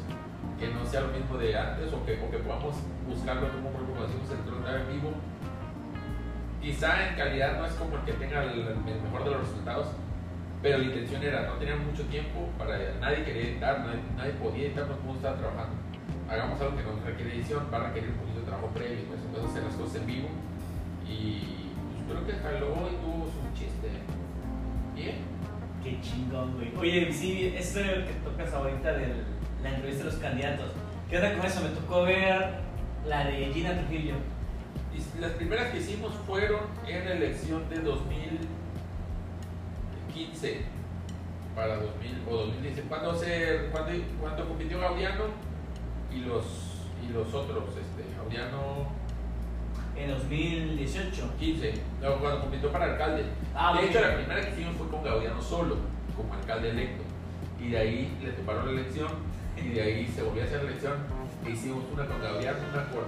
que 0.61 0.69
no 0.69 0.85
sea 0.85 1.01
lo 1.01 1.09
mismo 1.09 1.39
de 1.39 1.57
antes 1.57 1.91
o 1.93 2.05
que, 2.05 2.21
o 2.21 2.31
que 2.31 2.39
podamos 2.39 2.77
buscarlo 3.09 3.49
como 3.49 3.73
como 3.73 4.05
decimos 4.05 4.29
el 4.29 4.77
en 4.77 4.89
vivo. 4.93 5.13
Quizá 6.61 7.09
en 7.09 7.17
calidad 7.17 7.59
no 7.59 7.65
es 7.65 7.73
como 7.73 7.97
el 7.97 8.03
que 8.03 8.13
tenga 8.13 8.45
el, 8.45 8.61
el 8.61 9.01
mejor 9.03 9.25
de 9.25 9.31
los 9.31 9.41
resultados, 9.41 9.89
pero 10.61 10.77
la 10.77 10.85
intención 10.85 11.23
era, 11.23 11.49
no 11.49 11.55
teníamos 11.55 11.87
mucho 11.87 12.05
tiempo 12.05 12.51
para 12.59 12.77
nadie 13.01 13.25
quería 13.25 13.43
editar, 13.45 13.81
nadie, 13.81 14.01
nadie 14.15 14.33
podía 14.35 14.67
editar, 14.67 14.87
no 14.87 14.97
podemos 14.97 15.17
estar 15.17 15.39
trabajando. 15.39 15.77
Hagamos 16.29 16.61
algo 16.61 16.77
que 16.77 16.83
no 16.83 16.93
requiere 17.05 17.35
edición, 17.35 17.67
va 17.73 17.79
a 17.79 17.87
requerir 17.89 18.11
un 18.11 18.17
poquito 18.17 18.41
de 18.41 18.47
trabajo 18.47 18.69
previo, 18.69 19.05
pues 19.09 19.21
entonces 19.25 19.51
hacer 19.51 19.63
las 19.65 19.75
cosas 19.75 19.97
en 19.97 20.07
vivo 20.07 20.29
y 21.09 21.73
pues, 22.07 22.21
creo 22.21 22.27
que 22.27 22.33
jaló 22.45 22.89
y 22.93 22.97
tuvo 23.01 23.25
su 23.33 23.59
chiste. 23.59 23.89
Bien. 24.95 25.41
Qué 25.83 25.99
chingón, 26.03 26.57
güey. 26.57 26.77
Oye, 26.77 27.11
sí, 27.11 27.55
eso 27.57 27.81
es 27.81 27.87
lo 27.87 28.07
que 28.07 28.13
tocas 28.23 28.53
ahorita 28.53 28.93
de 28.93 29.40
la 29.63 29.71
entrevista 29.71 30.05
de 30.05 30.11
los 30.11 30.21
candidatos. 30.21 30.73
¿Qué 31.09 31.17
onda 31.17 31.35
con 31.37 31.47
eso? 31.47 31.63
Me 31.63 31.71
tocó 31.71 32.03
ver 32.03 32.61
la 33.07 33.25
de 33.25 33.51
Gina 33.53 33.77
Trujillo. 33.79 34.15
Y 34.95 34.99
las 35.21 35.33
primeras 35.33 35.73
que 35.73 35.79
hicimos 35.79 36.15
fueron 36.27 36.61
en 36.87 37.05
la 37.05 37.13
elección 37.13 37.69
de 37.69 37.81
2015 37.81 40.65
para 41.55 41.77
2000 41.77 42.23
o 42.29 42.37
2010 42.37 42.81
cuando 42.89 43.15
se 43.15 43.69
cuando, 43.73 43.93
cuando 44.21 44.49
compitió 44.49 44.81
Gaudiano 44.81 45.25
y 46.13 46.21
los 46.21 46.45
y 47.03 47.09
los 47.13 47.33
otros 47.35 47.65
este 47.71 48.05
Gaudiano 48.17 49.01
En 49.97 50.11
2018. 50.11 51.35
15 51.39 51.75
no, 52.01 52.17
cuando 52.19 52.41
compitió 52.43 52.71
para 52.73 52.93
alcalde 52.93 53.25
Ah, 53.55 53.75
de 53.79 53.87
hecho 53.87 54.01
la 54.01 54.17
primera 54.17 54.41
que 54.41 54.51
hicimos 54.51 54.77
fue 54.77 54.89
con 54.89 55.03
Gaudiano 55.03 55.43
solo 55.43 55.77
como 56.17 56.35
alcalde 56.35 56.71
electo 56.71 57.03
y 57.61 57.69
de 57.69 57.79
ahí 57.79 58.19
le 58.23 58.33
toparon 58.33 58.67
la 58.67 58.73
elección 58.81 59.09
y 59.65 59.69
de 59.71 59.83
ahí 59.83 60.07
se 60.09 60.23
volvió 60.23 60.43
a 60.43 60.47
hacer 60.47 60.63
la 60.63 60.71
elección 60.71 60.95
e 61.47 61.51
hicimos 61.51 61.85
una 61.93 62.07
con 62.07 62.21
Gaudiano 62.21 62.59
una 62.73 62.85
con 62.91 63.05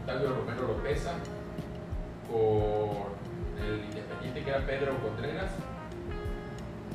Octavio 0.00 0.34
Romero 0.34 0.68
Lopeza 0.68 1.12
con 2.30 3.16
el 3.62 3.84
independiente 3.84 4.42
que 4.42 4.50
era 4.50 4.66
Pedro 4.66 4.98
Contreras. 5.00 5.50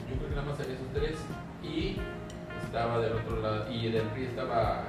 Yo 0.10 0.18
creo 0.18 0.30
que 0.30 0.36
nada 0.36 0.48
más 0.48 0.60
había 0.60 0.74
esos 0.74 0.88
tres 0.94 1.18
y 1.64 1.98
estaba 2.64 3.00
del 3.00 3.14
otro 3.14 3.42
lado 3.42 3.72
y 3.72 3.92
del 3.92 4.04
PRI 4.08 4.26
estaba 4.26 4.84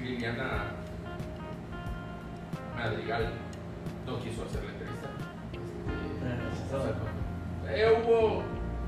Liliana 0.00 0.64
Madrigal. 2.76 3.32
No 4.06 4.20
quiso 4.20 4.44
hacer 4.44 4.64
la 4.64 4.70
entrevista. 4.70 5.08
Este. 7.64 7.82
Eh, 7.82 8.02
hubo 8.04 8.42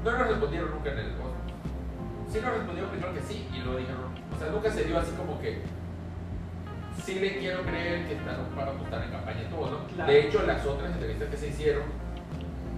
no 0.04 0.18
nos 0.18 0.28
respondieron 0.28 0.70
nunca 0.70 0.92
en 0.92 0.98
el 0.98 1.16
o- 2.36 2.40
sí 2.40 2.44
nos 2.46 2.54
respondieron 2.54 2.90
primero 2.90 3.14
que 3.14 3.22
sí 3.22 3.48
y 3.52 3.58
luego 3.58 3.78
dijeron 3.78 4.00
o 4.34 4.38
sea 4.38 4.48
nunca 4.50 4.70
se 4.70 4.84
dio 4.84 4.98
así 4.98 5.12
como 5.12 5.40
que 5.40 5.62
sí 7.04 7.14
le 7.20 7.38
quiero 7.38 7.62
creer 7.62 8.06
que 8.06 8.14
están 8.14 8.36
pues, 8.54 8.66
están 8.84 9.02
en 9.02 9.10
campaña 9.10 9.42
y 9.42 9.50
todo, 9.50 9.70
¿no? 9.70 9.86
Claro. 9.94 10.10
De 10.10 10.20
hecho, 10.26 10.42
las 10.42 10.64
otras 10.66 10.90
entrevistas 10.92 11.28
que 11.28 11.36
se 11.36 11.48
hicieron, 11.48 11.82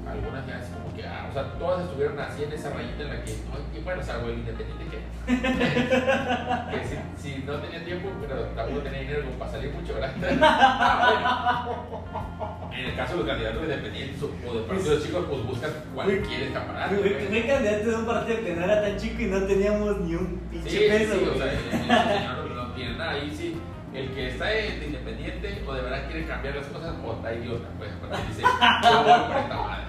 algunas 0.06 0.46
ya 0.46 0.56
así 0.58 0.72
como 0.72 0.94
que, 0.94 1.06
ah, 1.06 1.28
o 1.30 1.32
sea, 1.32 1.52
todas 1.54 1.84
estuvieron 1.84 2.18
así 2.18 2.42
en 2.44 2.52
esa 2.52 2.70
rayita 2.70 3.02
en 3.04 3.08
la 3.08 3.24
que, 3.24 3.30
y 3.32 3.80
bueno, 3.82 4.00
o 4.00 4.04
sea, 4.04 4.16
güey, 4.18 4.32
el 4.34 4.38
independiente 4.40 4.84
que, 4.90 4.98
que 6.78 6.84
si, 6.84 7.22
si 7.36 7.42
no 7.44 7.54
tenía 7.56 7.84
tiempo, 7.84 8.08
pero 8.20 8.42
tampoco 8.56 8.80
tenía 8.80 9.00
dinero 9.00 9.22
para 9.38 9.50
salir 9.52 9.72
mucho, 9.72 9.94
¿verdad? 9.94 10.12
Ah, 10.42 11.64
bueno. 11.68 12.47
En 12.72 12.84
el 12.86 12.96
caso 12.96 13.12
de 13.14 13.18
los 13.20 13.26
candidatos 13.28 13.62
independientes 13.62 14.22
o 14.22 14.54
de 14.54 14.60
partidos 14.62 15.02
chicos, 15.04 15.24
pues 15.28 15.42
buscan 15.44 15.70
cualquier 15.94 16.42
escaparate. 16.42 16.96
Fui 16.96 17.42
candidato 17.42 17.88
de 17.90 17.94
un 17.96 18.06
partido 18.06 18.44
que 18.44 18.54
no 18.54 18.64
era 18.64 18.82
tan 18.82 18.96
chico 18.96 19.22
y 19.22 19.26
no 19.26 19.42
teníamos 19.44 19.98
ni 20.00 20.14
un 20.14 20.38
pinche 20.50 20.70
Sí, 20.70 20.76
sí, 20.78 20.88
peso, 20.88 21.14
sí, 21.18 21.24
o 21.24 21.36
sea, 21.36 21.52
el, 21.52 21.58
el 21.58 22.18
señor 22.18 22.50
no 22.54 22.66
tiene 22.74 22.96
nada 22.96 23.10
ahí, 23.12 23.34
sí. 23.36 23.56
El 23.94 24.10
que 24.12 24.28
está 24.28 24.52
en 24.54 24.82
independiente 24.84 25.62
o 25.66 25.72
de 25.74 25.80
verdad 25.80 26.06
quiere 26.06 26.26
cambiar 26.26 26.56
las 26.56 26.66
cosas 26.66 26.94
o 27.04 27.12
está 27.14 27.34
idiota, 27.34 27.68
pues, 27.78 27.90
porque 28.00 28.16
dice, 28.28 28.42
yo 28.42 29.02
voy 29.02 29.20
por 29.28 29.36
esta 29.38 29.56
madre. 29.56 29.84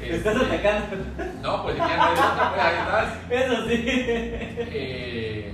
Te 0.00 0.16
estás 0.16 0.34
Este, 0.36 0.46
atacando. 0.46 0.96
No, 1.42 1.62
pues 1.64 1.76
ya 1.76 1.96
no 1.96 2.02
hay 2.04 2.12
otra, 2.12 2.52
pues 2.54 2.62
ahí 2.62 2.76
estás. 2.78 3.08
Eso 3.30 3.68
sí. 3.68 3.84
Eh, 3.86 5.50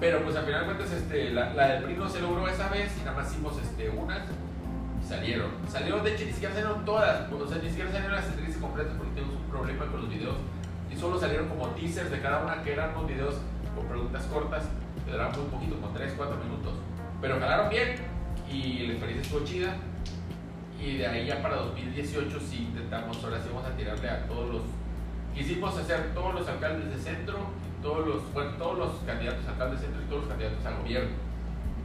pero 0.00 0.22
pues 0.22 0.36
al 0.36 0.44
final 0.44 0.60
de 0.60 0.66
cuentas 0.66 0.92
este, 0.92 1.30
la, 1.30 1.52
la 1.54 1.68
del 1.68 1.82
PRI 1.84 1.94
no 1.94 2.08
se 2.08 2.20
logró 2.20 2.46
esa 2.48 2.68
vez 2.68 2.96
y 3.00 3.04
nada 3.04 3.16
más 3.16 3.32
hicimos 3.32 3.58
este, 3.60 3.88
unas 3.90 4.20
salieron. 5.08 5.50
Salieron, 5.68 6.04
de 6.04 6.14
hecho 6.14 6.24
ni 6.26 6.32
siquiera 6.32 6.54
salieron 6.54 6.84
todas, 6.84 7.32
o 7.32 7.48
sea, 7.48 7.58
ni 7.58 7.68
siquiera 7.68 7.90
salieron 7.90 8.16
las 8.16 8.26
entrevistas 8.26 8.60
completas 8.60 8.94
porque 8.96 9.14
tenemos 9.14 9.36
un 9.36 9.50
problema 9.50 9.86
con 9.86 10.02
los 10.02 10.10
videos 10.10 10.36
y 10.90 10.96
solo 10.96 11.18
salieron 11.18 11.48
como 11.48 11.68
teasers 11.68 12.10
de 12.10 12.20
cada 12.20 12.44
una 12.44 12.62
que 12.62 12.72
eran 12.72 12.90
unos 12.96 13.08
videos 13.08 13.34
con 13.74 13.86
preguntas 13.86 14.24
cortas 14.24 14.64
que 15.04 15.12
duraban 15.12 15.32
muy 15.38 15.48
poquito, 15.48 15.76
como 15.76 15.88
3, 15.94 16.14
4 16.16 16.36
minutos. 16.44 16.74
Pero 17.20 17.40
jalaron 17.40 17.70
bien 17.70 17.96
y 18.50 18.86
la 18.86 18.92
experiencia 18.92 19.22
estuvo 19.22 19.44
chida. 19.44 19.76
Y 20.80 20.98
de 20.98 21.06
ahí 21.06 21.26
ya 21.26 21.42
para 21.42 21.56
2018 21.56 22.38
sí 22.40 22.68
intentamos, 22.70 23.22
ahora 23.24 23.38
sí 23.40 23.48
vamos 23.52 23.66
a 23.66 23.76
tirarle 23.76 24.08
a 24.08 24.26
todos 24.28 24.54
los 24.54 24.62
quisimos 25.34 25.76
hacer 25.76 26.14
todos 26.14 26.34
los 26.34 26.48
alcaldes 26.48 26.90
de 26.90 26.98
centro, 26.98 27.38
todos 27.82 28.06
los, 28.06 28.32
bueno, 28.32 28.50
todos 28.58 28.78
los 28.78 28.90
candidatos 29.06 29.46
a 29.46 29.52
alcaldes 29.52 29.80
de 29.80 29.86
centro 29.86 30.02
y 30.02 30.06
todos 30.06 30.20
los 30.22 30.30
candidatos 30.30 30.66
a 30.66 30.78
gobierno. 30.78 31.27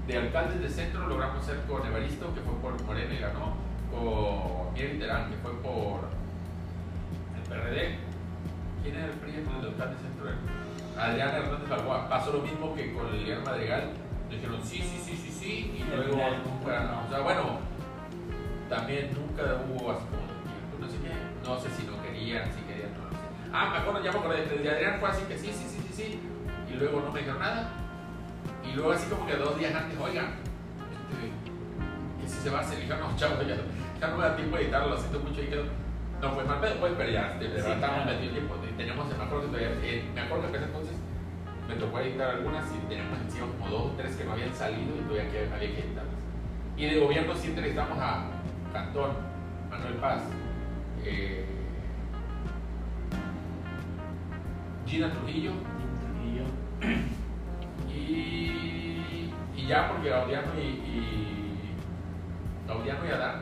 De 0.08 0.18
alcaldes 0.18 0.60
de 0.60 0.70
centro 0.70 1.08
logramos 1.08 1.42
hacer 1.42 1.62
con 1.62 1.86
Evaristo, 1.86 2.34
que 2.34 2.42
fue 2.42 2.54
por 2.62 2.82
Morena 2.84 3.14
y 3.14 3.20
ganó, 3.20 3.56
con 3.90 4.74
Miguel 4.74 5.00
Terán, 5.00 5.30
que 5.30 5.38
fue 5.38 5.54
por 5.62 6.10
el 7.38 7.50
PRD. 7.50 7.96
¿Quién 8.84 8.96
era 8.96 9.06
el 9.06 9.12
PRI 9.12 9.36
el 9.36 9.46
de 9.46 9.68
alcalde 9.70 9.96
de 9.96 10.02
centro? 10.02 10.14
Adrián 10.98 11.30
Hernández 11.30 11.70
Balboa. 11.70 12.10
Pasó 12.10 12.34
lo 12.34 12.42
mismo 12.42 12.76
que 12.76 12.94
con 12.94 13.12
Liliana 13.12 13.46
Madrigal. 13.46 13.92
Dijeron 14.30 14.60
sí, 14.64 14.82
sí, 14.82 15.00
sí, 15.00 15.16
sí, 15.16 15.32
sí, 15.32 15.76
y 15.78 15.84
luego 15.84 16.18
nunca, 16.18 16.84
no. 16.86 17.06
o 17.06 17.10
sea, 17.10 17.20
bueno, 17.20 17.60
también 18.68 19.14
nunca 19.14 19.62
hubo 19.70 19.92
así 19.92 20.06
como 20.10 20.24
no 20.80 20.90
sé 20.90 20.98
qué, 20.98 21.14
no 21.48 21.60
sé 21.60 21.70
si 21.70 21.86
no 21.86 22.02
querían, 22.02 22.46
si 22.52 22.62
querían, 22.62 22.94
no 22.94 23.06
lo 23.06 23.12
sé. 23.12 23.18
Ah, 23.54 23.70
me 23.70 23.78
acuerdo, 23.78 24.04
ya 24.04 24.12
me 24.12 24.18
acordé, 24.18 24.46
de 24.46 24.70
Adrián 24.70 25.00
fue 25.00 25.10
así 25.10 25.24
que 25.26 25.38
sí, 25.38 25.52
sí, 25.54 25.66
sí, 25.70 25.80
sí, 25.88 25.94
sí, 25.94 26.20
y 26.68 26.76
luego 26.78 27.02
no 27.02 27.12
me 27.12 27.20
dijeron 27.20 27.40
nada. 27.40 27.83
Y 28.66 28.74
luego 28.76 28.92
así 28.92 29.08
como 29.10 29.26
que 29.26 29.36
dos 29.36 29.58
días 29.58 29.74
antes, 29.76 29.98
oigan, 30.00 30.26
este, 30.94 32.22
que 32.22 32.30
si 32.30 32.40
se 32.42 32.50
va 32.50 32.60
a 32.60 32.62
hacer, 32.62 32.80
dije, 32.80 32.94
no, 32.96 33.16
chavo, 33.18 33.42
ya, 33.44 33.56
ya 34.00 34.08
no 34.08 34.18
me 34.18 34.24
da 34.24 34.36
tiempo 34.36 34.58
de 34.58 34.64
editarlo, 34.64 34.90
lo 34.90 34.98
siento 34.98 35.20
mucho 35.20 35.42
y 35.42 35.48
quedó. 35.48 35.64
No 36.22 36.32
fue 36.32 36.44
mal 36.46 36.60
pedo, 36.62 36.76
pues, 36.80 36.94
pero 36.98 37.10
ya, 37.12 37.34
de 37.38 37.48
verdad, 37.50 37.66
Sí, 37.66 37.72
estábamos 37.72 38.04
claro. 38.04 38.18
metidos 38.20 38.34
tiempo. 38.34 38.56
Teníamos, 38.78 39.08
me 39.08 39.24
acuerdo 39.24 39.42
que 39.42 39.48
todavía, 39.48 39.70
eh, 39.84 40.10
me 40.16 40.22
acuerdo 40.22 40.44
que 40.44 40.58
en 40.58 40.64
ese 40.64 40.66
entonces 40.66 40.96
me 41.68 41.76
tocó 41.76 42.00
editar 42.00 42.30
algunas 42.30 42.66
y 42.72 42.78
teníamos 42.88 43.20
encima 43.20 43.48
como 43.48 43.70
dos 43.70 43.82
o 43.92 43.96
tres 43.98 44.16
que 44.16 44.24
no 44.24 44.32
habían 44.32 44.54
salido 44.54 44.96
y 44.96 45.02
todavía 45.02 45.32
que, 45.32 45.40
había 45.54 45.76
que 45.76 45.80
editarlas. 45.82 46.16
Y 46.78 46.86
de 46.86 47.00
gobierno 47.00 47.36
sí 47.36 47.48
entrevistamos 47.50 47.98
a 48.00 48.26
Cantón, 48.72 49.12
Manuel 49.70 49.94
Paz, 49.96 50.24
eh, 51.04 51.46
Gina 54.86 55.12
Trujillo 55.12 55.52
y, 59.64 59.68
ya 59.68 59.90
porque 59.90 60.10
Gaudiano 60.10 60.48
y, 60.58 60.62
y 60.62 61.76
Gaudiano 62.68 63.06
y 63.06 63.12
Adán 63.12 63.42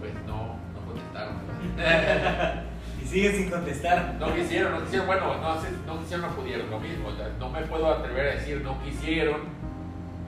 pues 0.00 0.12
no, 0.26 0.56
no 0.74 0.80
contestaron. 0.86 1.34
Y 3.02 3.06
sigue 3.06 3.32
sin 3.32 3.50
contestar. 3.50 4.14
No 4.20 4.34
quisieron, 4.34 4.72
no 4.72 4.82
quisieron, 4.84 5.06
bueno, 5.06 5.34
no, 5.40 5.54
no 5.54 6.00
quisieron, 6.00 6.26
no 6.28 6.36
pudieron, 6.36 6.70
lo 6.70 6.78
mismo, 6.78 7.08
o 7.08 7.16
sea, 7.16 7.30
no 7.38 7.48
me 7.48 7.62
puedo 7.62 7.90
atrever 7.90 8.28
a 8.28 8.34
decir 8.34 8.60
no 8.62 8.78
quisieron, 8.82 9.40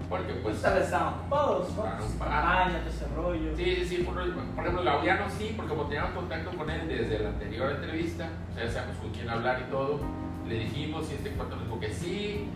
porque 0.08 0.32
pues... 0.34 0.56
Pues 0.58 0.74
vez 0.74 0.84
estaban 0.84 1.14
ocupados, 1.14 1.68
pa- 1.72 1.98
campaña, 1.98 2.80
todo 2.80 2.88
ese 2.88 3.06
rollo. 3.14 3.56
Sí, 3.56 3.76
sí, 3.76 3.84
sí, 3.84 3.96
por, 4.02 4.14
por 4.14 4.64
ejemplo, 4.64 4.82
Gaudiano 4.84 5.24
sí, 5.30 5.52
porque 5.54 5.68
como 5.70 5.84
teníamos 5.84 6.12
contacto 6.12 6.50
con 6.56 6.70
él 6.70 6.88
desde 6.88 7.18
la 7.18 7.28
anterior 7.30 7.72
entrevista, 7.72 8.28
o 8.50 8.54
sea, 8.54 8.64
ya 8.64 8.70
sabemos 8.72 8.96
con 8.96 9.10
quién 9.10 9.28
hablar 9.28 9.62
y 9.66 9.70
todo, 9.70 10.00
le 10.48 10.54
dijimos 10.54 11.10
y 11.10 11.14
este 11.14 11.30
cuento 11.32 11.56
nos 11.56 11.64
dijo 11.66 11.78
que 11.80 11.90
sí, 11.92 12.48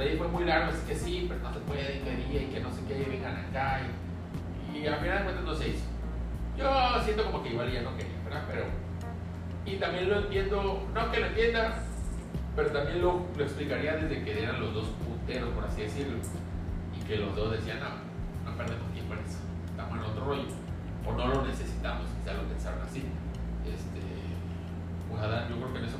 ahí 0.00 0.16
fue 0.16 0.28
muy 0.28 0.44
largo, 0.44 0.70
así 0.70 0.86
que 0.86 0.94
sí, 0.94 1.26
pero 1.28 1.40
no 1.40 1.52
se 1.52 1.60
puede, 1.60 1.96
y 1.96 2.00
quería, 2.00 2.42
y 2.42 2.46
que 2.46 2.60
no 2.60 2.70
sé 2.72 2.80
qué, 2.88 3.02
y 3.02 3.10
vengan 3.10 3.36
acá, 3.36 3.80
y, 4.72 4.78
y 4.78 4.86
al 4.86 4.98
final 5.00 5.18
de 5.18 5.24
cuentas 5.24 5.44
no 5.44 5.54
se 5.54 5.68
hizo. 5.68 5.84
Yo 6.56 7.02
siento 7.04 7.24
como 7.24 7.42
que 7.42 7.50
igual 7.50 7.70
ya 7.70 7.82
no 7.82 7.96
quería, 7.96 8.16
¿verdad? 8.24 8.44
Pero, 8.48 8.64
y 9.66 9.76
también 9.76 10.08
lo 10.08 10.18
entiendo, 10.18 10.88
no 10.94 11.10
que 11.10 11.20
lo 11.20 11.26
entienda, 11.26 11.82
pero 12.56 12.70
también 12.70 13.02
lo, 13.02 13.26
lo 13.36 13.44
explicaría 13.44 13.96
desde 13.96 14.24
que 14.24 14.42
eran 14.42 14.60
los 14.60 14.74
dos 14.74 14.88
punteros, 15.06 15.50
por 15.50 15.64
así 15.64 15.82
decirlo, 15.82 16.18
y 16.98 17.04
que 17.04 17.16
los 17.16 17.36
dos 17.36 17.52
decían, 17.52 17.80
no, 17.80 18.50
no 18.50 18.56
perdemos 18.56 18.90
tiempo 18.92 19.14
en 19.14 19.20
eso, 19.20 19.38
estamos 19.70 19.98
en 19.98 20.04
otro 20.04 20.24
rollo, 20.24 20.48
o 21.06 21.12
no 21.12 21.26
lo 21.28 21.46
necesitamos, 21.46 22.06
quizá 22.20 22.34
lo 22.34 22.42
pensaron 22.48 22.80
así. 22.82 23.04
Este, 23.66 24.00
pues 25.08 25.22
Adán, 25.22 25.48
yo 25.48 25.56
creo 25.56 25.72
que 25.72 25.78
en 25.78 25.84
esa 25.84 25.98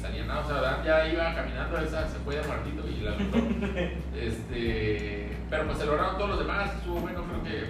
salía 0.00 0.24
nada, 0.24 0.40
o 0.40 0.46
sea, 0.46 0.56
Adán 0.56 0.82
ya 0.84 1.06
iba 1.08 1.34
caminando, 1.34 1.78
esa 1.78 2.08
se 2.08 2.18
fue 2.18 2.36
de 2.36 2.46
muertito 2.46 2.88
y 2.88 3.00
la 3.00 3.12
este, 4.20 5.36
pero 5.50 5.66
pues 5.66 5.78
se 5.78 5.86
lograron 5.86 6.16
todos 6.16 6.30
los 6.30 6.38
demás, 6.38 6.72
estuvo 6.74 7.00
bueno, 7.00 7.24
creo 7.24 7.42
que 7.42 7.64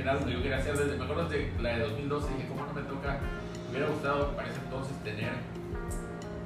era 0.00 0.14
lo 0.14 0.24
que 0.24 0.32
yo 0.32 0.42
quería 0.42 0.58
hacer 0.58 0.76
desde, 0.76 0.96
me 0.96 1.04
acuerdo 1.04 1.28
de 1.28 1.52
la 1.60 1.70
de 1.70 1.80
2012, 1.80 2.34
dije, 2.34 2.48
¿cómo 2.48 2.64
no 2.66 2.72
me 2.72 2.82
toca? 2.82 3.18
Me 3.66 3.70
hubiera 3.70 3.88
gustado 3.88 4.36
para 4.36 4.48
ese 4.48 4.60
entonces 4.60 4.96
tener 5.04 5.32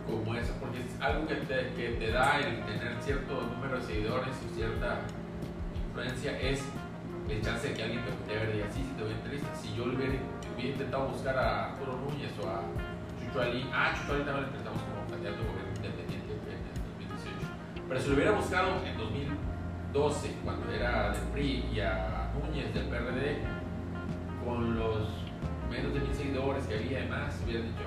como 0.07 0.35
eso, 0.35 0.55
porque 0.59 0.79
es 0.79 0.87
algo 1.01 1.27
que 1.27 1.35
te, 1.35 1.73
que 1.77 1.89
te 1.99 2.11
da 2.11 2.39
el 2.39 2.65
tener 2.65 2.97
cierto 3.03 3.43
número 3.43 3.79
de 3.79 3.85
seguidores 3.85 4.35
y 4.51 4.55
cierta 4.55 5.01
influencia, 5.89 6.41
es 6.41 6.65
el 7.29 7.43
chance 7.43 7.69
de 7.69 7.75
que 7.75 7.83
alguien 7.85 8.03
te 8.05 8.11
voltee 8.11 8.39
a 8.39 8.41
ver 8.41 8.57
y 8.57 8.63
así, 8.63 8.83
si 8.83 8.91
te 8.97 9.03
voy 9.03 9.13
entrevista. 9.13 9.55
Si 9.55 9.75
yo 9.75 9.85
hubiera, 9.85 10.15
hubiera 10.55 10.71
intentado 10.71 11.09
buscar 11.09 11.39
a 11.39 11.67
Arturo 11.67 11.99
Núñez 11.99 12.33
o 12.43 12.49
a 12.49 12.63
Chucho 13.31 13.43
Ali, 13.43 13.65
ah, 13.73 13.95
Chucho 13.95 14.15
Ali 14.15 14.25
también 14.25 14.43
lo 14.43 14.49
intentamos 14.51 14.83
como 14.83 15.07
candidato 15.07 15.39
a 15.39 15.47
gobierno 15.47 15.71
independiente 15.77 16.33
en 16.35 16.67
el 16.67 16.83
2018, 16.99 17.87
pero 17.89 18.01
si 18.01 18.09
lo 18.09 18.15
hubiera 18.15 18.33
buscado 18.33 18.69
en 18.85 18.99
2012, 18.99 20.37
cuando 20.43 20.73
era 20.73 21.11
del 21.13 21.23
PRI, 21.31 21.71
y 21.73 21.81
a 21.81 22.33
Núñez 22.35 22.75
del 22.75 22.87
PRD, 22.87 23.39
con 24.45 24.77
los 24.77 25.09
menos 25.71 25.95
de 25.95 26.01
mil 26.01 26.15
seguidores 26.15 26.67
que 26.67 26.75
había 26.75 26.99
además, 26.99 27.41
hubieran 27.45 27.67
dicho, 27.71 27.87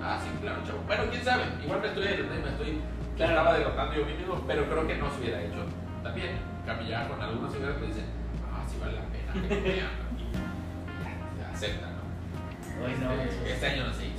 ah, 0.00 0.18
sí, 0.22 0.30
claro, 0.40 0.62
chavo. 0.64 0.78
Bueno, 0.86 1.02
quién 1.10 1.24
sabe, 1.24 1.42
igual 1.64 1.80
me 1.80 1.86
estoy, 1.88 2.04
me 2.04 2.48
estoy, 2.48 2.80
Claro. 3.16 3.32
estaba 3.32 3.58
derrotando 3.58 3.94
yo 3.94 4.06
mismo, 4.06 4.44
pero 4.46 4.68
creo 4.68 4.86
que 4.86 4.96
no 4.98 5.10
se 5.10 5.20
hubiera 5.20 5.42
hecho 5.42 5.66
también. 6.04 6.38
Ya 6.88 7.08
con 7.08 7.20
algunos 7.20 7.50
seguidores 7.52 7.76
que 7.78 7.86
dicen, 7.88 8.04
ah, 8.46 8.62
sí 8.68 8.78
vale 8.80 8.94
la 8.94 9.02
pena, 9.10 9.32
que 9.32 9.40
me 9.54 9.60
vean", 9.60 9.90
y 10.16 10.32
ya, 10.32 11.56
se 11.56 11.66
acepta, 11.66 11.86
¿no? 11.88 12.02
Ay, 12.86 12.96
no, 13.00 13.12
Este, 13.22 13.52
este 13.52 13.66
año 13.66 13.84
no 13.84 13.90
hizo. 13.90 14.11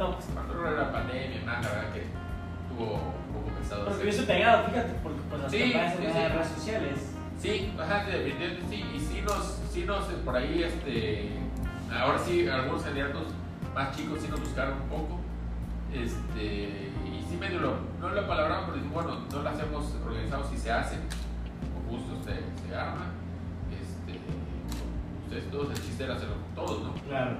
No, 0.00 0.16
Cuando 0.32 0.66
era 0.66 0.82
la 0.84 0.92
pandemia, 0.92 1.42
más, 1.44 1.62
la 1.62 1.70
verdad 1.72 1.92
que 1.92 2.00
estuvo 2.00 2.94
un 2.94 3.34
poco 3.34 3.50
pesado. 3.60 3.84
Porque 3.84 4.10
soy 4.10 4.24
pegado, 4.24 4.64
fíjate, 4.68 4.94
porque 5.02 5.20
pues 5.28 5.42
las 5.42 5.50
Sí, 5.52 5.58
sí, 5.58 5.72
en 5.74 5.90
sí. 5.90 6.04
las 6.04 6.32
redes 6.32 6.48
sociales. 6.48 7.12
Sí, 7.38 7.74
ajá, 7.78 8.04
definitivamente 8.06 8.62
sí, 8.70 8.84
y 8.96 8.98
sí 8.98 9.20
nos, 9.20 9.58
sí 9.70 9.84
nos, 9.84 10.08
eh, 10.08 10.16
por 10.24 10.36
ahí, 10.36 10.62
este, 10.62 11.28
ahora 11.94 12.18
sí, 12.18 12.48
algunos 12.48 12.82
candidatos 12.82 13.24
más 13.74 13.94
chicos 13.94 14.20
sí 14.22 14.28
nos 14.28 14.40
buscaron 14.40 14.80
un 14.80 14.88
poco, 14.88 15.20
este, 15.92 16.90
y 17.04 17.26
sí 17.28 17.36
medio 17.38 17.60
lo, 17.60 17.76
no 18.00 18.08
lo 18.08 18.26
palabramos, 18.26 18.70
pero 18.70 18.86
bueno, 18.92 19.20
no 19.30 19.42
lo 19.42 19.48
hacemos 19.50 19.94
organizado, 20.04 20.44
si 20.50 20.56
se 20.56 20.72
hace, 20.72 20.96
con 21.74 21.96
gusto 21.98 22.16
se, 22.24 22.68
se 22.68 22.74
arma, 22.74 23.06
este, 23.70 24.18
ustedes 25.24 25.50
todos, 25.50 25.70
el 25.70 25.82
chiste 25.84 26.04
era 26.04 26.14
hacerlo 26.16 26.36
todos, 26.54 26.84
¿no? 26.84 26.94
Claro. 27.06 27.36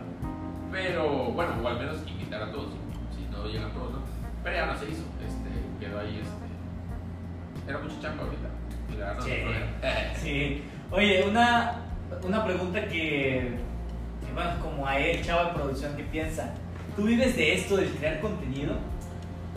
Pero, 0.70 1.08
bueno, 1.32 1.54
o 1.62 1.68
al 1.68 1.78
menos 1.78 1.96
invitar 2.06 2.42
a 2.42 2.52
todos, 2.52 2.74
si 3.14 3.30
no 3.30 3.46
llegan 3.46 3.72
todos, 3.72 3.92
¿no? 3.92 4.02
Pero 4.44 4.56
ya 4.56 4.66
no 4.66 4.78
se 4.78 4.84
hizo, 4.86 5.02
este, 5.26 5.84
quedó 5.84 6.00
ahí, 6.00 6.22
este, 6.22 7.70
era 7.70 7.78
mucha 7.78 8.00
chamba 8.00 8.24
ahorita, 8.24 8.48
y 8.92 8.96
la 8.96 9.06
verdad 9.12 9.26
no 9.26 10.14
Sí. 10.22 10.62
Oye, 10.90 11.24
una, 11.28 11.82
una 12.22 12.44
pregunta 12.44 12.82
que, 12.86 13.58
que, 14.24 14.32
bueno, 14.32 14.50
como 14.60 14.86
a 14.86 14.98
él, 14.98 15.22
chavo 15.24 15.48
de 15.48 15.54
producción, 15.54 15.96
¿qué 15.96 16.04
piensa? 16.04 16.54
¿Tú 16.96 17.04
vives 17.04 17.36
de 17.36 17.54
esto, 17.54 17.76
del 17.76 17.90
crear 17.90 18.20
contenido? 18.20 18.74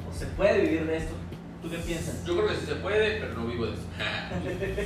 ¿O 0.09 0.13
se 0.13 0.25
puede 0.27 0.61
vivir 0.61 0.85
de 0.85 0.97
esto? 0.97 1.13
¿Tú 1.61 1.69
qué 1.69 1.77
piensas? 1.77 2.25
Yo 2.25 2.35
creo 2.35 2.49
que 2.49 2.55
sí 2.55 2.65
se 2.65 2.75
puede, 2.75 3.19
pero 3.19 3.33
no 3.35 3.47
vivo 3.47 3.65
de 3.67 3.73
eso. 3.73 3.83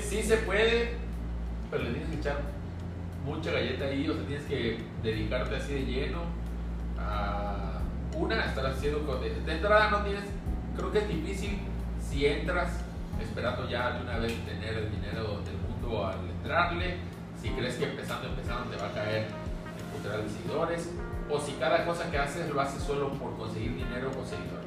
sí 0.10 0.22
se 0.22 0.38
puede, 0.38 0.92
pero 1.72 1.84
le 1.84 1.90
tienes 1.92 2.10
que 2.10 2.16
echar 2.18 2.57
mucha 3.28 3.52
galleta 3.52 3.86
ahí, 3.86 4.08
o 4.10 4.14
sea, 4.14 4.24
tienes 4.26 4.46
que 4.46 4.80
dedicarte 5.04 5.56
así 5.58 5.74
de 5.74 5.86
lleno 5.86 6.20
a 7.00 7.80
una, 8.16 8.46
estar 8.46 8.66
haciendo 8.66 9.06
co- 9.06 9.18
de, 9.18 9.28
entrada 9.52 9.90
no 9.92 9.98
tienes, 10.04 10.24
creo 10.76 10.92
que 10.92 11.00
es 11.00 11.08
difícil 11.10 11.60
si 12.02 12.26
entras 12.26 12.70
esperando 13.22 13.70
ya 13.70 13.92
de 13.92 14.02
una 14.02 14.18
vez 14.18 14.34
tener 14.46 14.74
el 14.76 14.92
dinero 14.92 15.42
del 15.42 15.58
mundo 15.58 16.08
al 16.08 16.20
entrarle, 16.30 16.98
si 17.42 17.50
crees 17.50 17.76
que 17.76 17.86
empezando, 17.86 18.28
empezando 18.30 18.70
te 18.72 18.82
va 18.82 18.88
a 18.88 18.94
caer 18.94 19.26
el 19.28 19.84
putero 19.98 20.24
de 20.24 20.30
seguidores, 20.30 20.92
o 21.30 21.40
si 21.40 21.52
cada 21.54 21.86
cosa 21.86 22.10
que 22.10 22.18
haces 22.18 22.50
lo 22.50 22.60
haces 22.62 22.82
solo 22.82 23.12
por 23.14 23.36
conseguir 23.38 23.76
dinero 23.76 24.10
o 24.10 24.26
seguidores 24.26 24.66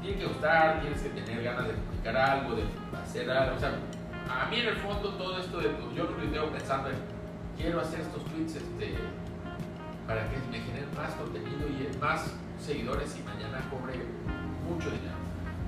tiene 0.00 0.18
que 0.18 0.26
gustar, 0.26 0.80
tienes 0.82 1.00
que 1.00 1.08
tener 1.08 1.42
ganas 1.42 1.66
de 1.66 1.72
publicar 1.74 2.16
algo, 2.16 2.54
de 2.54 2.62
hacer 3.02 3.30
algo. 3.30 3.56
O 3.56 3.58
sea, 3.58 3.70
a 4.30 4.46
mí 4.50 4.60
en 4.60 4.68
el 4.68 4.76
fondo 4.76 5.08
todo 5.14 5.38
esto 5.38 5.58
de 5.58 5.70
yo 5.96 6.04
lo 6.04 6.10
tuiteo 6.10 6.50
pensando 6.52 6.90
en 6.90 6.96
quiero 7.56 7.80
hacer 7.80 8.00
estos 8.00 8.24
tweets 8.24 8.56
este, 8.56 8.94
para 10.06 10.28
que 10.28 10.36
me 10.50 10.58
generen 10.60 10.88
más 10.96 11.12
contenido 11.14 11.66
y 11.68 11.96
más 11.98 12.34
seguidores 12.60 13.16
y 13.18 13.22
mañana 13.22 13.58
cobre 13.70 13.94
mucho 14.68 14.90
dinero. 14.90 15.16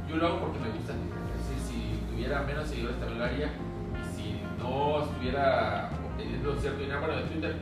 Yo 0.08 0.16
lo 0.16 0.26
hago 0.26 0.40
porque 0.40 0.58
me 0.58 0.70
gusta. 0.70 0.92
Es 0.92 1.48
decir, 1.48 1.58
si 1.58 2.12
tuviera 2.12 2.42
menos 2.42 2.68
seguidores 2.68 2.98
también 2.98 3.18
lo 3.18 3.24
haría. 3.24 3.46
Y 3.46 4.16
si 4.16 4.40
no 4.58 5.02
estuviera 5.02 5.90
obteniendo 6.04 6.56
cierto 6.56 6.80
dinero, 6.80 7.00
bueno, 7.00 7.16
de 7.16 7.22
Twitter 7.24 7.56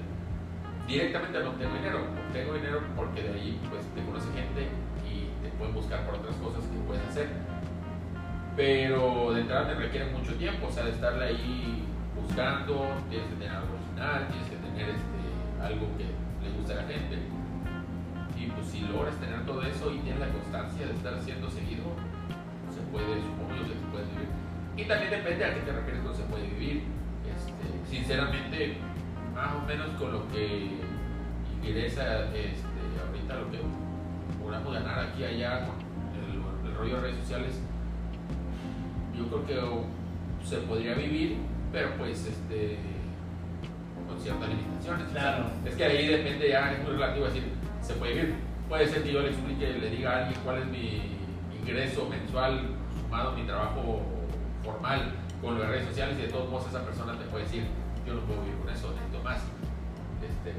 directamente 0.86 1.40
no 1.40 1.50
obtengo 1.50 1.74
dinero. 1.74 1.98
Obtengo 2.28 2.54
dinero 2.54 2.80
porque 2.96 3.22
de 3.22 3.34
ahí 3.34 3.60
pues 3.70 3.84
te 3.94 4.04
conoce 4.04 4.26
gente 4.32 4.68
y 5.08 5.30
te 5.42 5.48
pueden 5.56 5.74
buscar 5.74 6.04
por 6.04 6.16
otras 6.16 6.36
cosas 6.36 6.64
que 6.64 6.78
puedes 6.86 7.08
hacer. 7.08 7.28
Pero 8.56 9.32
de 9.32 9.40
entrada 9.40 9.68
te 9.68 9.74
requiere 9.74 10.12
mucho 10.12 10.34
tiempo, 10.34 10.68
o 10.68 10.70
sea, 10.70 10.84
de 10.84 10.92
estarle 10.92 11.24
ahí 11.24 11.84
buscando, 12.14 12.86
tienes 13.08 13.28
que 13.28 13.34
tener 13.34 13.50
algo 13.50 13.83
tienes 14.28 14.48
que 14.50 14.56
tener 14.56 14.88
este, 14.90 15.20
algo 15.62 15.88
que 15.96 16.04
le 16.04 16.56
guste 16.56 16.72
a 16.72 16.76
la 16.76 16.86
gente. 16.88 17.16
Y 18.36 18.46
pues 18.50 18.66
si 18.66 18.80
logras 18.80 19.16
tener 19.16 19.46
todo 19.46 19.62
eso 19.62 19.92
y 19.92 19.98
tienes 20.00 20.20
la 20.20 20.28
constancia 20.28 20.86
de 20.86 20.92
estar 20.92 21.14
haciendo 21.14 21.50
seguido, 21.50 21.84
se 22.68 22.80
puede, 22.92 23.20
supongo 23.22 23.54
que 23.62 23.72
se 23.72 23.86
puede 23.88 24.04
vivir. 24.12 24.28
Y 24.76 24.84
también 24.84 25.10
depende 25.10 25.44
a 25.44 25.54
qué 25.54 25.60
te 25.60 25.72
refieres 25.72 26.02
con 26.02 26.14
se 26.14 26.22
puede 26.24 26.48
vivir. 26.48 26.82
Este, 27.24 27.64
sinceramente, 27.88 28.76
más 29.34 29.54
o 29.54 29.66
menos 29.66 29.88
con 29.98 30.12
lo 30.12 30.28
que 30.28 30.68
ingresa 31.62 32.26
este, 32.34 32.82
ahorita 33.00 33.34
lo 33.40 33.50
que 33.50 33.58
logramos 34.38 34.74
ganar 34.74 34.98
aquí 34.98 35.22
y 35.22 35.24
allá 35.24 35.66
el, 36.12 36.68
el 36.68 36.76
rollo 36.76 36.96
de 36.96 37.00
redes 37.00 37.16
sociales, 37.20 37.60
yo 39.16 39.26
creo 39.28 39.46
que 39.46 40.46
se 40.46 40.58
podría 40.58 40.94
vivir, 40.94 41.38
pero 41.72 41.96
pues 41.96 42.26
este 42.26 42.93
con 44.06 44.20
ciertas 44.20 44.48
limitaciones. 44.48 45.08
Claro. 45.12 45.44
O 45.44 45.62
sea, 45.62 45.70
es 45.70 45.76
que 45.76 45.84
ahí 45.84 46.06
depende 46.06 46.48
ya, 46.48 46.72
es 46.72 46.82
muy 46.82 46.92
relativo 46.92 47.26
decir, 47.26 47.44
se 47.80 47.94
puede 47.94 48.14
vivir. 48.14 48.34
Puede 48.68 48.88
ser 48.88 49.02
que 49.02 49.12
yo 49.12 49.20
le 49.20 49.28
explique, 49.28 49.78
le 49.78 49.90
diga 49.90 50.12
a 50.12 50.18
alguien 50.20 50.40
cuál 50.42 50.58
es 50.58 50.66
mi 50.66 51.02
ingreso 51.60 52.08
mensual 52.08 52.74
consumado 53.14 53.32
mi 53.32 53.42
trabajo 53.44 54.02
formal 54.62 55.12
con 55.40 55.58
las 55.58 55.68
redes 55.68 55.86
sociales 55.86 56.16
y 56.18 56.22
de 56.22 56.28
todos 56.28 56.50
modos 56.50 56.68
esa 56.68 56.84
persona 56.84 57.12
te 57.18 57.24
puede 57.26 57.44
decir, 57.44 57.64
yo 58.06 58.14
no 58.14 58.20
puedo 58.22 58.40
vivir 58.42 58.58
con 58.58 58.70
eso, 58.70 58.90
necesito 58.92 59.22
más. 59.22 59.42
Este, 60.22 60.54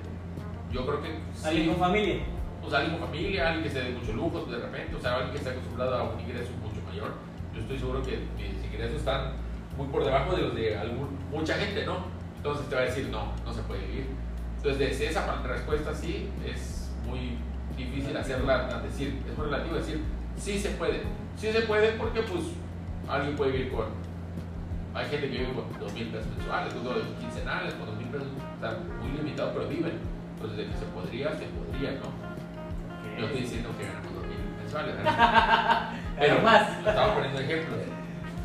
yo 0.71 0.85
creo 0.85 1.01
que... 1.01 1.19
¿Alguien 1.43 1.69
con 1.69 1.77
familia? 1.77 2.23
Pues 2.61 2.73
alguien 2.73 2.97
con 2.97 3.07
familia, 3.07 3.47
alguien 3.47 3.63
que 3.63 3.69
se 3.69 3.81
dé 3.81 3.89
mucho 3.91 4.13
lujo 4.13 4.45
de 4.45 4.57
repente, 4.57 4.95
o 4.95 4.99
sea, 4.99 5.15
alguien 5.15 5.31
que 5.31 5.37
esté 5.37 5.49
acostumbrado 5.49 5.95
a 5.95 6.03
un 6.03 6.19
ingreso 6.19 6.51
mucho 6.61 6.81
mayor. 6.87 7.13
Yo 7.53 7.61
estoy 7.61 7.79
seguro 7.79 8.01
que 8.03 8.19
mis 8.37 8.63
ingresos 8.65 8.97
están 8.97 9.33
muy 9.77 9.87
por 9.87 10.03
debajo 10.03 10.35
de 10.35 10.41
los 10.41 10.55
de 10.55 10.77
algún, 10.77 11.17
mucha 11.31 11.55
gente, 11.55 11.85
¿no? 11.85 12.14
Entonces 12.45 12.69
te 12.69 12.75
va 12.75 12.81
a 12.81 12.85
decir, 12.85 13.09
no, 13.09 13.33
no 13.43 13.51
se 13.51 13.61
puede 13.63 13.87
vivir. 13.87 14.05
Entonces, 14.57 14.77
desde 14.77 15.07
esa 15.07 15.41
respuesta 15.41 15.95
sí, 15.95 16.29
es 16.45 16.91
muy 17.07 17.39
difícil 17.75 18.15
hacerla, 18.15 18.83
decir, 18.83 19.19
es 19.27 19.35
muy 19.35 19.47
relativo 19.47 19.77
decir, 19.77 20.03
sí 20.37 20.59
se 20.59 20.69
puede. 20.69 21.01
Sí 21.35 21.51
se 21.51 21.61
puede 21.61 21.93
porque 21.93 22.21
pues 22.21 22.43
alguien 23.09 23.35
puede 23.35 23.51
vivir 23.51 23.71
con, 23.71 23.85
hay 24.93 25.09
gente 25.09 25.27
que 25.31 25.39
vive 25.39 25.53
con 25.53 25.79
dos 25.79 25.91
mil 25.93 26.05
pesos 26.09 26.27
mensuales, 26.37 26.83
dos 26.83 26.97
quincenales, 27.19 27.73
con 27.73 27.87
dos 27.87 27.97
mil 27.97 28.07
pesos, 28.09 28.27
está 28.53 28.77
muy 29.01 29.17
limitado, 29.17 29.51
pero 29.51 29.67
viven. 29.67 29.93
Entonces, 30.35 30.57
de 30.59 30.65
que 30.67 30.77
se 30.77 30.85
podría, 30.85 31.29
se 31.31 31.45
podría, 31.45 31.93
¿no? 31.93 32.13
Yo 33.19 33.25
estoy 33.25 33.41
diciendo 33.41 33.69
que 33.75 33.87
ganamos 33.87 34.13
dos 34.13 34.27
mil 34.27 34.37
mensuales, 34.61 34.93
pero 36.19 36.41
más. 36.43 36.77
Estamos 36.77 37.15
poniendo 37.15 37.39
ejemplos. 37.39 37.94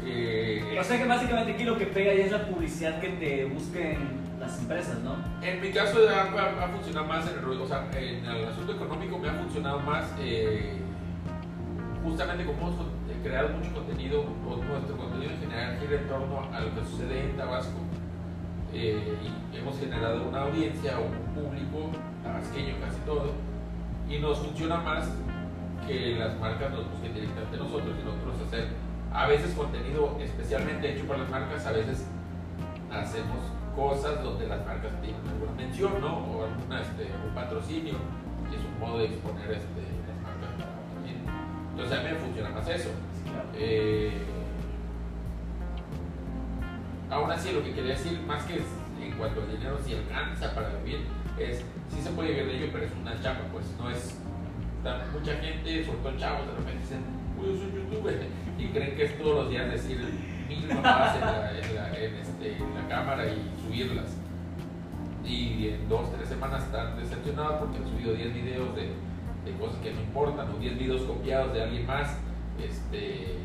Eh, 0.07 0.78
o 0.78 0.84
sea 0.84 0.98
que 0.98 1.07
básicamente 1.07 1.53
aquí 1.53 1.64
lo 1.64 1.76
que 1.76 1.86
pega 1.86 2.14
ya 2.14 2.24
es 2.24 2.32
la 2.32 2.46
publicidad 2.46 3.01
que 3.01 3.09
te 3.09 3.44
busquen 3.44 3.98
las 4.38 4.59
empresas, 4.59 4.98
¿no? 5.01 5.16
En 5.42 5.61
mi 5.61 5.70
caso 5.70 5.98
ha, 6.09 6.64
ha, 6.64 6.68
funcionado 6.68 7.07
más 7.07 7.30
en 7.30 7.38
el, 7.38 7.44
o 7.44 7.66
sea, 7.66 7.86
en 7.94 8.24
el 8.24 8.44
asunto 8.46 8.72
económico 8.72 9.18
me 9.18 9.28
ha 9.28 9.34
funcionado 9.34 9.80
más 9.80 10.07
eh, 10.18 10.78
justamente 12.03 12.44
como 12.44 12.59
hemos 12.68 12.74
creado 13.22 13.51
mucho 13.51 13.72
contenido, 13.74 14.24
o 14.48 14.57
nuestro 14.57 14.96
contenido 14.96 15.32
en 15.32 15.40
general 15.40 15.78
gira 15.78 16.01
en 16.01 16.09
torno 16.09 16.48
a 16.53 16.61
lo 16.61 16.74
que 16.74 16.80
sucede 16.90 17.20
en 17.20 17.36
Tabasco. 17.36 17.78
Eh, 18.72 19.18
y 19.53 19.57
hemos 19.57 19.78
generado 19.78 20.28
una 20.28 20.42
audiencia 20.42 20.98
o 20.98 21.03
un 21.03 21.34
público 21.34 21.90
tabasqueño 22.22 22.76
casi 22.80 23.01
todo 23.01 23.32
y 24.09 24.18
nos 24.18 24.38
funciona 24.38 24.76
más 24.76 25.11
que 25.88 26.14
las 26.16 26.38
marcas 26.38 26.70
nos 26.70 26.88
busquen 26.88 27.12
directamente 27.14 27.57
nosotros 27.57 27.96
y 28.01 28.05
nosotros 28.05 28.46
hacer 28.46 28.68
a 29.12 29.26
veces 29.26 29.54
contenido 29.54 30.16
especialmente 30.20 30.94
hecho 30.94 31.06
para 31.06 31.20
las 31.20 31.30
marcas, 31.30 31.66
a 31.66 31.72
veces 31.72 32.06
hacemos 32.90 33.38
cosas 33.74 34.22
donde 34.22 34.46
las 34.46 34.64
marcas 34.64 34.92
tienen 35.00 35.20
alguna 35.26 35.52
mención, 35.52 36.00
¿no? 36.00 36.18
O 36.18 36.44
alguna, 36.44 36.80
este, 36.80 37.08
un 37.26 37.34
patrocinio, 37.34 37.94
y 38.50 38.54
es 38.54 38.64
un 38.64 38.78
modo 38.78 38.98
de 38.98 39.06
exponer 39.06 39.50
este, 39.50 39.82
las 40.06 40.22
marcas 40.22 40.66
también. 40.94 41.16
Entonces 41.70 41.98
a 41.98 42.02
mí 42.02 42.08
me 42.11 42.16
funciona 42.16 42.50
más 42.50 42.68
eso. 42.68 42.90
Eh, 43.54 44.12
aún 47.11 47.30
así, 47.30 47.52
lo 47.52 47.62
que 47.62 47.74
quería 47.74 47.92
decir, 47.92 48.20
más 48.26 48.44
que 48.44 48.56
en 48.56 49.12
cuanto 49.16 49.42
al 49.42 49.50
dinero, 49.50 49.78
si 49.84 49.94
alcanza 49.94 50.54
para 50.54 50.70
vivir, 50.76 51.06
es, 51.38 51.64
sí 51.88 52.00
se 52.02 52.11
puede 52.11 52.30
vivir 52.30 52.46
de 52.46 52.56
ello, 52.58 52.68
pero 52.72 52.84
es 52.84 52.92
una 53.00 53.20
chapa, 53.20 53.40
pues 53.52 53.66
no 53.78 53.90
es. 53.90 54.18
mucha 55.12 55.34
gente, 55.34 55.84
sobre 55.84 55.98
todo 55.98 56.16
chavos, 56.16 56.46
de 56.46 56.54
repente 56.54 56.80
dicen, 56.80 57.02
uy, 57.38 57.52
yo 57.52 57.58
soy 57.58 57.72
youtuber, 57.72 58.20
y 58.61 58.68
creen 58.68 58.94
que 58.94 59.04
es 59.04 59.18
todos 59.18 59.34
los 59.36 59.50
días 59.50 59.70
decir 59.70 59.98
mil 60.48 60.66
mamadas 60.68 61.16
en 61.16 61.20
la, 61.20 61.58
en, 61.58 61.74
la, 61.74 61.88
este, 62.20 62.56
en 62.56 62.74
la 62.74 62.88
cámara 62.88 63.26
y 63.26 63.50
subirlas. 63.64 64.16
Y 65.24 65.68
en 65.68 65.88
dos, 65.88 66.12
tres 66.12 66.28
semanas 66.28 66.64
están 66.64 66.96
decepcionados 66.98 67.61
porque 67.61 67.78
han 67.78 67.88
subido 67.88 68.14
10 68.14 68.34
videos 68.34 68.74
de, 68.74 68.90
de, 69.44 69.58
cosas 69.58 69.76
que 69.80 69.92
no 69.92 70.00
importan 70.00 70.50
o 70.50 70.58
10 70.58 70.78
videos 70.78 71.02
copiados 71.02 71.52
de 71.52 71.62
alguien 71.62 71.86
más 71.86 72.16
este, 72.58 73.36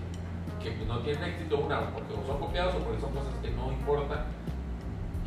que 0.61 0.72
pues, 0.72 0.88
no 0.88 0.99
tienen 0.99 1.24
éxito, 1.24 1.59
una, 1.59 1.91
porque 1.91 2.13
son 2.26 2.39
copiados 2.39 2.76
o 2.76 2.80
porque 2.80 3.01
son 3.01 3.13
cosas 3.13 3.34
que 3.41 3.51
no 3.51 3.72
importan 3.72 4.26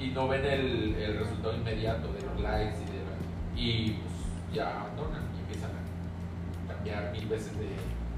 y 0.01 0.09
no 0.09 0.29
ven 0.29 0.45
el, 0.45 0.95
el 0.95 1.19
resultado 1.19 1.57
inmediato 1.57 2.13
de 2.13 2.23
los 2.23 2.41
likes 2.41 2.79
y, 2.81 3.61
de, 3.61 3.63
y 3.63 3.91
pues 3.93 4.55
ya 4.55 4.81
abandonan 4.81 5.23
y 5.37 5.41
empiezan 5.41 5.71
a 5.71 6.73
cambiar 6.73 7.13
mil 7.13 7.27
veces 7.27 7.57
de 7.59 7.69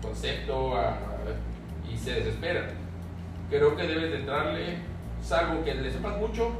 concepto 0.02 0.76
y 1.92 1.98
se 1.98 2.14
desesperan 2.14 2.80
creo 3.50 3.76
que 3.76 3.82
debes 3.82 4.10
de 4.12 4.18
entrarle, 4.20 4.78
salvo 5.20 5.62
que 5.64 5.74
le 5.74 5.90
sepas 5.90 6.16
mucho, 6.18 6.52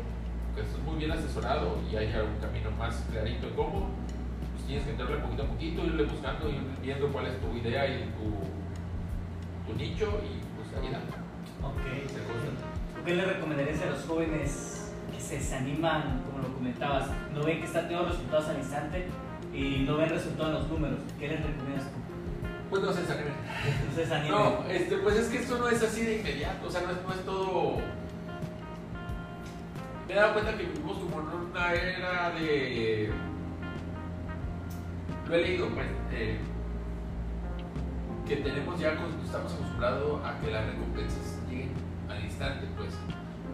que 0.55 0.63
estés 0.63 0.83
muy 0.83 0.97
bien 0.97 1.13
asesorado 1.13 1.79
y 1.91 1.97
haya 1.97 2.25
un 2.25 2.37
camino 2.41 2.71
más 2.73 3.07
clarito 3.11 3.47
y 3.47 3.51
cómo, 3.53 3.89
pues 4.53 4.67
tienes 4.67 4.85
que 4.85 4.91
entrarle 4.91 5.19
poquito 5.19 5.45
a 5.45 5.47
poquito, 5.47 5.85
irle 5.85 6.05
buscando, 6.05 6.51
ir 6.51 6.61
viendo 6.83 7.09
cuál 7.09 7.27
es 7.27 7.41
tu 7.41 7.57
idea 7.57 7.87
y 7.87 8.11
tu, 8.19 9.71
tu 9.71 9.79
nicho 9.79 10.21
y 10.25 10.43
pues 10.57 10.77
ahí 10.77 10.91
Ok. 11.63 13.05
¿Qué 13.05 13.15
le 13.15 13.25
recomendarías 13.25 13.83
a 13.83 13.91
los 13.91 14.05
jóvenes 14.05 14.93
que 15.15 15.21
se 15.21 15.37
desaniman, 15.37 16.23
como 16.25 16.43
lo 16.43 16.55
comentabas, 16.55 17.09
no 17.35 17.45
ven 17.45 17.61
que 17.61 17.67
está 17.67 17.83
teniendo 17.83 18.09
resultados 18.09 18.49
al 18.49 18.59
instante 18.59 19.07
y 19.55 19.85
no 19.87 19.97
ven 19.97 20.09
resultados 20.09 20.55
en 20.55 20.61
los 20.61 20.69
números? 20.69 20.99
¿Qué 21.19 21.29
les 21.29 21.45
recomiendas 21.45 21.85
tú? 21.85 22.20
Pues 22.71 22.83
no 22.83 22.93
se 22.93 23.01
desanimen. 23.01 23.33
No 23.89 23.95
se 23.95 24.01
desanimen. 24.03 24.31
No, 24.31 24.65
este, 24.69 24.97
pues 24.99 25.17
es 25.17 25.29
que 25.29 25.39
esto 25.39 25.59
no 25.59 25.69
es 25.69 25.83
así 25.83 26.03
de 26.03 26.19
inmediato, 26.19 26.69
o 26.69 26.71
sea, 26.71 26.83
no 26.83 26.91
es, 26.93 27.03
no 27.03 27.13
es 27.13 27.25
todo. 27.25 27.79
Me 30.07 30.15
he 30.15 30.17
dado 30.17 30.33
cuenta 30.35 30.57
que 30.57 30.65
vivimos 30.65 30.99
como 30.99 31.21
en 31.21 31.51
una 31.51 31.75
era 31.75 32.31
de. 32.31 33.11
Lo 35.27 35.35
he 35.35 35.43
leído, 35.43 35.69
pues. 35.71 35.87
Eh, 36.13 36.39
que 38.27 38.37
tenemos 38.37 38.79
ya, 38.79 38.93
estamos 39.25 39.53
acostumbrados 39.53 40.25
a 40.25 40.39
que 40.39 40.53
las 40.53 40.65
recompensas 40.67 41.41
lleguen 41.51 41.73
al 42.09 42.25
instante, 42.25 42.69
pues. 42.77 42.95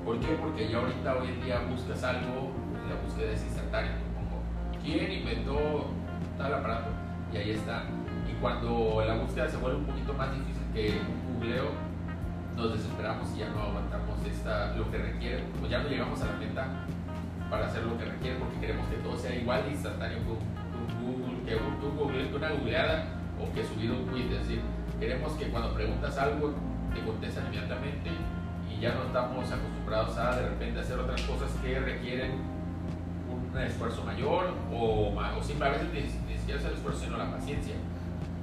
¿Por 0.04 0.20
qué? 0.20 0.34
Porque 0.34 0.68
ya 0.68 0.78
ahorita, 0.78 1.16
hoy 1.16 1.28
en 1.28 1.42
día, 1.42 1.60
buscas 1.70 2.04
algo, 2.04 2.52
la 2.86 2.96
búsqueda 3.02 3.32
es 3.32 3.42
instantánea. 3.42 3.96
Como, 4.14 4.42
¿quién 4.82 5.10
inventó 5.10 5.90
tal 6.36 6.52
aparato? 6.52 6.90
Y 7.32 7.38
ahí 7.38 7.50
está 7.52 7.84
cuando 8.41 9.03
la 9.07 9.14
búsqueda 9.14 9.49
se 9.49 9.57
vuelve 9.57 9.78
un 9.78 9.87
poquito 9.87 10.12
más 10.14 10.30
difícil 10.32 10.62
que 10.72 11.01
un 11.01 11.34
googleo, 11.34 11.70
nos 12.57 12.72
desesperamos 12.72 13.28
y 13.34 13.41
ya 13.41 13.51
no 13.51 13.61
aguantamos 13.62 14.18
esta, 14.26 14.74
lo 14.76 14.91
que 14.91 14.99
requiere, 14.99 15.45
pues 15.59 15.70
ya 15.70 15.82
no 15.82 15.89
llegamos 15.89 16.20
a 16.22 16.26
la 16.26 16.32
meta 16.32 16.66
para 17.51 17.66
hacer 17.66 17.84
lo 17.84 17.97
que 17.99 18.05
requiere 18.05 18.39
porque 18.39 18.59
queremos 18.61 18.87
que 18.89 18.97
todo 18.97 19.16
sea 19.16 19.34
igual 19.34 19.64
de 19.64 19.70
instantáneo 19.70 20.18
que, 20.18 21.55
Google, 21.55 22.28
que, 22.28 22.34
una 22.34 22.51
googleada 22.51 23.05
o 23.41 23.53
que 23.55 23.64
subir 23.64 23.91
un 23.91 24.07
tweet. 24.07 24.32
Es 24.32 24.41
decir, 24.41 24.61
queremos 24.99 25.32
que 25.34 25.49
cuando 25.49 25.74
preguntas 25.74 26.16
algo 26.18 26.55
te 26.95 27.03
contestan 27.03 27.47
inmediatamente 27.47 28.11
y 28.70 28.80
ya 28.80 28.95
no 28.95 29.05
estamos 29.05 29.51
acostumbrados 29.51 30.16
a 30.18 30.37
de 30.37 30.49
repente 30.49 30.80
hacer 30.80 30.99
otras 30.99 31.20
cosas 31.22 31.51
que 31.62 31.78
requieren 31.78 32.57
un 33.30 33.59
esfuerzo 33.59 34.05
mayor 34.05 34.55
o, 34.72 35.12
o 35.12 35.43
simplemente 35.43 35.87
ni, 35.93 36.01
ni 36.01 36.39
siquiera 36.39 36.61
es 36.61 36.66
el 36.66 36.74
esfuerzo 36.74 37.05
sino 37.05 37.18
la 37.18 37.30
paciencia. 37.30 37.74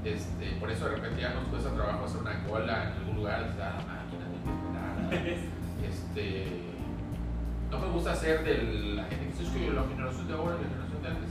Este, 0.03 0.57
por 0.59 0.69
eso 0.69 0.85
de 0.85 0.95
repente 0.95 1.21
ya 1.21 1.33
nos 1.33 1.45
cuesta 1.45 1.71
trabajo 1.71 2.05
hacer 2.05 2.21
una 2.21 2.43
cola 2.43 2.83
en 2.83 2.99
algún 2.99 3.15
lugar, 3.15 3.49
o 3.49 3.55
sea, 3.55 3.77
máquina, 3.87 4.25
este, 5.87 6.45
no 7.71 7.79
me 7.79 7.87
gusta 7.87 8.11
hacer 8.11 8.43
de 8.43 8.95
la 8.95 9.03
gente 9.05 9.25
que 9.25 9.31
dice, 9.31 9.43
es 9.43 9.49
que 9.49 9.71
la 9.71 9.83
generación 9.83 10.27
de 10.27 10.33
ahora 10.33 10.55
y 10.59 10.63
la 10.63 10.69
generación 10.69 11.03
de 11.03 11.07
antes, 11.07 11.29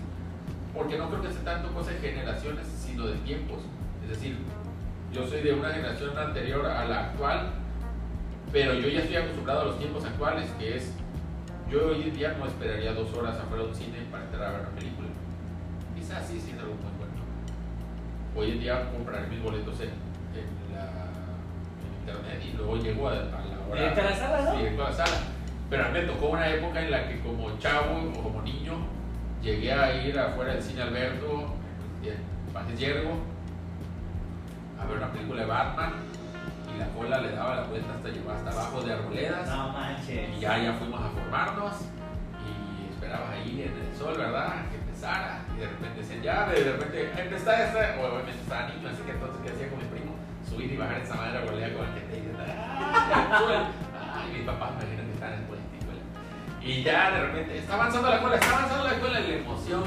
porque 0.72 0.96
no 0.96 1.10
creo 1.10 1.22
que 1.22 1.32
sea 1.32 1.44
tanto 1.44 1.72
cosa 1.74 1.90
de 1.90 1.98
generaciones, 1.98 2.66
sino 2.66 3.06
de 3.06 3.16
tiempos. 3.18 3.60
Es 4.02 4.08
decir, 4.08 4.38
yo 5.12 5.26
soy 5.26 5.42
de 5.42 5.52
una 5.52 5.68
generación 5.70 6.16
anterior 6.16 6.64
a 6.64 6.86
la 6.86 7.10
actual, 7.10 7.50
pero 8.50 8.72
yo 8.74 8.88
ya 8.88 9.00
estoy 9.00 9.16
acostumbrado 9.16 9.60
a 9.60 9.64
los 9.66 9.78
tiempos 9.78 10.04
actuales, 10.04 10.50
que 10.58 10.76
es, 10.76 10.94
yo 11.70 11.88
hoy 11.88 12.02
en 12.04 12.14
día 12.14 12.36
no 12.38 12.46
esperaría 12.46 12.94
dos 12.94 13.12
horas 13.12 13.36
afuera 13.36 13.64
de 13.64 13.68
un 13.68 13.74
cine 13.74 13.98
para 14.10 14.24
entrar 14.24 14.44
a 14.44 14.50
ver 14.52 14.60
una 14.62 14.70
película. 14.70 15.08
Quizás 15.94 16.26
sí, 16.26 16.40
sí 16.40 16.52
es 16.52 16.58
algo 16.58 16.74
muy 16.74 16.91
hoy 18.34 18.52
en 18.52 18.60
día 18.60 18.90
compraré 18.90 19.26
mis 19.28 19.42
boletos 19.42 19.80
en, 19.80 19.90
la, 20.74 20.88
internet 22.00 22.42
y 22.42 22.56
luego 22.56 22.76
llego 22.76 23.08
a, 23.08 23.14
la 23.14 23.20
hora. 23.68 23.80
Directo 23.80 24.00
a 24.00 24.04
la 24.04 24.16
sala, 24.16 24.42
¿no? 24.42 24.56
Directo 24.56 24.84
a 24.84 24.90
la 24.90 24.96
sala. 24.96 25.16
Pero 25.70 25.84
a 25.84 25.88
mí 25.88 26.00
me 26.00 26.06
tocó 26.06 26.28
una 26.28 26.48
época 26.48 26.82
en 26.82 26.90
la 26.90 27.08
que 27.08 27.20
como 27.20 27.58
chavo 27.58 28.10
o 28.16 28.22
como 28.22 28.42
niño 28.42 28.74
llegué 29.42 29.72
a 29.72 29.94
ir 30.04 30.18
afuera 30.18 30.54
del 30.54 30.62
cine 30.62 30.82
Alberto, 30.82 31.54
en 32.02 32.52
Pajes 32.52 32.78
Yergo, 32.78 33.18
a 34.80 34.86
ver 34.86 34.96
una 34.98 35.12
película 35.12 35.42
de 35.42 35.46
Batman 35.48 35.92
y 36.74 36.78
la 36.78 36.88
cola 36.88 37.20
le 37.20 37.32
daba 37.32 37.56
la 37.56 37.62
vuelta 37.64 37.94
hasta 37.94 38.08
llevar 38.08 38.36
hasta 38.36 38.50
abajo 38.50 38.82
de 38.82 38.92
arboledas. 38.92 39.48
No 39.48 39.68
manches. 39.72 40.28
Y 40.36 40.40
ya, 40.40 40.58
ya 40.58 40.72
fuimos 40.74 41.00
a 41.00 41.08
formarnos 41.08 41.74
y 42.42 42.92
esperabas 42.92 43.30
ahí 43.30 43.62
en 43.62 43.88
el 43.88 43.96
sol, 43.96 44.14
¿verdad? 44.16 44.56
y 44.70 44.76
de 45.62 45.68
repente 45.68 46.00
decían, 46.00 46.22
ya, 46.22 46.46
de 46.46 46.72
repente, 46.72 47.36
está, 47.36 47.66
está, 47.66 48.00
o 48.00 48.06
obviamente 48.06 48.42
estaba 48.42 48.68
niño, 48.68 48.88
así 48.88 49.02
que 49.06 49.12
entonces, 49.12 49.38
¿qué 49.44 49.50
hacía 49.50 49.70
con 49.70 49.78
mi 49.78 49.84
primo? 49.94 50.12
Subir 50.42 50.72
y 50.72 50.76
bajar 50.76 50.98
esa 50.98 51.14
madre 51.14 51.38
golea 51.46 51.72
con 51.72 51.86
la 51.86 51.92
gente 51.94 52.18
y 52.18 52.22
¡ah! 52.34 53.62
Y 54.26 54.38
mis 54.38 54.42
papás 54.42 54.70
me 54.74 54.84
dijeron 54.84 55.06
que 55.06 55.12
estaban 55.14 55.34
en 55.34 55.42
escuela. 55.42 55.62
Y 56.60 56.82
ya 56.82 57.10
de 57.12 57.20
repente, 57.26 57.58
está 57.58 57.74
avanzando 57.74 58.10
la 58.10 58.20
cola, 58.20 58.34
está 58.34 58.58
avanzando 58.58 58.84
la 58.84 58.98
cola, 58.98 59.20
y 59.20 59.28
la 59.28 59.36
emoción, 59.38 59.84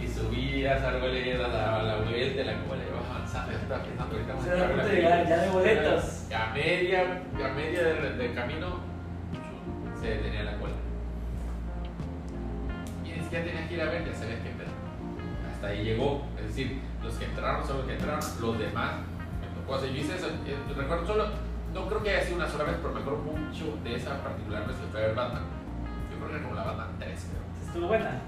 y 0.00 0.08
subías 0.08 0.82
a 0.82 0.90
la 0.90 0.96
arboleda, 0.98 1.48
daba 1.48 1.82
la 1.84 1.96
vuelta, 1.96 2.42
la 2.42 2.58
cola, 2.66 2.82
y 2.82 2.90
vas 2.90 3.10
avanzando, 3.10 3.52
ya 3.52 3.58
estaba 3.58 3.82
pensando 3.84 4.14
ahorita 4.14 4.32
vamos 4.34 4.48
a 4.48 5.28
ya 5.28 5.36
de 5.38 5.50
boletos. 5.50 6.28
Ya, 6.28 6.50
media, 6.52 7.22
a 7.38 7.48
media 7.54 7.82
del, 7.84 8.18
del 8.18 8.34
camino 8.34 8.80
se 10.00 10.08
detenía 10.08 10.42
la 10.42 10.58
cola. 10.58 10.74
Y 13.04 13.08
ni 13.10 13.22
siquiera 13.22 13.44
tenías 13.44 13.68
que 13.68 13.74
ir 13.74 13.80
a 13.80 13.84
ver, 13.86 14.04
ya 14.04 14.14
sabías 14.14 14.40
pedo. 14.40 14.63
Hasta 15.64 15.76
ahí 15.76 15.82
llegó. 15.82 16.22
Es 16.38 16.48
decir, 16.48 16.78
los 17.02 17.14
que 17.14 17.24
entraron 17.24 17.66
son 17.66 17.78
los 17.78 17.86
que 17.86 17.94
entraron, 17.94 18.20
los 18.20 18.58
demás 18.58 18.92
me 19.40 19.48
tocó 19.58 19.76
hacer. 19.76 19.94
Yo 19.94 20.02
hice 20.02 20.16
eso, 20.16 20.28
eh, 20.44 20.56
recuerdo 20.76 21.06
solo, 21.06 21.28
no 21.72 21.88
creo 21.88 22.02
que 22.02 22.10
haya 22.10 22.22
sido 22.22 22.36
una 22.36 22.48
sola 22.48 22.64
vez, 22.64 22.76
pero 22.82 22.92
me 22.92 23.00
acuerdo 23.00 23.22
mucho 23.22 23.78
de 23.82 23.96
esa 23.96 24.22
particular 24.22 24.66
vez 24.66 24.76
que 24.76 24.86
fue 24.88 25.02
a 25.02 25.06
ver 25.06 25.14
Batman. 25.14 25.42
Yo 26.10 26.18
creo 26.18 26.28
que 26.28 26.34
era 26.34 26.44
como 26.44 26.54
la 26.54 26.64
Batman 26.64 26.88
3, 26.98 27.28
creo. 27.30 27.66
Estuvo 27.66 27.86
buena. 27.88 28.20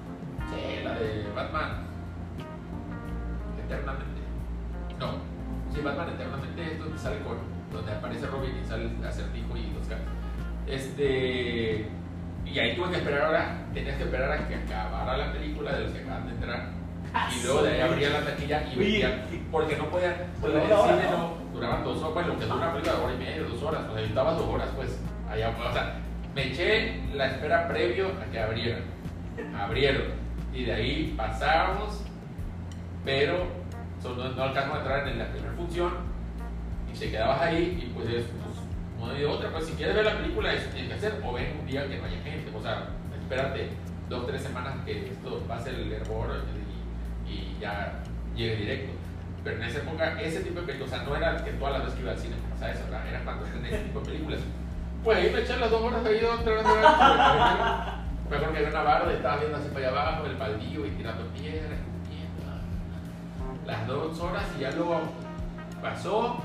Sí, 0.48 0.82
la 0.82 0.94
de 0.94 1.28
Batman. 1.36 1.70
Eternamente. 3.66 4.20
No, 4.98 5.10
sí, 5.74 5.80
Batman 5.82 6.08
Eternamente 6.08 6.72
es 6.72 6.78
donde 6.78 6.98
sale 6.98 7.18
con. 7.20 7.36
donde 7.70 7.92
aparece 7.92 8.26
Robin 8.28 8.56
y 8.56 8.64
sale 8.64 8.84
el 8.84 9.04
acertijo 9.04 9.54
y 9.58 9.74
los 9.74 9.86
gatos. 9.86 10.06
Este. 10.66 11.86
Y 12.46 12.58
ahí 12.58 12.74
tuve 12.74 12.92
que 12.92 12.96
esperar 12.96 13.26
ahora, 13.26 13.58
tenías 13.74 13.98
que 13.98 14.04
esperar 14.04 14.32
a 14.32 14.48
que 14.48 14.54
acabara 14.54 15.18
la 15.18 15.32
película 15.32 15.74
de 15.74 15.80
los 15.82 15.92
que 15.92 16.00
acaban 16.00 16.28
de 16.28 16.32
entrar. 16.32 16.85
Y 17.34 17.42
luego 17.44 17.62
de 17.62 17.70
ahí 17.72 17.80
abría 17.80 18.10
la 18.10 18.24
taquilla 18.24 18.62
y 18.72 18.78
veía. 18.78 19.26
Porque 19.50 19.76
no 19.76 19.84
podían. 19.88 20.14
Pues 20.40 20.52
en 20.54 20.60
el 20.60 20.66
cine 20.66 21.10
¿no? 21.10 21.34
duraban 21.52 21.84
dos 21.84 21.98
horas. 22.02 22.14
Bueno, 22.14 22.38
que 22.38 22.44
dura 22.44 22.56
una 22.56 22.72
película 22.72 22.94
de 22.96 23.04
hora 23.04 23.14
y 23.14 23.18
media, 23.18 23.42
dos 23.42 23.62
horas. 23.62 23.82
O 23.90 23.94
sea, 23.94 24.02
estaba 24.04 24.32
dos 24.34 24.48
horas, 24.48 24.68
pues. 24.76 24.98
Allá, 25.30 25.50
o 25.50 25.72
sea, 25.72 25.96
me 26.34 26.48
eché 26.52 27.00
la 27.14 27.26
espera 27.26 27.68
previo 27.68 28.08
a 28.20 28.30
que 28.30 28.38
abrieran. 28.38 28.82
Abrieron. 29.58 30.04
Y 30.52 30.64
de 30.64 30.72
ahí 30.72 31.14
pasamos, 31.16 32.02
pero 33.04 33.46
so- 34.02 34.14
no, 34.14 34.28
no 34.30 34.42
alcanzamos 34.42 34.76
a 34.78 34.80
entrar 34.80 35.08
en 35.08 35.18
la 35.18 35.28
primera 35.30 35.52
función. 35.54 35.92
Y 36.92 36.98
te 36.98 37.10
quedabas 37.10 37.42
ahí 37.42 37.82
y 37.82 37.92
pues 37.94 38.08
es 38.08 38.24
pues, 38.24 38.56
no 38.98 39.10
hay 39.14 39.24
otra. 39.24 39.50
Pues 39.50 39.66
si 39.66 39.72
quieres 39.74 39.94
ver 39.96 40.04
la 40.06 40.16
película, 40.16 40.52
eso 40.54 40.68
tienes 40.70 40.88
que 40.88 40.94
hacer. 40.94 41.20
O 41.24 41.32
ven 41.32 41.56
un 41.60 41.66
día 41.66 41.86
que 41.88 41.98
no 41.98 42.04
haya 42.06 42.22
gente. 42.22 42.50
O 42.56 42.62
sea, 42.62 42.88
espérate 43.20 43.68
dos 44.08 44.26
tres 44.26 44.42
semanas 44.42 44.74
que 44.84 45.08
esto 45.08 45.42
va 45.50 45.56
a 45.56 45.60
ser 45.60 45.74
el 45.74 45.92
hervor 45.92 46.28
y, 47.28 47.32
y 47.32 47.58
ya 47.60 48.02
llegue 48.34 48.56
directo. 48.56 48.92
Pero 49.44 49.56
en 49.56 49.62
esa 49.62 49.78
época, 49.78 50.20
ese 50.20 50.40
tipo 50.40 50.60
de 50.60 50.66
películas, 50.66 50.92
o 50.92 50.96
sea, 50.96 51.06
no 51.06 51.16
era 51.16 51.44
que 51.44 51.52
todas 51.52 51.74
las 51.74 51.82
veces 51.82 51.94
que 51.96 52.02
iba 52.02 52.12
al 52.12 52.18
cine 52.18 52.36
pasaba 52.50 52.72
eso, 52.72 52.84
¿verdad? 52.84 53.08
era 53.08 53.20
cuando 53.24 53.44
tenía 53.44 53.70
ese 53.70 53.84
tipo 53.84 54.00
de 54.00 54.06
películas. 54.06 54.40
Pues 55.04 55.18
ahí 55.18 55.30
me 55.30 55.40
eché 55.40 55.56
las 55.56 55.70
dos 55.70 55.82
horas 55.82 56.04
ahí, 56.04 56.20
dos, 56.20 56.44
tres 56.44 56.66
horas. 56.66 57.94
Me 58.28 58.36
acuerdo 58.36 58.52
que 58.52 58.58
había 58.58 58.70
una 58.70 58.82
barda 58.82 59.12
y 59.12 59.16
estaba 59.16 59.36
viendo 59.36 59.56
así 59.56 59.68
para 59.68 59.88
allá 59.88 60.00
abajo, 60.00 60.26
el 60.26 60.36
baldío 60.36 60.84
y 60.84 60.90
tirando 60.90 61.26
piedras. 61.28 61.78
Las 63.64 63.86
dos 63.86 64.18
horas 64.18 64.44
y 64.58 64.62
ya 64.62 64.70
luego 64.72 65.00
pasó, 65.80 66.38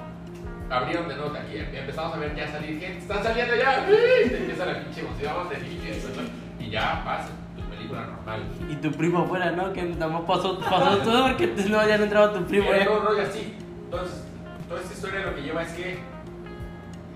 abrieron 0.70 1.08
de 1.08 1.16
nuevo 1.16 1.36
aquí, 1.36 1.58
empezamos 1.58 2.16
a 2.16 2.20
ver 2.20 2.36
ya 2.36 2.52
salir 2.52 2.80
gente, 2.80 3.00
están 3.00 3.24
saliendo 3.24 3.56
ya, 3.56 3.86
te 3.86 4.38
empieza 4.38 4.66
la 4.66 4.80
pinche 4.80 5.02
emoción 5.02 5.50
de 5.50 5.58
niños, 5.58 5.98
¿no? 6.16 6.64
y 6.64 6.70
ya 6.70 7.04
pasa 7.04 7.30
película 7.92 8.16
normal. 8.16 8.44
Y 8.70 8.76
tu 8.76 8.92
primo 8.92 9.20
afuera, 9.20 9.52
¿no? 9.52 9.74
Que 9.74 9.84
nada 9.84 10.08
más 10.08 10.22
pasó, 10.22 10.60
pasó 10.60 10.98
todo 10.98 11.28
porque 11.28 11.48
no 11.70 11.80
había 11.80 11.96
entrado 11.96 12.32
tu 12.32 12.46
primo. 12.46 12.72
Era 12.72 12.86
todo 12.86 13.00
un 13.00 13.06
rollo 13.06 13.22
así. 13.22 13.56
Entonces, 13.86 14.24
toda 14.68 14.82
esta 14.82 14.94
historia 14.94 15.26
lo 15.26 15.36
que 15.36 15.42
lleva 15.42 15.64
es 15.64 15.74
que 15.74 16.00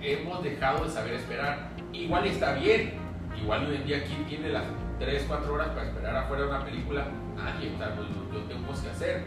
hemos 0.01 0.43
dejado 0.43 0.85
de 0.85 0.91
saber 0.91 1.13
esperar. 1.13 1.69
Igual 1.93 2.25
está 2.25 2.53
bien. 2.53 2.93
Igual 3.41 3.65
hoy 3.67 3.75
en 3.75 3.85
día, 3.85 4.03
¿quién 4.03 4.25
tiene 4.25 4.49
las 4.49 4.63
3, 4.99 5.25
4 5.27 5.53
horas 5.53 5.67
para 5.69 5.87
esperar 5.87 6.15
afuera 6.15 6.43
de 6.43 6.49
una 6.49 6.65
película? 6.65 7.07
Nadie. 7.35 7.71
O 7.73 7.77
sea, 7.77 7.89
lo, 7.89 8.39
lo 8.39 8.45
tenemos 8.45 8.79
que 8.79 8.89
hacer. 8.89 9.23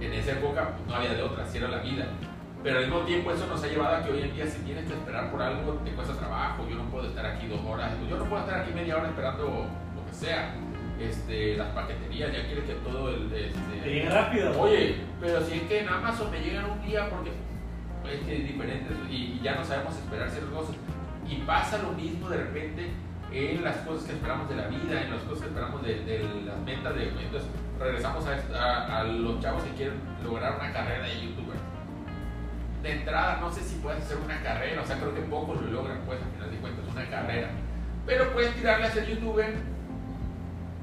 En 0.00 0.12
esa 0.12 0.32
época 0.32 0.74
pues, 0.76 0.88
no 0.88 0.94
había 0.96 1.14
de 1.14 1.22
otra, 1.22 1.44
así 1.44 1.58
era 1.58 1.68
la 1.68 1.78
vida. 1.78 2.06
Pero 2.62 2.78
al 2.78 2.86
mismo 2.86 3.00
tiempo 3.02 3.30
eso 3.30 3.46
nos 3.46 3.62
ha 3.62 3.68
llevado 3.68 3.96
a 3.96 4.02
que 4.02 4.10
hoy 4.10 4.22
en 4.22 4.34
día 4.34 4.44
si 4.46 4.60
tienes 4.62 4.86
que 4.86 4.94
esperar 4.94 5.30
por 5.30 5.40
algo 5.40 5.74
te 5.84 5.92
cuesta 5.92 6.14
trabajo. 6.14 6.66
Yo 6.68 6.74
no 6.74 6.82
puedo 6.90 7.06
estar 7.06 7.24
aquí 7.24 7.46
dos 7.46 7.60
horas. 7.64 7.92
Yo 8.10 8.16
no 8.18 8.24
puedo 8.24 8.42
estar 8.42 8.60
aquí 8.60 8.72
media 8.72 8.96
hora 8.96 9.08
esperando 9.08 9.66
lo 9.94 10.06
que 10.06 10.12
sea. 10.12 10.52
Este, 11.00 11.56
las 11.56 11.68
paqueterías 11.68 12.32
ya 12.32 12.46
quieres 12.46 12.64
que 12.64 12.72
todo 12.76 13.10
el... 13.10 13.30
Este, 13.32 13.80
Te 13.82 13.90
llega 13.90 14.10
rápido. 14.22 14.58
Oye, 14.60 14.96
pero 15.20 15.42
si 15.42 15.54
es 15.58 15.62
que 15.64 15.80
en 15.80 15.88
Amazon 15.88 16.30
me 16.30 16.40
llegan 16.40 16.70
un 16.70 16.82
día 16.82 17.08
porque 17.10 17.30
es 18.10 18.20
que 18.24 18.36
es 18.38 18.48
diferente 18.48 18.94
y, 19.10 19.14
y 19.38 19.40
ya 19.42 19.56
no 19.56 19.64
sabemos 19.64 19.94
esperar 19.96 20.30
ciertas 20.30 20.52
cosas. 20.52 20.76
Y 21.28 21.36
pasa 21.42 21.78
lo 21.82 21.92
mismo 21.92 22.28
de 22.30 22.36
repente 22.38 22.90
en 23.32 23.62
las 23.62 23.76
cosas 23.78 24.04
que 24.04 24.12
esperamos 24.12 24.48
de 24.48 24.56
la 24.56 24.68
vida, 24.68 25.02
en 25.02 25.10
las 25.10 25.20
cosas 25.24 25.40
que 25.42 25.48
esperamos 25.48 25.82
de, 25.82 25.94
de 26.04 26.18
las 26.46 26.58
metas 26.60 26.94
de... 26.94 27.08
Entonces 27.08 27.50
regresamos 27.78 28.24
a, 28.26 28.56
a- 28.58 29.00
a 29.00 29.04
los 29.04 29.38
chavos 29.40 29.62
que 29.64 29.70
quieren 29.72 29.96
lograr 30.24 30.56
una 30.58 30.72
carrera 30.72 31.04
de 31.06 31.20
youtuber. 31.20 31.56
De 32.82 32.92
entrada 32.92 33.38
no 33.40 33.50
sé 33.52 33.60
si 33.62 33.76
puedes 33.80 34.02
hacer 34.02 34.16
una 34.24 34.40
carrera, 34.42 34.80
o 34.80 34.86
sea 34.86 34.96
creo 34.96 35.14
que 35.14 35.20
pocos 35.22 35.60
lo 35.60 35.70
logran 35.72 35.98
pues 36.06 36.20
al 36.22 36.30
final 36.32 36.50
de 36.50 36.56
cuentas 36.58 36.84
una 36.90 37.10
carrera. 37.10 37.50
Pero 38.06 38.32
puedes 38.32 38.54
tirarle 38.54 38.86
a 38.86 38.90
ser 38.90 39.06
youtuber 39.08 39.52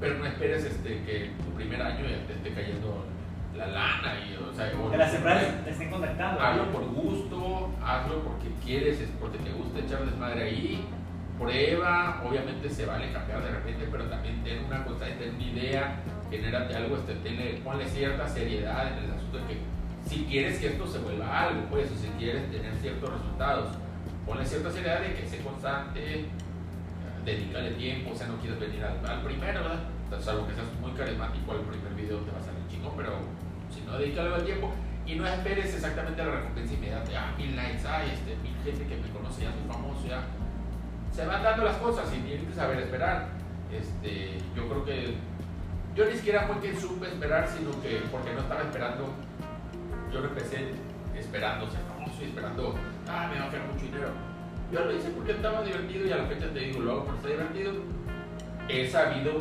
pero 0.04 0.18
no 0.18 0.26
esperes 0.26 0.64
este, 0.64 1.02
que 1.04 1.30
tu 1.42 1.50
primer 1.54 1.80
año 1.80 2.04
te 2.26 2.32
esté 2.34 2.50
cayendo 2.52 3.06
la 3.56 3.66
lana 3.68 4.14
y, 4.20 4.36
o 4.36 4.52
sea, 4.52 4.70
Que 4.90 4.96
las 4.96 5.14
empresas 5.14 5.64
te 5.64 5.70
estén 5.70 5.90
contactando. 5.90 6.40
hazlo 6.40 6.70
por 6.72 6.84
gusto, 6.86 7.70
hazlo 7.82 8.22
porque 8.24 8.48
quieres, 8.64 9.00
es 9.00 9.08
porque 9.20 9.38
te 9.38 9.50
gusta 9.52 9.78
echar 9.80 10.04
desmadre 10.04 10.42
ahí, 10.42 10.84
prueba, 11.38 12.22
obviamente 12.24 12.68
se 12.68 12.84
vale 12.86 13.12
cambiar 13.12 13.42
de 13.42 13.50
repente, 13.50 13.88
pero 13.90 14.04
también 14.04 14.42
ten 14.44 14.64
una 14.64 14.84
cosa, 14.84 15.06
ten 15.18 15.34
una 15.36 15.44
idea, 15.44 15.96
genérate 16.30 16.76
algo, 16.76 16.96
este, 16.96 17.14
tenle- 17.22 17.60
ponle 17.62 17.86
cierta 17.88 18.28
seriedad 18.28 18.98
en 18.98 19.04
el 19.04 19.10
asunto 19.12 19.38
de 19.38 19.44
que 19.46 19.58
si 20.08 20.24
quieres 20.24 20.58
que 20.58 20.66
esto 20.68 20.86
se 20.86 20.98
vuelva 20.98 21.40
algo, 21.48 21.62
pues, 21.70 21.90
o 21.90 21.94
si 21.96 22.08
quieres 22.18 22.50
tener 22.50 22.74
ciertos 22.74 23.08
resultados, 23.10 23.68
ponle 24.26 24.44
cierta 24.44 24.70
seriedad 24.70 25.00
de 25.00 25.14
que 25.14 25.26
sé 25.26 25.38
constante, 25.38 26.26
dedícale 27.24 27.70
tiempo, 27.72 28.10
o 28.12 28.16
sea, 28.16 28.26
no 28.26 28.36
quieres 28.38 28.60
venir 28.60 28.84
al, 28.84 28.98
al 29.08 29.22
primero, 29.22 29.60
¿verdad? 29.62 29.80
Salvo 30.20 30.46
que 30.46 30.54
seas 30.54 30.66
muy 30.80 30.92
carismático, 30.92 31.52
al 31.52 31.60
primer 31.60 31.92
video 31.94 32.18
te 32.18 32.30
va 32.30 32.38
a 32.38 32.42
salir 32.42 32.66
chingón, 32.68 32.92
pero 32.96 33.18
si 33.68 33.82
no, 33.82 33.98
dedícalo 33.98 34.36
al 34.36 34.44
tiempo 34.44 34.72
y 35.06 35.16
no 35.16 35.26
esperes 35.26 35.74
exactamente 35.74 36.24
la 36.24 36.30
recompensa 36.30 36.74
inmediata. 36.74 37.10
Ah, 37.14 37.34
mil 37.36 37.54
likes, 37.56 37.86
ay, 37.86 38.12
este, 38.14 38.36
mil 38.42 38.54
gente 38.64 38.86
que 38.86 38.96
me 38.96 39.10
conoce, 39.10 39.42
ya 39.42 39.52
soy 39.52 39.66
famoso, 39.68 40.06
ya. 40.06 40.24
Se 41.12 41.26
van 41.26 41.42
dando 41.42 41.64
las 41.64 41.76
cosas 41.76 42.08
y 42.14 42.20
tienes 42.20 42.46
que 42.46 42.54
saber 42.54 42.78
esperar. 42.78 43.28
Este, 43.72 44.38
yo 44.54 44.68
creo 44.68 44.84
que 44.84 45.14
yo 45.94 46.04
ni 46.06 46.12
siquiera 46.12 46.46
fue 46.46 46.60
que 46.60 46.74
supe 46.74 47.08
esperar, 47.08 47.46
sino 47.48 47.70
que 47.82 48.02
porque 48.10 48.32
no 48.32 48.40
estaba 48.40 48.62
esperando, 48.62 49.12
yo 50.12 50.20
no 50.20 50.28
empecé 50.28 50.72
esperando 51.16 51.66
ser 51.68 51.80
famoso 51.82 52.22
y 52.22 52.24
esperando, 52.24 52.74
ah, 53.08 53.28
me 53.32 53.38
va 53.38 53.46
a 53.46 53.50
quedar 53.50 53.66
mucho 53.66 53.84
dinero. 53.84 54.08
Yo 54.72 54.84
lo 54.84 54.92
hice 54.92 55.10
porque 55.10 55.32
estaba 55.32 55.62
divertido 55.62 56.06
y 56.06 56.12
a 56.12 56.16
la 56.16 56.26
fecha 56.26 56.52
te 56.52 56.58
digo, 56.58 56.80
lo 56.80 56.92
hago 56.92 57.04
porque 57.04 57.18
está 57.18 57.28
divertido. 57.28 57.72
He 58.68 58.88
sabido, 58.88 59.32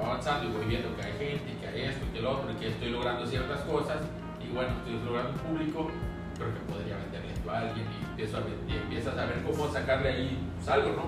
va 0.00 0.06
avanzando 0.06 0.48
y 0.48 0.52
voy 0.52 0.66
viendo 0.66 0.96
que 0.96 1.02
hay 1.02 1.12
gente, 1.12 1.56
que 1.60 1.66
hay 1.66 1.82
esto 1.82 2.06
que 2.12 2.20
lo 2.20 2.38
otro, 2.38 2.50
y 2.52 2.54
que 2.56 2.68
estoy 2.68 2.90
logrando 2.90 3.26
ciertas 3.26 3.60
cosas, 3.62 3.98
y 4.42 4.52
bueno, 4.52 4.72
estoy 4.78 5.00
logrando 5.04 5.30
un 5.30 5.38
público, 5.38 5.90
creo 6.36 6.54
que 6.54 6.60
podría 6.72 6.96
venderle 6.96 7.32
esto 7.32 7.50
a 7.50 7.58
alguien 7.58 7.86
y, 7.86 8.04
empiezo 8.10 8.38
a 8.38 8.40
y 8.40 8.76
empiezas 8.76 9.18
a 9.18 9.24
ver 9.26 9.42
cómo 9.44 9.68
sacarle 9.68 10.08
ahí 10.08 10.38
pues, 10.56 10.68
algo, 10.68 10.90
¿no? 10.96 11.04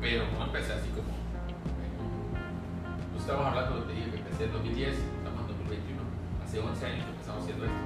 Pero 0.00 0.24
no 0.38 0.44
empecé 0.44 0.72
así 0.72 0.88
como. 0.90 1.10
Pues 3.12 3.22
estamos 3.22 3.46
hablando, 3.46 3.82
te 3.84 3.92
dije 3.92 4.10
que 4.10 4.18
empecé 4.18 4.44
en 4.44 4.52
2010, 4.52 4.94
estamos 4.94 5.40
en 5.42 5.48
2021, 5.48 6.00
hace 6.44 6.58
11 6.58 6.86
años 6.86 7.04
que 7.04 7.10
empezamos 7.10 7.42
haciendo 7.42 7.64
esto. 7.66 7.84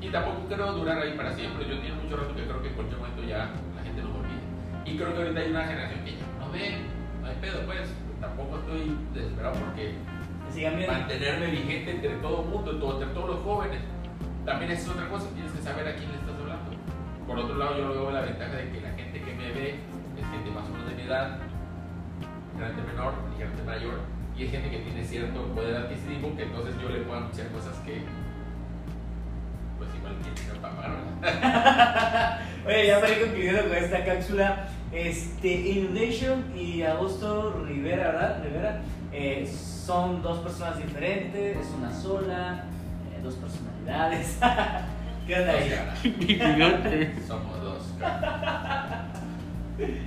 Y 0.00 0.08
tampoco 0.10 0.48
creo 0.48 0.72
durar 0.72 0.98
ahí 0.98 1.14
para 1.14 1.32
siempre. 1.32 1.68
Yo 1.68 1.78
tiene 1.78 1.94
mucho 1.94 2.16
rato 2.16 2.34
que 2.34 2.42
creo 2.42 2.60
que 2.60 2.68
en 2.68 2.74
cualquier 2.74 2.98
momento 2.98 3.22
ya 3.22 3.54
la 3.76 3.82
gente 3.84 4.02
nos 4.02 4.16
olvide. 4.16 4.42
Y 4.84 4.96
creo 4.96 5.14
que 5.14 5.22
ahorita 5.22 5.40
hay 5.40 5.50
una 5.50 5.64
generación 5.64 6.04
que 6.04 6.10
ya 6.18 6.26
no 6.40 6.50
ve, 6.50 6.74
no 7.20 7.26
hay 7.28 7.36
pedo, 7.36 7.64
pues. 7.66 8.01
Tampoco 8.22 8.56
estoy 8.58 8.96
desesperado 9.12 9.54
porque 9.58 9.94
mantenerme 10.86 11.46
vigente 11.46 11.90
entre 11.90 12.10
todo 12.22 12.42
el 12.42 12.48
mundo, 12.48 12.70
entre 12.92 13.08
todos 13.08 13.30
los 13.30 13.40
jóvenes. 13.42 13.80
También 14.46 14.70
es 14.70 14.88
otra 14.88 15.08
cosa, 15.08 15.26
tienes 15.34 15.50
que 15.50 15.60
saber 15.60 15.88
a 15.88 15.96
quién 15.96 16.08
le 16.12 16.18
estás 16.18 16.38
hablando. 16.38 16.70
Por 17.26 17.36
otro 17.36 17.56
lado, 17.56 17.76
yo 17.78 17.88
veo 17.88 18.10
la 18.12 18.20
ventaja 18.20 18.54
de 18.54 18.70
que 18.70 18.80
la 18.80 18.90
gente 18.90 19.20
que 19.20 19.34
me 19.34 19.50
ve 19.50 19.74
es 20.16 20.26
gente 20.30 20.50
más 20.50 20.68
o 20.68 20.70
menos 20.70 20.88
de 20.88 20.94
mi 20.94 21.02
edad, 21.02 21.38
ligeramente 22.52 22.92
menor, 22.92 23.12
ligeramente 23.32 23.64
mayor, 23.64 24.00
y 24.36 24.44
es 24.44 24.50
gente 24.52 24.70
que 24.70 24.78
tiene 24.78 25.04
cierto 25.04 25.42
poder 25.54 25.76
adquisitivo 25.76 26.36
que 26.36 26.44
entonces 26.44 26.74
yo 26.80 26.88
le 26.90 27.00
puedo 27.00 27.18
anunciar 27.18 27.48
cosas 27.48 27.76
que, 27.80 28.02
pues 29.78 29.90
igual 29.98 30.14
tiene 30.22 30.36
que 30.36 30.60
pagar. 30.60 30.94
Oye, 32.66 32.86
ya 32.86 33.00
para 33.00 33.12
ir 33.12 33.20
concluyendo 33.20 33.62
con 33.68 33.76
esta 33.76 34.04
cápsula, 34.04 34.68
este, 34.92 35.48
Inundation 35.70 36.44
y 36.56 36.82
Augusto 36.82 37.62
Rivera, 37.66 38.08
¿verdad? 38.12 38.42
Rivera, 38.44 38.80
eh, 39.12 39.46
son 39.86 40.22
dos 40.22 40.38
personas 40.38 40.76
diferentes, 40.78 41.56
es 41.56 41.70
una 41.76 41.92
sola, 41.94 42.64
eh, 43.14 43.20
dos 43.22 43.34
personalidades. 43.34 44.38
¿Qué 45.26 45.34
onda 45.36 45.52
ahí? 45.52 45.68
Somos 47.26 47.62
dos. 47.62 47.82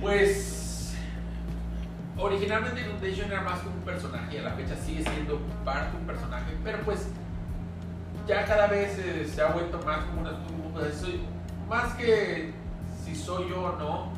Pues 0.00 0.94
originalmente 2.18 2.80
Inundation 2.80 3.30
era 3.30 3.42
más 3.42 3.60
como 3.60 3.76
un 3.76 3.82
personaje, 3.82 4.38
a 4.38 4.42
la 4.42 4.50
fecha 4.52 4.76
sigue 4.76 5.02
siendo 5.02 5.38
parte 5.64 5.92
de 5.92 5.96
un 5.98 6.06
personaje, 6.06 6.52
pero 6.64 6.78
pues 6.84 7.08
ya 8.26 8.44
cada 8.44 8.66
vez 8.68 8.98
eh, 8.98 9.26
se 9.26 9.42
ha 9.42 9.48
vuelto 9.52 9.80
más 9.84 10.04
como 10.04 10.20
una 10.22 10.32
pues, 10.72 10.94
soy- 10.96 11.20
más 11.68 11.92
que 11.94 12.52
si 13.04 13.14
soy 13.14 13.48
yo 13.50 13.62
o 13.62 13.76
no. 13.78 14.15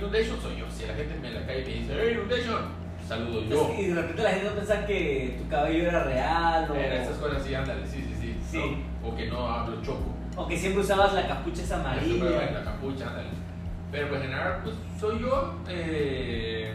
Inundation 0.00 0.40
soy 0.40 0.56
yo. 0.56 0.64
Si 0.70 0.86
la 0.86 0.94
gente 0.94 1.14
me 1.20 1.28
en 1.28 1.34
la 1.34 1.46
calle 1.46 1.62
me 1.62 1.74
dice, 1.74 1.92
¡Hey, 1.94 2.12
Inundation! 2.14 2.80
Saludo 3.06 3.42
yo. 3.44 3.74
Y 3.78 3.86
de 3.88 3.94
repente 3.94 4.22
la 4.22 4.30
gente 4.30 4.48
no 4.48 4.56
pensaba 4.56 4.86
que 4.86 5.36
tu 5.38 5.48
cabello 5.48 5.88
era 5.88 6.04
real 6.04 6.70
o, 6.70 6.74
Era 6.74 7.02
esas 7.02 7.18
cosas 7.18 7.42
así, 7.42 7.54
ándale, 7.54 7.86
sí, 7.86 8.02
sí, 8.02 8.16
sí. 8.18 8.40
Sí. 8.50 8.84
¿no? 9.02 9.08
O 9.08 9.14
que 9.14 9.26
no 9.26 9.46
hablo 9.46 9.82
choco. 9.82 10.14
o 10.36 10.46
que 10.48 10.56
siempre 10.56 10.82
usabas 10.82 11.12
la 11.12 11.28
capucha 11.28 11.62
esa 11.62 11.80
amarilla. 11.80 12.50
La 12.52 12.64
capucha, 12.64 13.08
ándale. 13.08 13.28
Pero 13.92 14.08
pues 14.08 14.20
en 14.22 14.28
general, 14.28 14.60
pues 14.62 14.76
soy 14.98 15.20
yo. 15.20 15.54
Eh, 15.68 16.72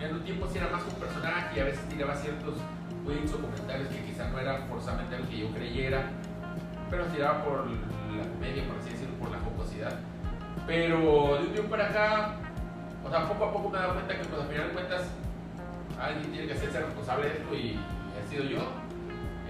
en 0.00 0.14
un 0.14 0.22
tiempo 0.22 0.48
sí 0.50 0.58
era 0.58 0.68
más 0.68 0.82
un 0.82 0.94
personaje 0.94 1.56
y 1.56 1.60
a 1.60 1.64
veces 1.64 1.88
tiraba 1.88 2.14
ciertos 2.16 2.54
tweets 3.04 3.34
o 3.34 3.38
comentarios 3.38 3.88
que 3.88 4.02
quizás 4.04 4.32
no 4.32 4.40
eran 4.40 4.68
forzamente 4.68 5.14
algo 5.14 5.28
que 5.28 5.38
yo 5.38 5.48
creyera, 5.50 6.10
pero 6.90 7.04
tiraba 7.06 7.44
por 7.44 7.66
la 7.66 8.24
media, 8.40 8.64
por 8.66 8.78
así 8.78 8.90
decirlo, 8.90 9.14
por 9.16 9.30
la 9.30 9.38
jocosidad. 9.38 9.94
Pero 10.66 11.38
de 11.38 11.46
un 11.46 11.52
tiempo 11.52 11.70
para 11.70 11.88
acá, 11.88 12.36
o 13.04 13.10
sea, 13.10 13.28
poco 13.28 13.44
a 13.44 13.52
poco 13.52 13.68
me 13.70 13.78
he 13.78 13.80
dado 13.80 13.94
cuenta 13.94 14.14
que 14.18 14.24
pues 14.24 14.40
al 14.42 14.48
final 14.48 14.68
de 14.68 14.74
cuentas 14.74 15.02
alguien 16.00 16.30
tiene 16.32 16.46
que 16.46 16.52
hacerse 16.54 16.80
responsable 16.80 17.28
de 17.28 17.32
esto 17.38 17.54
y 17.54 17.78
he 18.18 18.28
sido 18.30 18.44
yo. 18.44 18.58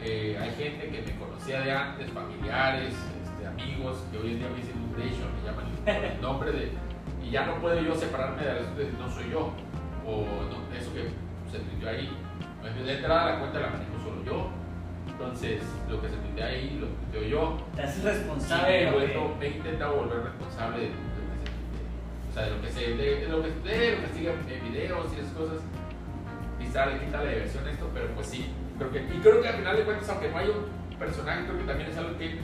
Eh, 0.02 0.38
hay 0.40 0.50
gente 0.52 0.88
que 0.90 1.02
me 1.02 1.18
conocía 1.18 1.60
de 1.60 1.72
antes, 1.72 2.10
familiares, 2.12 2.94
este, 2.94 3.46
amigos, 3.46 4.04
que 4.12 4.18
hoy 4.18 4.32
en 4.32 4.38
día 4.38 4.48
me 4.48 4.56
dicen 4.56 4.76
Inundation, 4.78 5.28
me 5.34 5.44
llaman 5.50 5.64
por 5.84 5.94
el 6.12 6.20
nombre 6.20 6.52
de... 6.52 6.72
Y 7.26 7.30
ya 7.30 7.46
no 7.46 7.56
puedo 7.56 7.80
yo 7.80 7.94
separarme 7.96 8.42
de 8.44 8.60
eso 8.60 8.74
de 8.76 8.92
no 8.92 9.10
soy 9.10 9.28
yo, 9.30 9.50
o 10.06 10.22
no, 10.22 10.76
eso 10.76 10.94
que 10.94 11.08
se 11.50 11.58
tuiteó 11.58 11.88
ahí. 11.90 12.08
De 12.84 12.94
entrada 12.94 13.32
la 13.32 13.38
cuenta 13.40 13.58
la 13.60 13.70
manejo 13.70 13.98
solo 14.04 14.22
yo, 14.24 14.48
entonces 15.08 15.62
lo 15.90 16.00
que 16.00 16.08
se 16.08 16.16
tuitea 16.16 16.46
ahí 16.46 16.78
lo 16.80 16.86
tuiteo 16.86 17.28
yo. 17.28 17.56
Te 17.74 17.82
haces 17.82 18.04
responsable 18.04 18.68
me, 18.68 18.88
he 18.88 18.92
vuelto- 18.92 19.32
que- 19.32 19.38
me 19.40 19.46
he 19.46 19.56
intentado 19.58 19.96
volver 19.96 20.22
responsable 20.22 20.78
de, 20.80 20.90
O 22.28 22.32
sea, 22.32 22.44
de 22.44 22.50
lo 22.50 22.60
que 22.60 22.68
se 22.68 22.80
de, 22.80 23.28
lo 23.28 23.42
que 23.42 23.50
se 24.12 24.60
videos 24.60 25.12
y 25.12 25.20
esas 25.20 25.32
cosas. 25.32 25.60
Quizá 26.58 26.98
quita 26.98 27.24
la 27.24 27.30
diversión 27.30 27.68
esto, 27.68 27.88
pero 27.94 28.08
pues 28.14 28.26
sí. 28.26 28.50
Creo 28.76 28.90
y 28.90 29.18
creo 29.20 29.42
que 29.42 29.48
al 29.48 29.56
final 29.56 29.76
de 29.76 29.84
cuentas, 29.84 30.08
aunque 30.08 30.30
no 30.30 30.38
haya 30.38 30.50
un 30.50 30.98
personaje, 30.98 31.44
creo 31.46 31.58
que 31.58 31.64
también 31.64 31.90
es 31.90 31.96
algo 31.96 32.18
que 32.18 32.38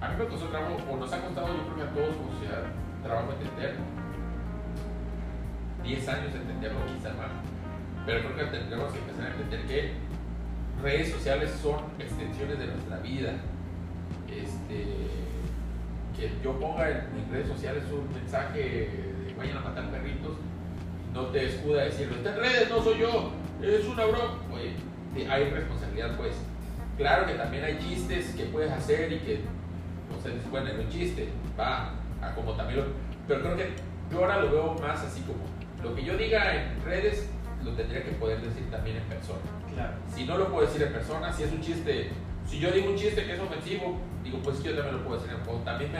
a 0.00 0.08
mí 0.08 0.14
me 0.18 0.26
costó 0.26 0.46
trabajo, 0.48 0.76
o 0.90 0.96
nos 0.96 1.12
ha 1.12 1.20
costado, 1.20 1.48
yo 1.48 1.62
creo 1.62 1.76
que 1.76 1.82
a 1.82 1.94
todos 1.94 2.16
como 2.16 2.32
sociedad, 2.32 2.62
trabajo 3.02 3.32
entender. 3.32 3.74
10 5.82 6.08
años 6.08 6.32
de 6.32 6.38
entenderlo, 6.38 6.78
quizás 6.86 7.16
más. 7.16 7.30
Pero 8.06 8.20
creo 8.20 8.36
que 8.36 8.58
tendremos 8.58 8.92
que 8.92 8.98
empezar 8.98 9.26
a 9.26 9.30
entender 9.30 9.66
que 9.66 9.92
redes 10.82 11.10
sociales 11.10 11.50
son 11.60 11.80
extensiones 11.98 12.58
de 12.58 12.66
nuestra 12.66 12.98
vida. 12.98 13.34
Este, 14.28 14.86
que 16.16 16.32
yo 16.42 16.58
ponga 16.58 16.88
en, 16.88 16.96
en 16.96 17.32
redes 17.32 17.48
sociales 17.48 17.84
un 17.92 18.12
mensaje 18.12 19.11
vayan 19.42 19.58
a 19.58 19.60
matar 19.60 19.90
perritos, 19.90 20.36
no 21.12 21.26
te 21.26 21.46
escuda 21.46 21.82
decirlo, 21.82 22.16
está 22.16 22.30
en 22.30 22.36
redes, 22.36 22.70
no 22.70 22.82
soy 22.82 23.00
yo, 23.00 23.32
es 23.60 23.86
una 23.86 24.04
broma. 24.04 24.38
Oye, 24.52 24.74
hay 25.28 25.50
responsabilidad 25.50 26.16
pues. 26.16 26.34
Claro 26.96 27.26
que 27.26 27.34
también 27.34 27.64
hay 27.64 27.78
chistes 27.78 28.34
que 28.36 28.44
puedes 28.44 28.70
hacer 28.70 29.12
y 29.12 29.18
que, 29.18 29.40
o 30.16 30.22
sea, 30.22 30.30
dices, 30.32 30.50
bueno, 30.50 30.68
es 30.68 30.78
un 30.78 30.88
chiste, 30.88 31.28
va, 31.58 31.94
a 32.20 32.34
como 32.34 32.52
también 32.52 32.80
lo... 32.80 32.86
Pero 33.26 33.40
creo 33.40 33.56
que 33.56 33.70
yo 34.10 34.18
ahora 34.18 34.40
lo 34.40 34.52
veo 34.52 34.74
más 34.74 35.02
así 35.02 35.22
como, 35.22 35.42
lo 35.82 35.96
que 35.96 36.04
yo 36.04 36.16
diga 36.16 36.54
en 36.54 36.82
redes, 36.84 37.28
lo 37.64 37.72
tendría 37.72 38.04
que 38.04 38.12
poder 38.12 38.40
decir 38.40 38.70
también 38.70 38.98
en 38.98 39.04
persona. 39.04 39.40
Claro. 39.72 39.94
Si 40.14 40.24
no 40.24 40.38
lo 40.38 40.48
puedo 40.50 40.66
decir 40.66 40.82
en 40.82 40.92
persona, 40.92 41.32
si 41.32 41.44
es 41.44 41.52
un 41.52 41.60
chiste, 41.62 42.10
si 42.46 42.58
yo 42.58 42.70
digo 42.70 42.90
un 42.90 42.96
chiste 42.96 43.24
que 43.24 43.32
es 43.32 43.40
ofensivo, 43.40 43.98
digo, 44.22 44.38
pues 44.38 44.62
yo 44.62 44.74
también 44.74 44.98
lo 44.98 45.04
puedo 45.04 45.16
decir 45.16 45.32
en 45.32 45.38
persona. 45.38 45.64
También 45.64 45.92
me, 45.92 45.98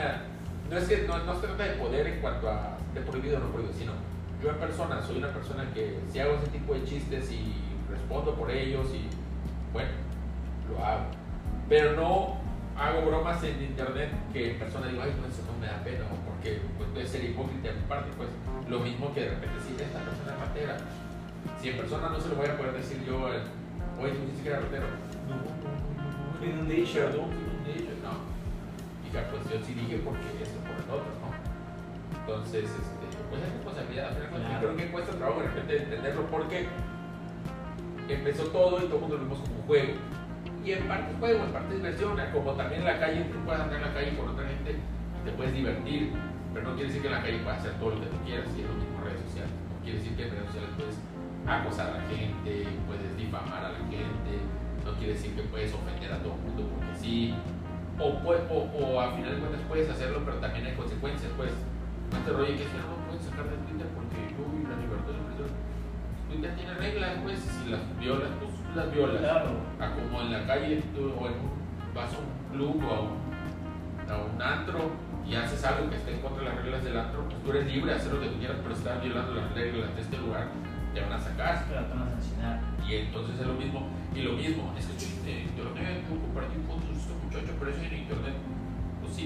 no 0.73 0.79
es 0.79 0.87
que 0.87 1.07
no, 1.07 1.17
no 1.19 1.35
se 1.35 1.47
trata 1.47 1.63
de 1.63 1.73
poder 1.73 2.07
en 2.07 2.19
cuanto 2.19 2.49
a 2.49 2.77
de 2.93 3.01
prohibido 3.01 3.37
o 3.37 3.39
no 3.39 3.51
prohibido, 3.51 3.73
sino 3.73 3.93
yo 4.41 4.49
en 4.49 4.57
persona 4.57 5.01
soy 5.01 5.17
una 5.17 5.29
persona 5.29 5.71
que 5.73 5.99
si 6.11 6.19
hago 6.19 6.35
ese 6.35 6.47
tipo 6.47 6.73
de 6.73 6.83
chistes 6.83 7.31
y 7.31 7.55
respondo 7.89 8.35
por 8.35 8.51
ellos 8.51 8.87
y 8.93 9.07
bueno, 9.71 9.89
lo 10.69 10.83
hago. 10.83 11.05
Pero 11.69 11.93
no 11.93 12.37
hago 12.77 13.05
bromas 13.05 13.43
en 13.43 13.63
internet 13.63 14.09
que 14.33 14.51
en 14.51 14.59
persona 14.59 14.87
digo, 14.87 15.01
ay, 15.03 15.13
no, 15.19 15.27
eso 15.27 15.43
no 15.45 15.57
me 15.59 15.67
da 15.67 15.83
pena, 15.83 16.05
porque 16.27 16.61
pues, 16.77 16.89
puede 16.89 17.07
ser 17.07 17.23
hipócrita 17.23 17.71
mi 17.71 17.87
parte, 17.87 18.09
pues 18.17 18.29
lo 18.67 18.79
mismo 18.79 19.13
que 19.13 19.21
de 19.21 19.29
repente 19.29 19.55
si 19.65 19.81
esta 19.81 19.99
persona 19.99 20.33
es. 20.55 20.83
Si 21.61 21.69
en 21.69 21.77
persona 21.77 22.09
no 22.09 22.19
se 22.19 22.29
lo 22.29 22.35
voy 22.35 22.47
a 22.47 22.57
poder 22.57 22.73
decir 22.73 23.03
yo, 23.05 23.31
eh, 23.31 23.41
oye, 23.99 24.13
tú 24.13 24.25
dices 24.25 24.41
que 24.43 24.49
era 24.49 24.59
ratero. 24.59 24.87
No, 25.27 25.35
no, 25.35 25.43
no, 25.43 25.69
no, 25.69 26.39
no. 26.39 26.45
Inundation. 26.45 27.11
Perdón, 27.11 27.29
Inundation, 27.31 27.97
no. 28.03 28.13
Y 29.07 29.13
ya, 29.13 29.29
pues 29.29 29.43
yo 29.51 29.65
sí 29.65 29.73
dije 29.73 30.01
porque 30.03 30.23
esto 30.41 30.59
por 30.62 30.62
el 30.62 30.62
otro, 30.62 30.62
¿no? 30.62 30.62
Entonces, 32.21 32.65
este, 32.65 33.05
pues 33.29 33.41
es 33.41 33.53
responsabilidad. 33.53 34.07
al 34.07 34.15
final 34.15 34.29
Claro. 34.31 34.59
Creo 34.59 34.77
que 34.77 34.91
cuesta 34.91 35.11
trabajo 35.13 35.41
de 35.41 35.47
repente 35.47 35.77
entenderlo 35.83 36.25
porque 36.27 36.67
empezó 38.07 38.43
todo 38.47 38.77
y 38.79 38.85
todo 38.85 38.95
el 38.95 39.01
mundo 39.01 39.17
lo 39.17 39.23
vimos 39.23 39.39
como 39.39 39.55
un 39.55 39.63
juego. 39.63 39.93
Y 40.63 40.71
en 40.71 40.87
parte 40.87 41.13
juego, 41.19 41.43
en 41.43 41.51
parte 41.51 41.75
diversión, 41.75 42.17
como 42.31 42.51
también 42.53 42.81
en 42.81 42.87
la 42.87 42.99
calle, 42.99 43.23
tú 43.25 43.37
puedes 43.43 43.61
andar 43.61 43.77
en 43.77 43.85
la 43.87 43.93
calle 43.93 44.15
con 44.15 44.29
otra 44.29 44.47
gente 44.47 44.71
y 44.71 45.25
te 45.25 45.31
puedes 45.35 45.53
divertir, 45.53 46.13
pero 46.53 46.69
no 46.69 46.75
quiere 46.75 46.87
decir 46.87 47.01
que 47.01 47.07
en 47.07 47.13
la 47.13 47.21
calle 47.21 47.39
puedas 47.39 47.59
hacer 47.59 47.73
todo 47.79 47.89
lo 47.91 47.99
que 47.99 48.07
tú 48.07 48.17
quieras 48.23 48.47
y 48.55 48.61
es 48.61 48.67
lo 48.67 48.75
mismo 48.75 48.97
en 48.99 49.03
redes 49.03 49.21
sociales. 49.27 49.51
No 49.51 49.83
quiere 49.83 49.99
decir 49.99 50.15
que 50.15 50.23
en 50.23 50.31
redes 50.31 50.45
sociales 50.47 50.69
puedes 50.77 50.95
acosar 51.43 51.87
a 51.91 51.97
la 51.99 52.03
gente, 52.07 52.51
puedes 52.87 53.17
difamar 53.17 53.65
a 53.65 53.71
la 53.75 53.79
gente, 53.91 54.31
no 54.85 54.91
quiere 54.95 55.13
decir 55.13 55.35
que 55.35 55.43
puedes 55.43 55.73
ofender 55.73 56.13
a 56.13 56.19
todo 56.23 56.35
el 56.35 56.41
mundo 56.47 56.63
porque 56.71 56.95
sí. 56.95 57.35
O, 57.99 58.05
o, 58.05 58.55
o 58.73 58.99
a 58.99 59.11
final 59.13 59.35
de 59.35 59.39
cuentas 59.39 59.61
puedes 59.69 59.89
hacerlo, 59.89 60.21
pero 60.25 60.37
también 60.37 60.65
hay 60.65 60.75
consecuencias, 60.75 61.31
pues. 61.37 61.51
No 62.11 62.19
te 62.19 62.31
rollo 62.31 62.53
que 62.57 62.65
si 62.65 62.77
no 62.77 62.93
lo 62.93 62.97
puedes 63.09 63.25
sacar 63.25 63.45
de 63.49 63.57
Twitter 63.65 63.87
porque 63.93 64.17
uy, 64.37 64.65
la 64.69 64.77
libertad 64.77 65.13
de 65.13 65.17
expresión. 65.17 65.49
Twitter 66.29 66.51
tiene 66.55 66.73
reglas, 66.75 67.11
pues, 67.23 67.39
si 67.39 67.69
las 67.69 67.81
violas, 67.99 68.29
pues 68.39 68.51
las 68.75 68.91
violas 68.93 69.17
Claro. 69.21 69.51
a 69.79 69.85
como 69.93 70.21
en 70.21 70.31
la 70.33 70.45
calle 70.45 70.81
tú, 70.95 71.13
o 71.13 71.27
en 71.27 71.33
vas 71.93 72.09
a 72.13 72.17
un 72.17 72.29
club 72.53 72.81
o 72.85 72.89
a 72.93 72.99
un, 73.01 73.13
a 74.09 74.15
un 74.17 74.41
antro 74.41 74.91
y 75.25 75.35
haces 75.35 75.63
algo 75.63 75.89
que 75.89 75.95
esté 75.95 76.13
en 76.15 76.21
contra 76.21 76.43
de 76.43 76.49
las 76.49 76.57
reglas 76.61 76.83
del 76.83 76.97
antro, 76.97 77.23
pues 77.29 77.41
tú 77.43 77.49
eres 77.51 77.65
libre 77.71 77.91
de 77.93 77.97
hacer 77.97 78.13
lo 78.13 78.19
que 78.21 78.27
tú 78.27 78.37
quieras, 78.39 78.57
pero 78.61 78.73
estás 78.75 79.01
violando 79.01 79.33
las 79.35 79.53
reglas 79.53 79.95
de 79.95 80.01
este 80.01 80.17
lugar, 80.17 80.47
te 80.93 81.01
van 81.01 81.13
a 81.13 81.19
sacar. 81.19 81.65
Te 81.65 81.73
van 81.75 82.01
a 82.01 82.11
sancionar. 82.11 82.59
Y 82.87 82.95
entonces 82.95 83.39
es 83.39 83.47
lo 83.47 83.53
mismo, 83.53 83.87
y 84.13 84.21
lo 84.21 84.33
mismo, 84.33 84.73
es 84.77 84.85
que 84.85 85.31
en 85.31 85.47
internet, 85.49 86.03
yo 86.09 86.19
compartí 86.19 86.57
fotos 86.67 86.89
de 86.89 86.92
este 86.92 86.92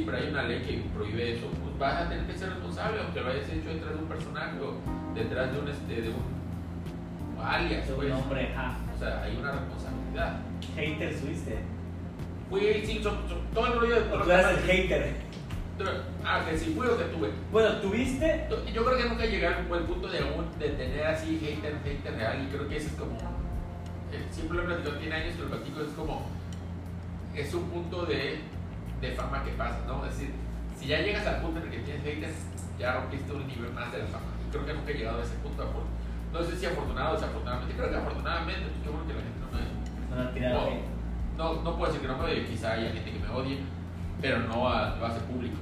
pero 0.07 0.17
hay 0.17 0.29
una 0.29 0.43
ley 0.43 0.61
que 0.63 0.89
prohíbe 0.95 1.33
eso, 1.35 1.45
pues 1.61 1.77
vas 1.77 2.05
a 2.05 2.09
tener 2.09 2.25
que 2.25 2.35
ser 2.37 2.49
responsable, 2.49 3.01
aunque 3.01 3.19
lo 3.21 3.29
hayas 3.29 3.49
hecho 3.49 3.69
detrás 3.69 3.93
de 3.93 3.99
un 3.99 4.07
personaje 4.07 4.57
o 4.61 5.13
detrás 5.13 5.51
de 5.53 5.59
un, 5.59 5.67
este, 5.67 6.01
de 6.01 6.09
un 6.09 7.43
alias, 7.43 7.87
pues. 7.93 8.07
un 8.07 8.13
hombre, 8.13 8.53
ajá. 8.55 8.77
O 8.95 8.97
sea, 8.97 9.21
hay 9.21 9.35
una 9.37 9.51
responsabilidad. 9.51 10.39
Hater 10.75 11.13
fuiste. 11.13 11.57
Fui, 12.49 12.61
sí, 12.85 12.99
son- 13.03 13.27
son- 13.29 13.41
todo 13.53 13.67
el 13.67 13.79
rollo 13.79 13.95
de 13.95 14.01
todo 14.03 14.23
tú 14.23 14.31
eras 14.31 14.51
el 14.57 14.63
hater. 14.63 15.27
Ah, 16.25 16.41
que 16.49 16.57
si 16.57 16.73
fui 16.73 16.87
o 16.87 16.97
que 16.97 17.03
tuve. 17.05 17.29
Bueno, 17.51 17.75
tuviste. 17.81 18.47
Yo 18.73 18.83
creo 18.83 18.97
que 18.97 19.09
nunca 19.09 19.25
llegué 19.25 19.45
al 19.45 19.65
punto 19.67 20.07
de, 20.07 20.19
de 20.57 20.69
tener 20.69 21.05
así 21.05 21.37
hater, 21.39 21.75
hater 21.83 22.15
real. 22.15 22.43
Y 22.43 22.47
creo 22.47 22.67
que 22.67 22.77
ese 22.77 22.87
es 22.87 22.93
como. 22.93 23.15
eh, 24.11 24.25
siempre 24.31 24.57
lo 24.57 24.63
he 24.63 24.65
platicado, 24.65 24.95
tiene 24.97 25.15
años 25.15 25.35
que 25.35 25.41
lo 25.43 25.49
platico, 25.49 25.81
es 25.81 25.89
como. 25.89 26.25
Es 27.35 27.53
un 27.53 27.69
punto 27.69 28.05
de, 28.07 28.39
de 29.01 29.11
fama 29.11 29.43
que 29.43 29.51
pasa, 29.51 29.79
¿no? 29.87 30.05
Es 30.05 30.17
decir, 30.17 30.33
si 30.77 30.87
ya 30.87 31.01
llegas 31.01 31.25
al 31.25 31.41
punto 31.41 31.59
en 31.59 31.65
el 31.65 31.71
que 31.71 31.79
tienes 31.79 32.03
haters, 32.03 32.35
ya 32.79 32.93
rompiste 32.93 33.31
un 33.33 33.47
nivel 33.47 33.71
más 33.73 33.91
de 33.91 33.99
la 33.99 34.05
fama. 34.05 34.25
Y 34.45 34.51
creo 34.51 34.65
que 34.65 34.73
nunca 34.73 34.91
he 34.91 34.95
llegado 34.95 35.19
a 35.19 35.23
ese 35.23 35.35
punto. 35.35 35.65
No 36.33 36.43
sé 36.43 36.55
si 36.57 36.65
afortunado 36.65 37.11
o 37.11 37.13
desafortunadamente. 37.13 37.75
Creo 37.75 37.89
que 37.89 37.97
afortunadamente, 37.97 38.61
pues 38.61 38.83
qué 38.83 38.89
bueno 38.89 39.07
que 39.07 39.13
la 39.13 39.21
gente 39.21 39.39
no 39.41 39.49
me. 39.53 39.63
No, 40.09 40.23
no, 40.23 40.29
tirado, 40.31 40.61
No, 40.61 40.67
eh. 40.67 40.81
no, 41.37 41.61
no 41.63 41.77
puedo 41.77 41.91
decir 41.91 42.01
que 42.01 42.07
no 42.07 42.17
me 42.17 42.25
odie, 42.25 42.45
quizá 42.45 42.73
haya 42.73 42.91
gente 42.91 43.11
que 43.11 43.19
me 43.19 43.29
odie, 43.29 43.59
pero 44.21 44.39
no 44.39 44.67
a, 44.67 44.95
lo 44.97 45.05
hace 45.05 45.19
público. 45.21 45.57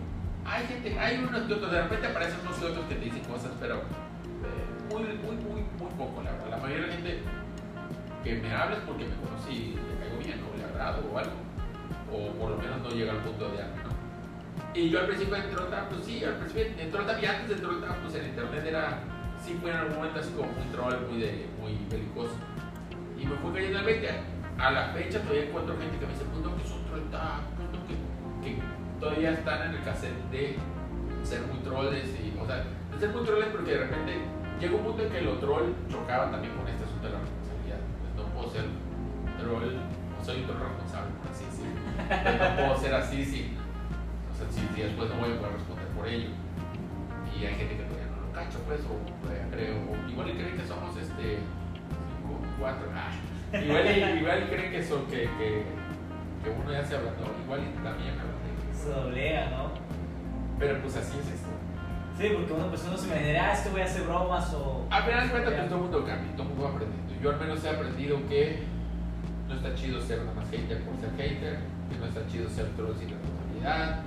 Hay 0.46 0.66
gente, 0.68 1.00
hay 1.00 1.18
unos 1.18 1.42
que 1.44 1.54
otros, 1.54 1.72
de 1.72 1.82
repente 1.82 2.08
aparecen 2.08 2.40
unos 2.42 2.58
que 2.58 2.66
otros 2.66 2.86
que 2.86 2.96
te 2.96 3.06
dicen 3.06 3.24
cosas, 3.24 3.52
pero 3.60 3.78
eh, 3.78 4.92
muy, 4.92 5.04
muy, 5.04 5.36
muy, 5.44 5.62
muy 5.80 5.92
poco, 5.98 6.22
la 6.24 6.32
verdad. 6.32 6.50
La 6.52 6.58
mayoría 6.58 6.86
de 6.86 6.88
la 6.88 6.94
gente 6.94 7.20
que 8.24 8.36
me 8.36 8.54
habla 8.54 8.78
es 8.78 8.84
porque 8.84 9.06
me 9.06 9.16
conoce 9.16 9.52
y 9.52 9.76
le 9.76 9.98
caigo 10.00 10.18
bien, 10.20 10.42
o 10.44 10.58
le 10.58 10.64
agrado 10.66 11.02
o 11.12 11.18
algo, 11.18 11.34
o 12.16 12.32
por 12.34 12.52
lo 12.52 12.58
menos 12.58 12.82
no 12.82 12.90
llega 12.90 13.12
al 13.12 13.20
punto 13.20 13.50
de 13.50 13.62
algo, 13.62 13.76
¿no? 13.84 13.96
Y 14.74 14.90
yo 14.90 15.00
al 15.00 15.08
principio 15.08 15.38
Trota, 15.52 15.88
pues 15.90 16.06
sí, 16.06 16.24
al 16.24 16.36
principio 16.36 16.66
Trota 16.92 17.20
y 17.22 17.26
antes 17.26 17.50
de 17.50 17.56
Trota, 17.56 17.96
pues 18.02 18.16
en 18.16 18.26
internet 18.26 18.66
era, 18.66 19.00
sí 19.44 19.58
fue 19.62 19.72
en 19.72 19.78
algún 19.78 19.96
momento 19.96 20.20
así 20.20 20.32
como 20.32 20.52
muy 20.52 20.66
troll, 20.72 20.96
muy, 21.10 21.22
de, 21.22 21.48
muy 21.60 21.78
belicoso. 21.90 22.36
Y 23.18 23.26
me 23.26 23.36
fue 23.38 23.54
cayendo 23.54 23.80
el 23.80 23.86
20. 23.86 24.10
A 24.58 24.72
la 24.72 24.88
fecha 24.90 25.20
todavía 25.20 25.46
encuentro 25.46 25.78
gente 25.78 25.98
que 26.00 26.06
me 26.06 26.14
dice, 26.14 26.26
pues 26.32 26.40
que 26.40 26.68
son 26.68 26.84
trolls, 26.88 27.08
pues 27.12 27.72
no, 27.72 27.80
que, 27.88 27.96
que 28.44 28.62
todavía 29.00 29.32
están 29.32 29.70
en 29.70 29.76
el 29.76 29.84
cassette 29.84 30.32
de 30.32 30.56
ser 31.24 31.42
muy 31.48 31.60
trolls, 31.60 32.08
y, 32.20 32.38
o 32.40 32.46
sea, 32.46 32.64
de 32.64 33.00
ser 33.00 33.10
muy 33.10 33.24
trolls 33.24 33.48
porque 33.48 33.72
de 33.72 33.80
repente 33.80 34.14
llega 34.60 34.76
un 34.76 34.84
punto 34.84 35.04
en 35.04 35.10
que 35.10 35.22
lo 35.22 35.40
troll 35.40 35.72
chocaba 35.90 36.32
también 36.32 36.54
con 36.56 36.68
este 36.68 36.84
asunto 36.84 37.08
de 37.08 37.14
la 37.14 37.20
responsabilidad. 37.20 37.80
Pues 38.00 38.12
no 38.16 38.24
puedo 38.36 38.50
ser 38.52 38.66
troll, 39.40 39.76
no 39.76 40.24
soy 40.24 40.40
un 40.40 40.48
troll 40.48 40.60
responsable, 40.60 41.12
no 41.96 42.56
puedo 42.56 42.78
ser 42.78 42.94
así, 42.96 43.26
sí. 43.26 43.54
O 44.32 44.38
sea, 44.38 44.48
si, 44.52 44.62
y 44.80 44.84
después 44.84 45.10
no 45.10 45.16
voy 45.16 45.34
a 45.34 45.40
poder 45.40 45.54
responder 45.54 45.88
por 45.90 46.08
ello. 46.08 46.30
Y 47.34 47.46
hay 47.46 47.56
gente 47.56 47.78
que 47.78 47.84
todavía 47.84 48.08
no 48.12 48.28
lo 48.28 48.32
cacha, 48.34 48.58
pues, 48.66 48.82
o 48.82 48.96
todavía 49.22 49.48
creo, 49.52 49.76
o 49.76 50.10
igual 50.10 50.30
y 50.30 50.34
creen 50.34 50.58
que 50.58 50.66
somos 50.66 50.96
este, 50.98 51.40
cinco, 51.40 52.40
cuatro, 52.60 52.88
ah, 52.96 53.12
igual, 53.58 53.86
y, 53.86 54.20
igual 54.20 54.50
creen 54.50 54.72
que, 54.72 54.84
son, 54.84 55.06
que, 55.08 55.30
que, 55.38 55.64
que 56.44 56.50
uno 56.50 56.72
ya 56.72 56.84
se 56.84 56.96
hablando, 56.96 57.32
igual 57.44 57.62
y 57.62 57.84
también 57.84 58.16
de 58.16 58.74
Se 58.74 58.90
doblea, 58.90 59.50
¿no? 59.50 59.72
Pero 60.60 60.82
pues 60.82 60.96
así 60.96 61.20
es 61.20 61.28
esto. 61.28 61.50
Sí, 62.18 62.30
porque 62.34 62.54
uno, 62.54 62.70
pues 62.70 62.86
uno 62.88 62.98
se 62.98 63.08
imaginaría, 63.08 63.50
ah, 63.50 63.54
es 63.54 63.60
que 63.60 63.70
voy 63.70 63.82
a 63.82 63.86
hacer 63.86 64.04
bromas 64.04 64.54
o. 64.54 64.88
A 64.90 65.02
final 65.02 65.24
de 65.24 65.32
cuentas, 65.32 65.54
pues 65.54 65.68
todo 65.68 65.76
el 65.76 65.84
mundo 65.84 66.06
cambia, 66.06 66.32
todo 66.32 66.44
el 66.44 66.50
mundo 66.50 66.64
va 66.64 66.70
aprendiendo. 66.72 67.14
Yo 67.22 67.30
al 67.32 67.40
menos 67.40 67.64
he 67.64 67.70
aprendido 67.70 68.28
que 68.30 68.64
no 69.48 69.56
está 69.56 69.76
chido 69.76 70.02
ser 70.02 70.20
nada 70.20 70.34
más 70.34 70.50
hater 70.50 70.82
por 70.84 70.96
ser 70.98 71.12
hater, 71.18 71.60
que 71.90 71.98
no 72.00 72.06
está 72.06 72.26
chido 72.28 72.50
ser 72.50 72.68
troll 72.76 72.96
sin 72.98 73.10
responsabilidad 73.10 74.02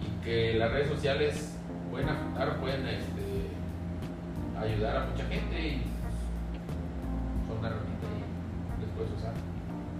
y 0.00 0.24
que 0.24 0.54
las 0.54 0.72
redes 0.72 0.88
sociales 0.88 1.54
pueden 1.90 2.08
afectar, 2.08 2.56
pueden 2.58 2.86
este, 2.86 3.50
ayudar 4.58 4.96
a 4.96 5.06
mucha 5.06 5.24
gente 5.26 5.60
y 5.60 5.82
son 7.48 7.58
una 7.58 7.68
herramienta 7.68 8.06
y 8.78 8.80
les 8.82 8.90
puedes 8.90 9.12
usar. 9.12 9.32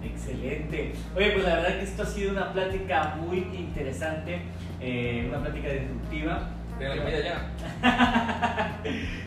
Excelente. 0.03 0.93
Oye, 1.15 1.31
pues 1.31 1.43
la 1.43 1.55
verdad 1.55 1.77
que 1.77 1.83
esto 1.83 2.03
ha 2.03 2.05
sido 2.05 2.31
una 2.31 2.51
plática 2.53 3.15
muy 3.21 3.39
interesante, 3.53 4.41
eh, 4.79 5.25
una 5.29 5.39
plática 5.39 5.69
disruptiva. 5.69 6.49
De 6.79 6.89
la 6.89 6.97
comida 6.97 7.19
ya. 7.19 8.77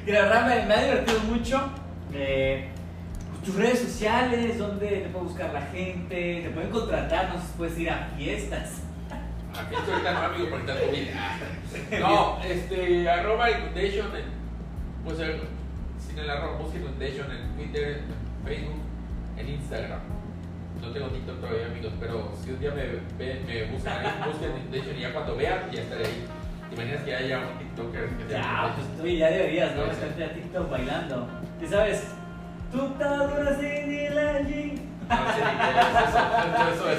Y 0.07 0.11
la 0.11 0.23
verdad 0.23 0.47
me, 0.47 0.67
me 0.67 0.75
ha 0.75 0.85
divertido 0.85 1.21
mucho. 1.21 1.71
Eh, 2.13 2.69
tus 3.45 3.55
redes 3.57 3.81
sociales, 3.81 4.59
donde 4.59 4.87
te 4.89 5.09
puede 5.09 5.25
buscar 5.27 5.53
la 5.53 5.63
gente, 5.63 6.41
te 6.43 6.51
pueden 6.51 6.71
contratar, 6.71 7.29
no 7.29 7.41
sé 7.41 7.47
si 7.47 7.53
puedes 7.59 7.79
ir 7.79 7.91
a 7.91 8.09
fiestas. 8.17 8.83
Aquí 9.53 9.75
estoy 9.75 9.93
ahorita 9.93 10.13
no 10.13 10.21
amigo 10.21 10.51
por 10.51 10.61
estar 10.61 10.81
comida. 10.81 11.39
No, 12.01 12.43
este, 12.43 13.09
arroba 13.09 13.51
Inundation 13.51 14.07
en, 14.17 14.25
pues, 15.05 15.19
sin 15.19 16.19
el 16.19 16.31
arroba, 16.31 16.59
busquen 16.59 16.83
Inundation 16.83 17.31
en 17.31 17.57
Twitter, 17.57 17.89
en 17.99 18.47
Facebook, 18.47 18.81
en 19.37 19.49
Instagram. 19.49 20.01
No 20.81 20.91
tengo 20.91 21.09
TikTok 21.09 21.41
todavía, 21.41 21.67
amigos, 21.67 21.93
pero 22.01 22.33
si 22.43 22.51
un 22.51 22.61
día 22.61 22.71
me, 22.71 22.85
ven, 23.19 23.47
me 23.47 23.65
buscan 23.65 24.05
ahí, 24.05 24.13
busquen 24.27 24.51
Inundation 24.57 24.97
y 24.97 25.01
ya 25.01 25.13
cuando 25.13 25.37
vean, 25.37 25.71
ya 25.71 25.83
estaré 25.83 26.07
ahí. 26.07 26.25
¿Te 26.69 26.75
imaginas 26.75 27.03
que 27.05 27.15
haya 27.15 27.39
un 27.39 27.59
TikToker 27.59 28.09
que 28.09 28.33
Ya, 28.33 28.75
pues 28.75 28.87
tú 28.97 29.07
ya 29.07 29.31
deberías, 29.31 29.77
¿no? 29.77 29.85
Estarte 29.85 30.25
a 30.25 30.33
TikTok 30.33 30.71
bailando. 30.71 31.29
¿Y 31.63 31.67
sabes? 31.67 32.15
Tú 32.75 32.95
el 32.99 34.19
allí. 34.19 34.83
No 35.09 35.17
sé 35.33 35.45
ni 35.45 35.59
qué 35.61 36.73
es 36.73 36.75
eso, 36.75 36.91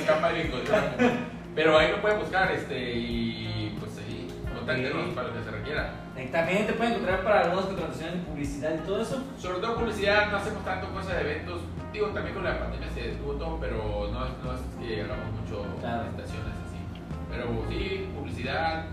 cultura 0.51 0.95
común. 0.95 1.17
Pero 1.53 1.77
ahí 1.77 1.91
me 1.91 1.97
pueden 1.97 2.19
buscar, 2.19 2.49
este, 2.51 2.93
y 2.95 3.75
pues 3.79 3.97
ahí, 3.97 4.27
contáctenos 4.55 5.13
para 5.13 5.27
lo 5.27 5.33
que 5.33 5.43
se 5.43 5.51
requiera. 5.51 5.93
También 6.31 6.65
te 6.65 6.73
pueden 6.73 6.93
encontrar 6.93 7.23
para 7.23 7.41
algunas 7.41 7.65
contrataciones 7.65 8.13
de 8.15 8.21
publicidad 8.21 8.71
y 8.75 8.87
todo 8.87 9.01
eso. 9.01 9.21
Sobre 9.37 9.59
todo 9.59 9.75
publicidad, 9.75 10.31
no 10.31 10.37
hacemos 10.37 10.63
tanto 10.63 10.87
cosas 10.93 11.15
de 11.17 11.21
eventos. 11.21 11.59
Digo, 11.91 12.07
también 12.07 12.35
con 12.35 12.43
la 12.45 12.57
pandemia 12.59 12.89
se 12.93 13.01
detuvo 13.09 13.33
todo, 13.33 13.59
pero 13.59 14.09
no, 14.13 14.25
es- 14.25 14.31
no 14.43 14.53
es 14.53 14.59
que 14.79 15.01
hagamos 15.03 15.27
mucho 15.41 15.65
Claro. 15.81 16.03
presentaciones 16.03 16.55
así. 16.65 16.79
Pero 17.29 17.45
sí, 17.69 18.09
publicidad. 18.15 18.85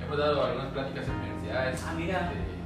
Hemos 0.00 0.18
dado 0.18 0.44
algunas 0.44 0.68
pláticas 0.72 1.04
en 1.08 1.14
universidades. 1.16 1.84
Ah, 1.84 1.94
mira. 1.96 2.30
Este, 2.32 2.57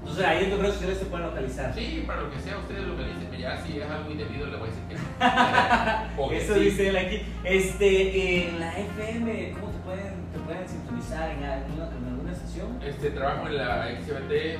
Entonces 0.00 0.24
ahí 0.24 0.44
en 0.44 0.50
tus 0.50 0.58
redes 0.60 0.74
sociales 0.74 0.98
te 0.98 1.04
pueden 1.06 1.26
localizar. 1.26 1.74
sí, 1.74 2.04
para 2.06 2.22
lo 2.22 2.30
que 2.32 2.40
sea, 2.40 2.58
ustedes 2.58 2.82
localicen. 2.84 3.30
Ya 3.38 3.56
si 3.64 3.78
es 3.78 3.90
algo 3.90 4.10
indebido, 4.10 4.46
le 4.48 4.56
voy 4.56 4.68
a 4.68 4.72
decir 4.72 4.84
que 4.88 6.36
Eso 6.36 6.54
sí. 6.54 6.60
dice 6.60 6.88
él 6.88 6.96
aquí. 6.96 7.22
Este, 7.44 8.48
en 8.48 8.60
la 8.60 8.78
FM, 8.78 9.52
¿cómo 9.52 9.72
te 9.72 9.78
pueden, 9.78 10.14
te 10.32 10.38
pueden 10.40 10.68
sintonizar 10.68 11.30
en 11.30 11.44
alguna, 11.44 11.88
en 11.96 12.04
alguna 12.12 12.32
estación? 12.32 12.78
Este, 12.84 13.10
trabajo 13.10 13.46
en 13.46 13.56
la 13.56 13.88
XBT, 14.00 14.32
eh, 14.32 14.58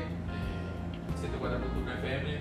104.1 1.21 1.93
FM, 1.99 2.39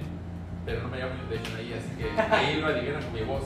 pero 0.66 0.82
no 0.84 0.88
me 0.90 0.98
llamo 0.98 1.14
Inundation 1.16 1.58
ahí, 1.58 1.74
así 1.74 1.90
que 1.98 2.22
ahí 2.36 2.62
lo 2.62 2.68
adivinan 2.68 3.04
con 3.04 3.14
mi 3.14 3.22
voz. 3.22 3.44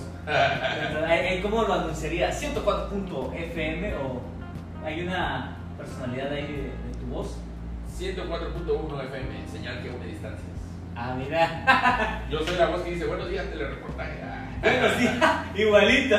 ¿Cómo 1.41 1.63
lo 1.63 1.73
anunciaría? 1.73 2.29
¿104.fm 2.31 3.95
o 3.95 4.21
hay 4.85 5.01
una 5.01 5.57
personalidad 5.77 6.31
ahí 6.31 6.43
de, 6.43 6.57
de 6.63 6.99
tu 6.99 7.05
voz? 7.07 7.37
104.1 8.03 8.99
FM, 9.05 9.47
señal 9.47 9.81
que 9.81 9.89
une 9.89 10.05
distancias. 10.07 10.43
Ah, 10.93 11.15
mira. 11.17 12.25
Yo 12.29 12.45
soy 12.45 12.57
la 12.57 12.65
voz 12.65 12.81
que 12.81 12.91
dice 12.91 13.05
buenos 13.05 13.29
días, 13.29 13.49
telereportaje. 13.49 14.19
Ah. 14.21 14.49
Bueno, 14.63 14.87
sí, 14.97 15.09
igualito. 15.61 16.17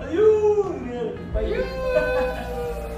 Adiós. 0.00 0.78
Bye. 1.34 2.97